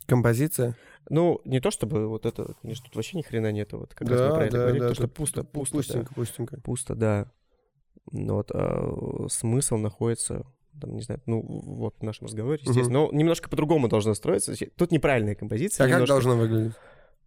[0.07, 0.76] Композиция?
[1.09, 4.20] ну, не то чтобы вот это, конечно, тут вообще ни хрена нету, вот как раз
[4.20, 5.78] мы про это говорили, то, что пусто, пу- пусто, да.
[5.78, 6.61] Пустенько, пустенько.
[6.61, 7.32] Пусто, да.
[8.12, 10.44] Но вот а, смысл находится,
[10.81, 13.01] там, не знаю, ну, вот в нашем разговоре, естественно.
[13.01, 14.55] Но немножко по-другому должно строиться.
[14.77, 15.85] Тут неправильная композиция.
[15.85, 16.14] А как немножко.
[16.14, 16.74] должно выглядеть?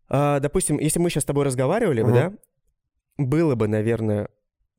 [0.09, 2.15] А, допустим, если мы сейчас с тобой разговаривали бы, Мгм.
[2.15, 2.33] да,
[3.17, 4.27] было бы, наверное,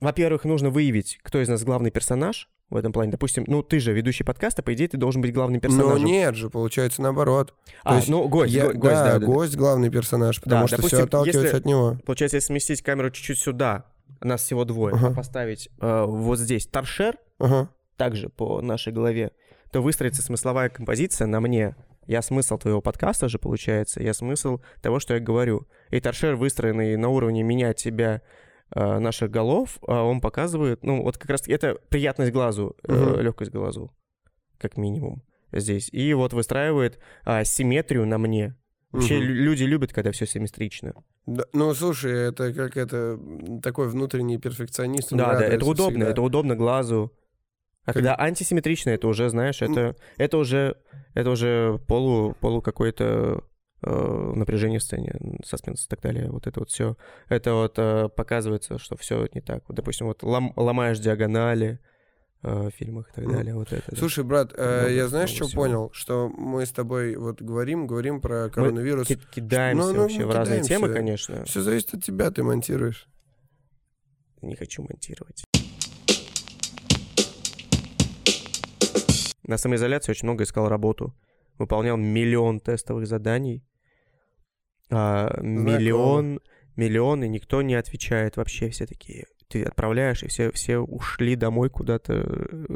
[0.00, 3.12] во-первых, нужно выявить, кто из нас главный персонаж в этом плане.
[3.12, 6.04] Допустим, ну, ты же ведущий подкаста, по идее, ты должен быть главным Но персонажем.
[6.06, 7.54] нет же, получается наоборот.
[7.84, 9.26] а, есть ну, гость, Я- го- гость, да, да, да.
[9.26, 11.98] гость главный персонаж, потому Да, что допустим, все отталкивается если- от него.
[12.04, 13.86] Получается, если сместить камеру чуть-чуть сюда,
[14.20, 17.68] нас всего двое, а поставить э, вот здесь торшер, Ага.
[17.96, 19.32] также по нашей голове,
[19.70, 21.76] то выстроится смысловая композиция на мне.
[22.06, 25.66] Я смысл твоего подкаста же, получается, я смысл того, что я говорю.
[25.90, 28.22] И торшер, выстроенный на уровне меня, тебя,
[28.74, 33.20] э, наших голов, а он показывает, ну, вот как раз это приятность глазу, Мгм.
[33.20, 33.90] легкость глазу,
[34.58, 35.22] как минимум
[35.52, 35.88] здесь.
[35.92, 38.56] И вот выстраивает а, симметрию на мне.
[38.90, 40.94] Вообще лю- люди любят, когда все симметрично.
[41.26, 43.18] Да, ну, слушай, это как это
[43.62, 45.10] такой внутренний перфекционист.
[45.12, 46.10] Да, да, это удобно, всегда.
[46.10, 47.12] это удобно глазу.
[47.84, 50.76] А когда антисимметрично, это уже, знаешь, это, это уже,
[51.14, 53.44] это уже полу, полу какой-то
[53.82, 55.12] э, напряжение в сцене,
[55.44, 56.30] саспенс и так далее.
[56.30, 56.96] Вот это вот все.
[57.28, 59.64] Это вот э, показывается, что все не так.
[59.68, 61.78] Вот, допустим, вот лом, ломаешь диагонали,
[62.42, 63.54] э, фильмах и так далее.
[63.54, 65.62] Вот это, Слушай, брат, э, я знаешь, что всего.
[65.62, 65.90] понял?
[65.92, 69.10] Что мы с тобой вот говорим, говорим про коронавирус.
[69.10, 71.44] Мы кидаемся ну, ну, вообще в разные темы, конечно.
[71.44, 73.08] Все зависит от тебя, ты монтируешь.
[74.40, 75.44] Не хочу монтировать.
[79.46, 81.14] На самоизоляции очень много искал работу.
[81.58, 83.62] Выполнял миллион тестовых заданий.
[84.90, 86.40] А, миллион,
[86.76, 88.70] миллион, и никто не отвечает вообще.
[88.70, 92.66] Все такие, ты отправляешь, и все, все ушли домой куда-то.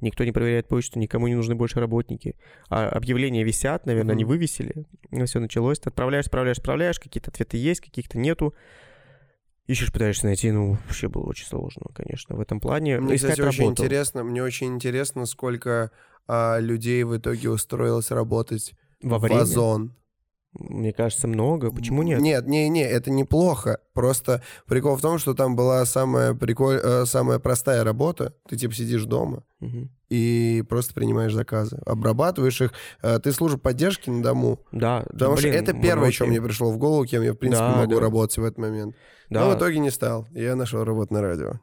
[0.00, 2.36] Никто не проверяет почту, никому не нужны больше работники.
[2.70, 4.16] А объявления висят, наверное, mm-hmm.
[4.16, 4.86] они вывесили.
[5.26, 5.78] Все началось.
[5.78, 8.54] Ты отправляешь, отправляешь, отправляешь, какие-то ответы есть, каких-то нету.
[9.66, 12.98] Ищешь, пытаешься найти, ну, вообще было очень сложно, конечно, в этом плане.
[12.98, 13.62] Мне, Искать кстати, работу.
[13.62, 15.92] очень интересно, мне очень интересно, сколько
[16.26, 19.42] а, людей в итоге устроилось работать Во в время?
[19.42, 19.94] Озон.
[20.52, 21.70] Мне кажется, много.
[21.70, 22.20] Почему нет?
[22.20, 23.78] Нет, не, не, это неплохо.
[23.92, 28.34] Просто прикол в том, что там была самая приколь, э, самая простая работа.
[28.48, 29.88] Ты типа сидишь дома угу.
[30.10, 32.72] И просто принимаешь заказы, обрабатываешь их.
[33.00, 34.58] Э, ты служба поддержки на дому.
[34.72, 35.04] Да.
[35.08, 37.76] Потому блин, что это первое, что мне пришло в голову, кем я в принципе да,
[37.76, 38.00] могу да.
[38.00, 38.96] работать в этот момент.
[39.30, 39.44] Да.
[39.44, 40.26] Но в итоге не стал.
[40.32, 41.60] Я нашел работу на радио.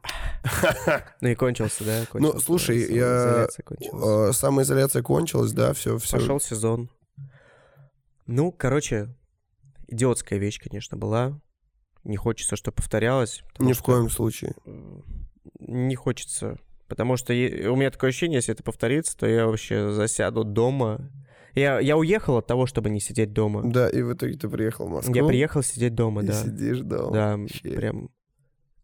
[1.20, 2.04] Ну и кончился, да?
[2.14, 3.48] Ну, слушай, я...
[4.32, 6.18] Самоизоляция кончилась, да, все, все.
[6.18, 6.88] Пошел сезон.
[8.26, 9.08] Ну, короче,
[9.88, 11.38] идиотская вещь, конечно, была.
[12.04, 13.42] Не хочется, чтобы повторялось.
[13.58, 14.54] Ни в коем случае.
[15.58, 16.58] Не хочется.
[16.88, 21.10] Потому что у меня такое ощущение, если это повторится, то я вообще засяду дома.
[21.54, 23.62] Я, я уехал от того, чтобы не сидеть дома.
[23.64, 25.14] Да, и в итоге ты приехал в Москву.
[25.14, 26.32] Я приехал сидеть дома, и да.
[26.32, 27.12] сидишь дома.
[27.12, 27.70] Да, Вообще.
[27.70, 28.10] прям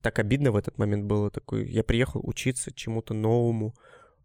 [0.05, 1.31] так обидно в этот момент было.
[1.31, 3.75] Такой, я приехал учиться чему-то новому,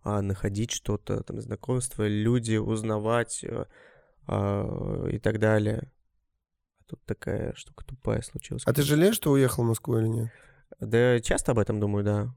[0.04, 3.66] а, находить что-то, там, знакомства, люди, узнавать, э,
[4.28, 5.92] а, и так далее.
[6.82, 8.64] А тут такая штука тупая случилась.
[8.66, 10.30] А ты жалеешь, что уехал в Москву или нет?
[10.82, 12.36] Да часто об этом думаю, да.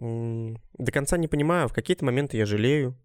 [0.00, 1.68] До конца не понимаю.
[1.68, 2.96] В какие-то моменты я жалею.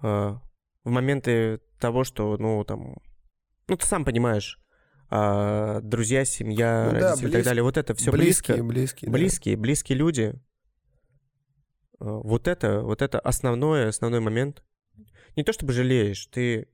[0.00, 0.40] А,
[0.84, 2.96] в моменты того, что, ну, там...
[3.66, 4.60] Ну, ты сам понимаешь.
[5.10, 7.30] А, друзья, семья, ну, родители да, близ...
[7.30, 7.62] и так далее.
[7.62, 9.06] Вот это все близкие, близко.
[9.06, 9.62] Близкие, близкие, да.
[9.62, 10.34] близкие люди.
[11.98, 14.62] Вот это, вот это основной, основной момент
[15.38, 16.66] не то чтобы жалеешь, ты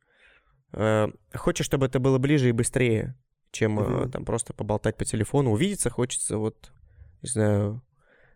[0.73, 3.15] э, хочешь, чтобы это было ближе и быстрее,
[3.53, 4.09] чем uh-huh.
[4.09, 5.53] э, там просто поболтать по телефону.
[5.53, 6.73] Увидеться хочется, вот,
[7.21, 7.83] не знаю,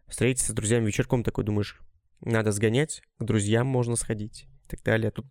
[0.08, 1.80] встретиться с друзьями вечерком, такой думаешь,
[2.20, 5.10] надо сгонять, к друзьям можно сходить и так далее.
[5.10, 5.26] Тут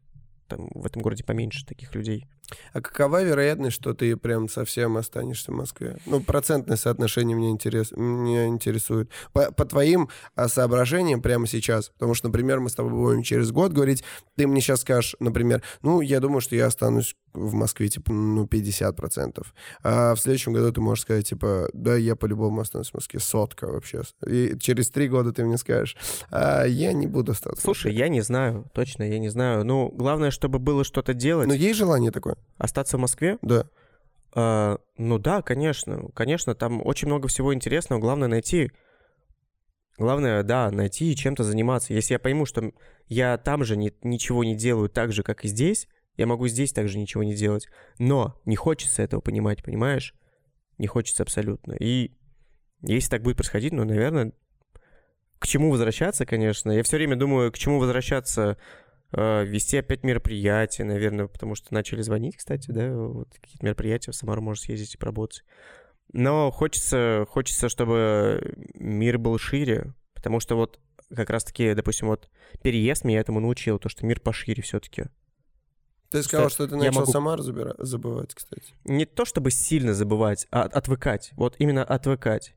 [0.48, 2.28] там в этом городе поменьше таких людей.
[2.74, 5.98] А какова вероятность, что ты прям совсем останешься в Москве?
[6.06, 9.10] Ну, процентное соотношение меня, интерес, меня интересует.
[9.34, 13.52] По, по твоим а, соображениям прямо сейчас, потому что, например, мы с тобой будем через
[13.52, 14.04] год говорить,
[14.36, 18.46] ты мне сейчас скажешь, например, ну, я думаю, что я останусь в Москве, типа, ну,
[18.46, 19.46] 50%.
[19.84, 23.68] А в следующем году ты можешь сказать, типа, да, я по-любому останусь в Москве, сотка
[23.68, 24.02] вообще.
[24.26, 25.98] И через три года ты мне скажешь,
[26.32, 27.62] а я не буду остаться.
[27.62, 29.64] Слушай, я не знаю, точно, я не знаю.
[29.66, 31.48] Ну, главное, чтобы было что-то делать.
[31.48, 32.37] Но есть желание такое?
[32.58, 33.38] Остаться в Москве?
[33.42, 33.70] Да.
[34.34, 36.10] А, ну да, конечно.
[36.14, 38.00] Конечно, там очень много всего интересного.
[38.00, 38.72] Главное найти...
[39.98, 41.94] Главное, да, найти и чем-то заниматься.
[41.94, 42.72] Если я пойму, что
[43.08, 45.88] я там же не, ничего не делаю так же, как и здесь,
[46.18, 47.68] я могу здесь также ничего не делать.
[47.98, 50.14] Но не хочется этого понимать, понимаешь?
[50.78, 51.74] Не хочется абсолютно.
[51.74, 52.12] И
[52.82, 54.34] если так будет происходить, ну, наверное,
[55.40, 56.72] к чему возвращаться, конечно.
[56.72, 58.58] Я все время думаю, к чему возвращаться
[59.12, 64.42] вести опять мероприятия, наверное, потому что начали звонить, кстати, да, вот какие-то мероприятия, в Самару
[64.42, 65.44] можно съездить и поработать.
[66.14, 70.80] Но хочется, хочется, чтобы мир был шире, потому что вот
[71.14, 72.30] как раз-таки, допустим, вот
[72.62, 75.06] переезд меня этому научил, то, что мир пошире все-таки.
[76.10, 77.12] Ты сказал, что, что ты начал могу...
[77.12, 77.76] Самар забира...
[77.80, 78.74] забывать, кстати.
[78.86, 81.32] Не то чтобы сильно забывать, а отвыкать.
[81.34, 82.56] Вот именно отвыкать.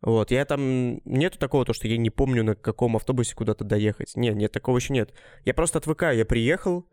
[0.00, 1.00] Вот, я там...
[1.04, 4.16] Нету такого, то, что я не помню, на каком автобусе куда-то доехать.
[4.16, 5.12] Нет, нет, такого еще нет.
[5.44, 6.16] Я просто отвыкаю.
[6.16, 6.86] Я приехал,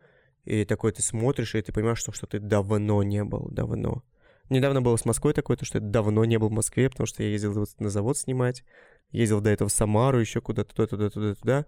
[0.46, 4.04] и такой ты смотришь, и ты понимаешь, что, что ты давно не был, давно.
[4.50, 7.24] Недавно было с Москвой такое, то, что я давно не был в Москве, потому что
[7.24, 8.64] я ездил на завод снимать,
[9.12, 11.66] ездил до этого в Самару еще куда-то, туда, туда, туда, туда.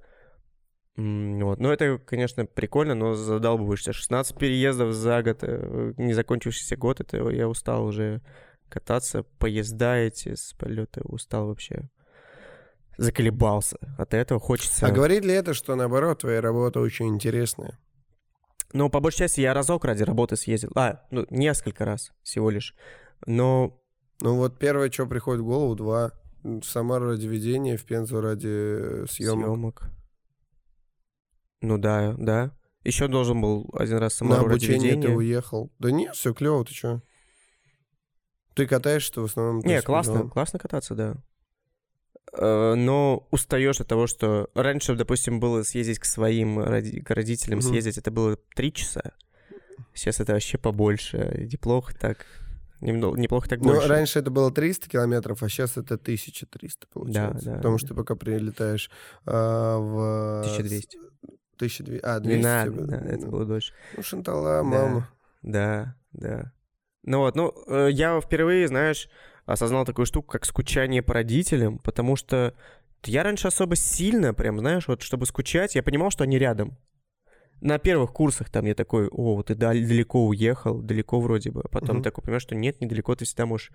[0.96, 1.60] Вот.
[1.60, 3.94] Ну, это, конечно, прикольно, но задалбываешься.
[3.94, 8.22] 16 переездов за год, э, не закончившийся год, это я устал уже
[8.70, 11.90] кататься, поезда эти с полета, устал вообще.
[12.98, 13.78] Заколебался.
[13.98, 14.86] От этого хочется...
[14.86, 17.78] А говорит ли это, что наоборот, твоя работа очень интересная?
[18.74, 20.72] Ну, по большей части я разок ради работы съездил.
[20.76, 22.76] А, ну, несколько раз всего лишь.
[23.26, 23.80] Но...
[24.20, 26.12] Ну вот первое, что приходит в голову, два.
[26.44, 29.46] В Самару ради ведения, в Пензу ради съемок.
[29.46, 29.90] съемок.
[31.62, 32.52] Ну да, да.
[32.84, 35.72] Еще должен был один раз Самару На обучение ты уехал.
[35.78, 37.02] Да нет, все клево, ты что?
[38.58, 39.60] Ты катаешься в основном?
[39.60, 41.16] Не, классно, классно кататься, да.
[42.34, 47.62] Э, но устаешь от того, что раньше, допустим, было съездить к своим к родителям, mm-hmm.
[47.62, 49.14] съездить, это было три часа.
[49.94, 51.48] Сейчас это вообще побольше.
[51.52, 52.26] Неплохо так.
[52.80, 53.82] Неплохо так больше.
[53.82, 57.46] Ну, раньше это было 300 километров, а сейчас это 1300 получается.
[57.46, 57.58] Да, да.
[57.58, 58.92] Потому что ты пока прилетаешь
[59.26, 60.42] а, в...
[60.42, 60.98] 1200.
[61.56, 62.40] 1200, а, 200.
[62.40, 63.74] 12, да, это было дольше.
[63.96, 65.10] Ну, Шантала, мама.
[65.42, 66.52] Да, да.
[67.08, 69.08] Ну вот, ну, э, я впервые, знаешь,
[69.46, 72.54] осознал такую штуку, как скучание по родителям, потому что
[73.06, 76.78] я раньше особо сильно, прям, знаешь, вот чтобы скучать, я понимал, что они рядом.
[77.62, 81.62] На первых курсах там я такой, о, ты далеко уехал, далеко вроде бы.
[81.62, 82.04] А потом uh-huh.
[82.04, 83.72] такой понимаешь, что нет, недалеко, ты всегда можешь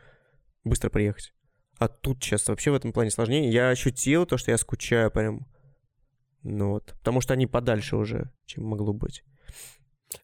[0.62, 1.32] быстро приехать.
[1.78, 3.50] А тут сейчас вообще в этом плане сложнее.
[3.50, 5.46] Я ощутил то, что я скучаю прям.
[6.42, 6.94] Ну вот.
[6.98, 9.24] Потому что они подальше уже, чем могло быть.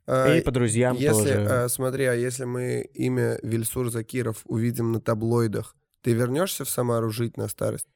[0.06, 1.46] А, и по друзьям если, тоже.
[1.48, 7.10] А, смотри, а если мы имя Вильсур Закиров увидим на таблоидах, ты вернешься в Самару
[7.10, 7.86] жить на старость?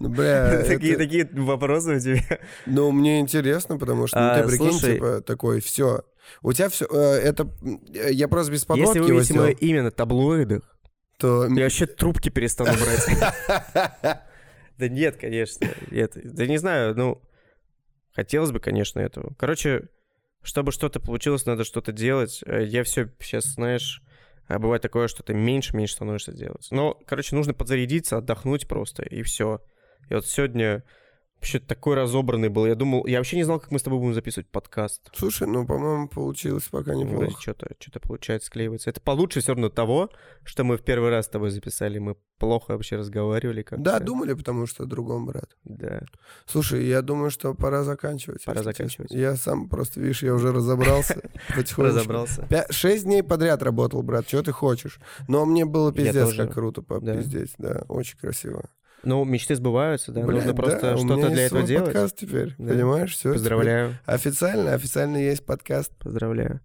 [0.00, 1.04] Ну, бля, такие, это...
[1.04, 2.40] такие вопросы у тебя.
[2.66, 6.02] Ну, мне интересно, потому что, ну, а, ты прикинь, слушай, типа, такой, все.
[6.42, 7.48] У тебя все, э, это,
[7.92, 10.62] я просто без подводки Если увидите мое имя на таблоидах,
[11.18, 11.46] то...
[11.46, 14.22] Я вообще трубки перестану брать.
[14.76, 15.68] Да нет, конечно.
[15.92, 16.18] Нет.
[16.22, 17.22] Да не знаю, ну...
[18.12, 19.32] Хотелось бы, конечно, этого.
[19.38, 19.88] Короче,
[20.44, 22.42] чтобы что-то получилось, надо что-то делать.
[22.46, 24.02] Э, я все сейчас, знаешь,
[24.46, 26.68] а бывает такое, что ты меньше-меньше становишься делать.
[26.70, 29.60] Но, короче, нужно подзарядиться, отдохнуть просто, и все.
[30.10, 30.84] И вот сегодня
[31.44, 32.64] вообще такой разобранный был.
[32.64, 35.10] Я думал, я вообще не знал, как мы с тобой будем записывать подкаст.
[35.14, 36.94] Слушай, ну, по-моему, получилось пока.
[36.94, 38.88] Ну, что-то, что-то получается склеивается.
[38.88, 40.08] Это получше все равно того,
[40.42, 41.98] что мы в первый раз с тобой записали.
[41.98, 45.54] Мы плохо вообще разговаривали как Да, думали, потому что другом, брат.
[45.64, 46.00] Да.
[46.46, 48.42] Слушай, я думаю, что пора заканчивать.
[48.46, 49.10] Пора заканчивать.
[49.10, 49.20] Честно.
[49.20, 51.20] Я сам просто, видишь, я уже разобрался
[51.54, 51.82] потихонечку.
[51.82, 52.48] Разобрался.
[52.70, 54.98] Шесть дней подряд работал, брат, что ты хочешь.
[55.28, 58.70] Но мне было пиздец как круто попиздеть, да, очень красиво.
[59.04, 60.22] Ну, мечты сбываются, да.
[60.22, 61.86] Блядь, Нужно просто да, что-то для этого делать.
[61.86, 62.72] подкаст теперь, да.
[62.72, 63.14] понимаешь?
[63.14, 63.32] Все.
[63.32, 63.90] Поздравляю.
[63.90, 64.14] Теперь.
[64.14, 65.96] Официально, официально есть подкаст.
[65.96, 66.60] Поздравляю.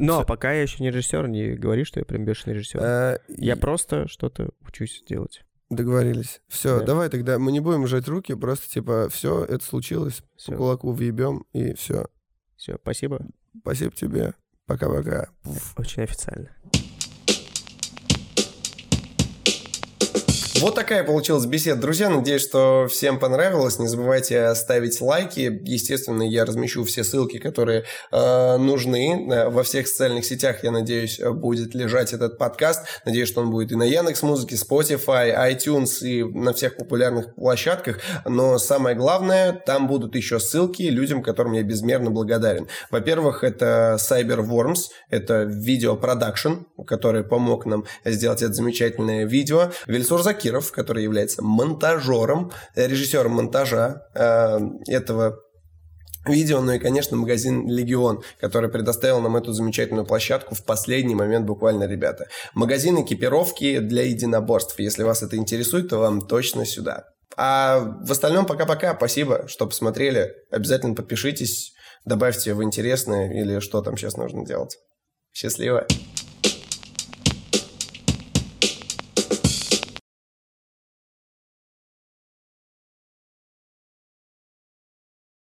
[0.00, 0.26] Но Все.
[0.26, 2.80] пока я еще не режиссер, не говори, что я прям бешеный режиссер.
[2.82, 3.58] А, я и...
[3.58, 5.44] просто что-то учусь делать.
[5.70, 6.40] Договорились.
[6.48, 6.86] Все, да.
[6.86, 10.52] давай тогда мы не будем жать руки, просто типа все, это случилось, всё.
[10.52, 12.08] по кулаку въебем и все.
[12.56, 13.24] Все, спасибо.
[13.60, 14.34] Спасибо тебе.
[14.66, 15.28] Пока-пока.
[15.76, 16.50] Очень официально.
[20.60, 21.80] Вот такая получилась беседа.
[21.80, 23.80] Друзья, надеюсь, что всем понравилось.
[23.80, 25.60] Не забывайте ставить лайки.
[25.64, 29.26] Естественно, я размещу все ссылки, которые э, нужны.
[29.32, 32.84] Э, во всех социальных сетях, я надеюсь, будет лежать этот подкаст.
[33.04, 37.98] Надеюсь, что он будет и на Яндекс Музыке, Spotify, iTunes и на всех популярных площадках.
[38.24, 42.68] Но самое главное, там будут еще ссылки людям, которым я безмерно благодарен.
[42.92, 46.52] Во-первых, это Cyberworms, это видеопродакшн,
[46.86, 49.72] который помог нам сделать это замечательное видео.
[49.88, 54.58] Вильсур Закир Киров, который является монтажером, режиссером монтажа э,
[54.88, 55.40] этого
[56.26, 61.46] видео, ну и, конечно, магазин «Легион», который предоставил нам эту замечательную площадку в последний момент
[61.46, 62.26] буквально, ребята.
[62.54, 64.78] Магазин экипировки для единоборств.
[64.78, 67.04] Если вас это интересует, то вам точно сюда.
[67.36, 68.94] А в остальном пока-пока.
[68.94, 70.30] Спасибо, что посмотрели.
[70.50, 71.72] Обязательно подпишитесь,
[72.04, 74.76] добавьте в интересное или что там сейчас нужно делать.
[75.32, 75.86] Счастливо!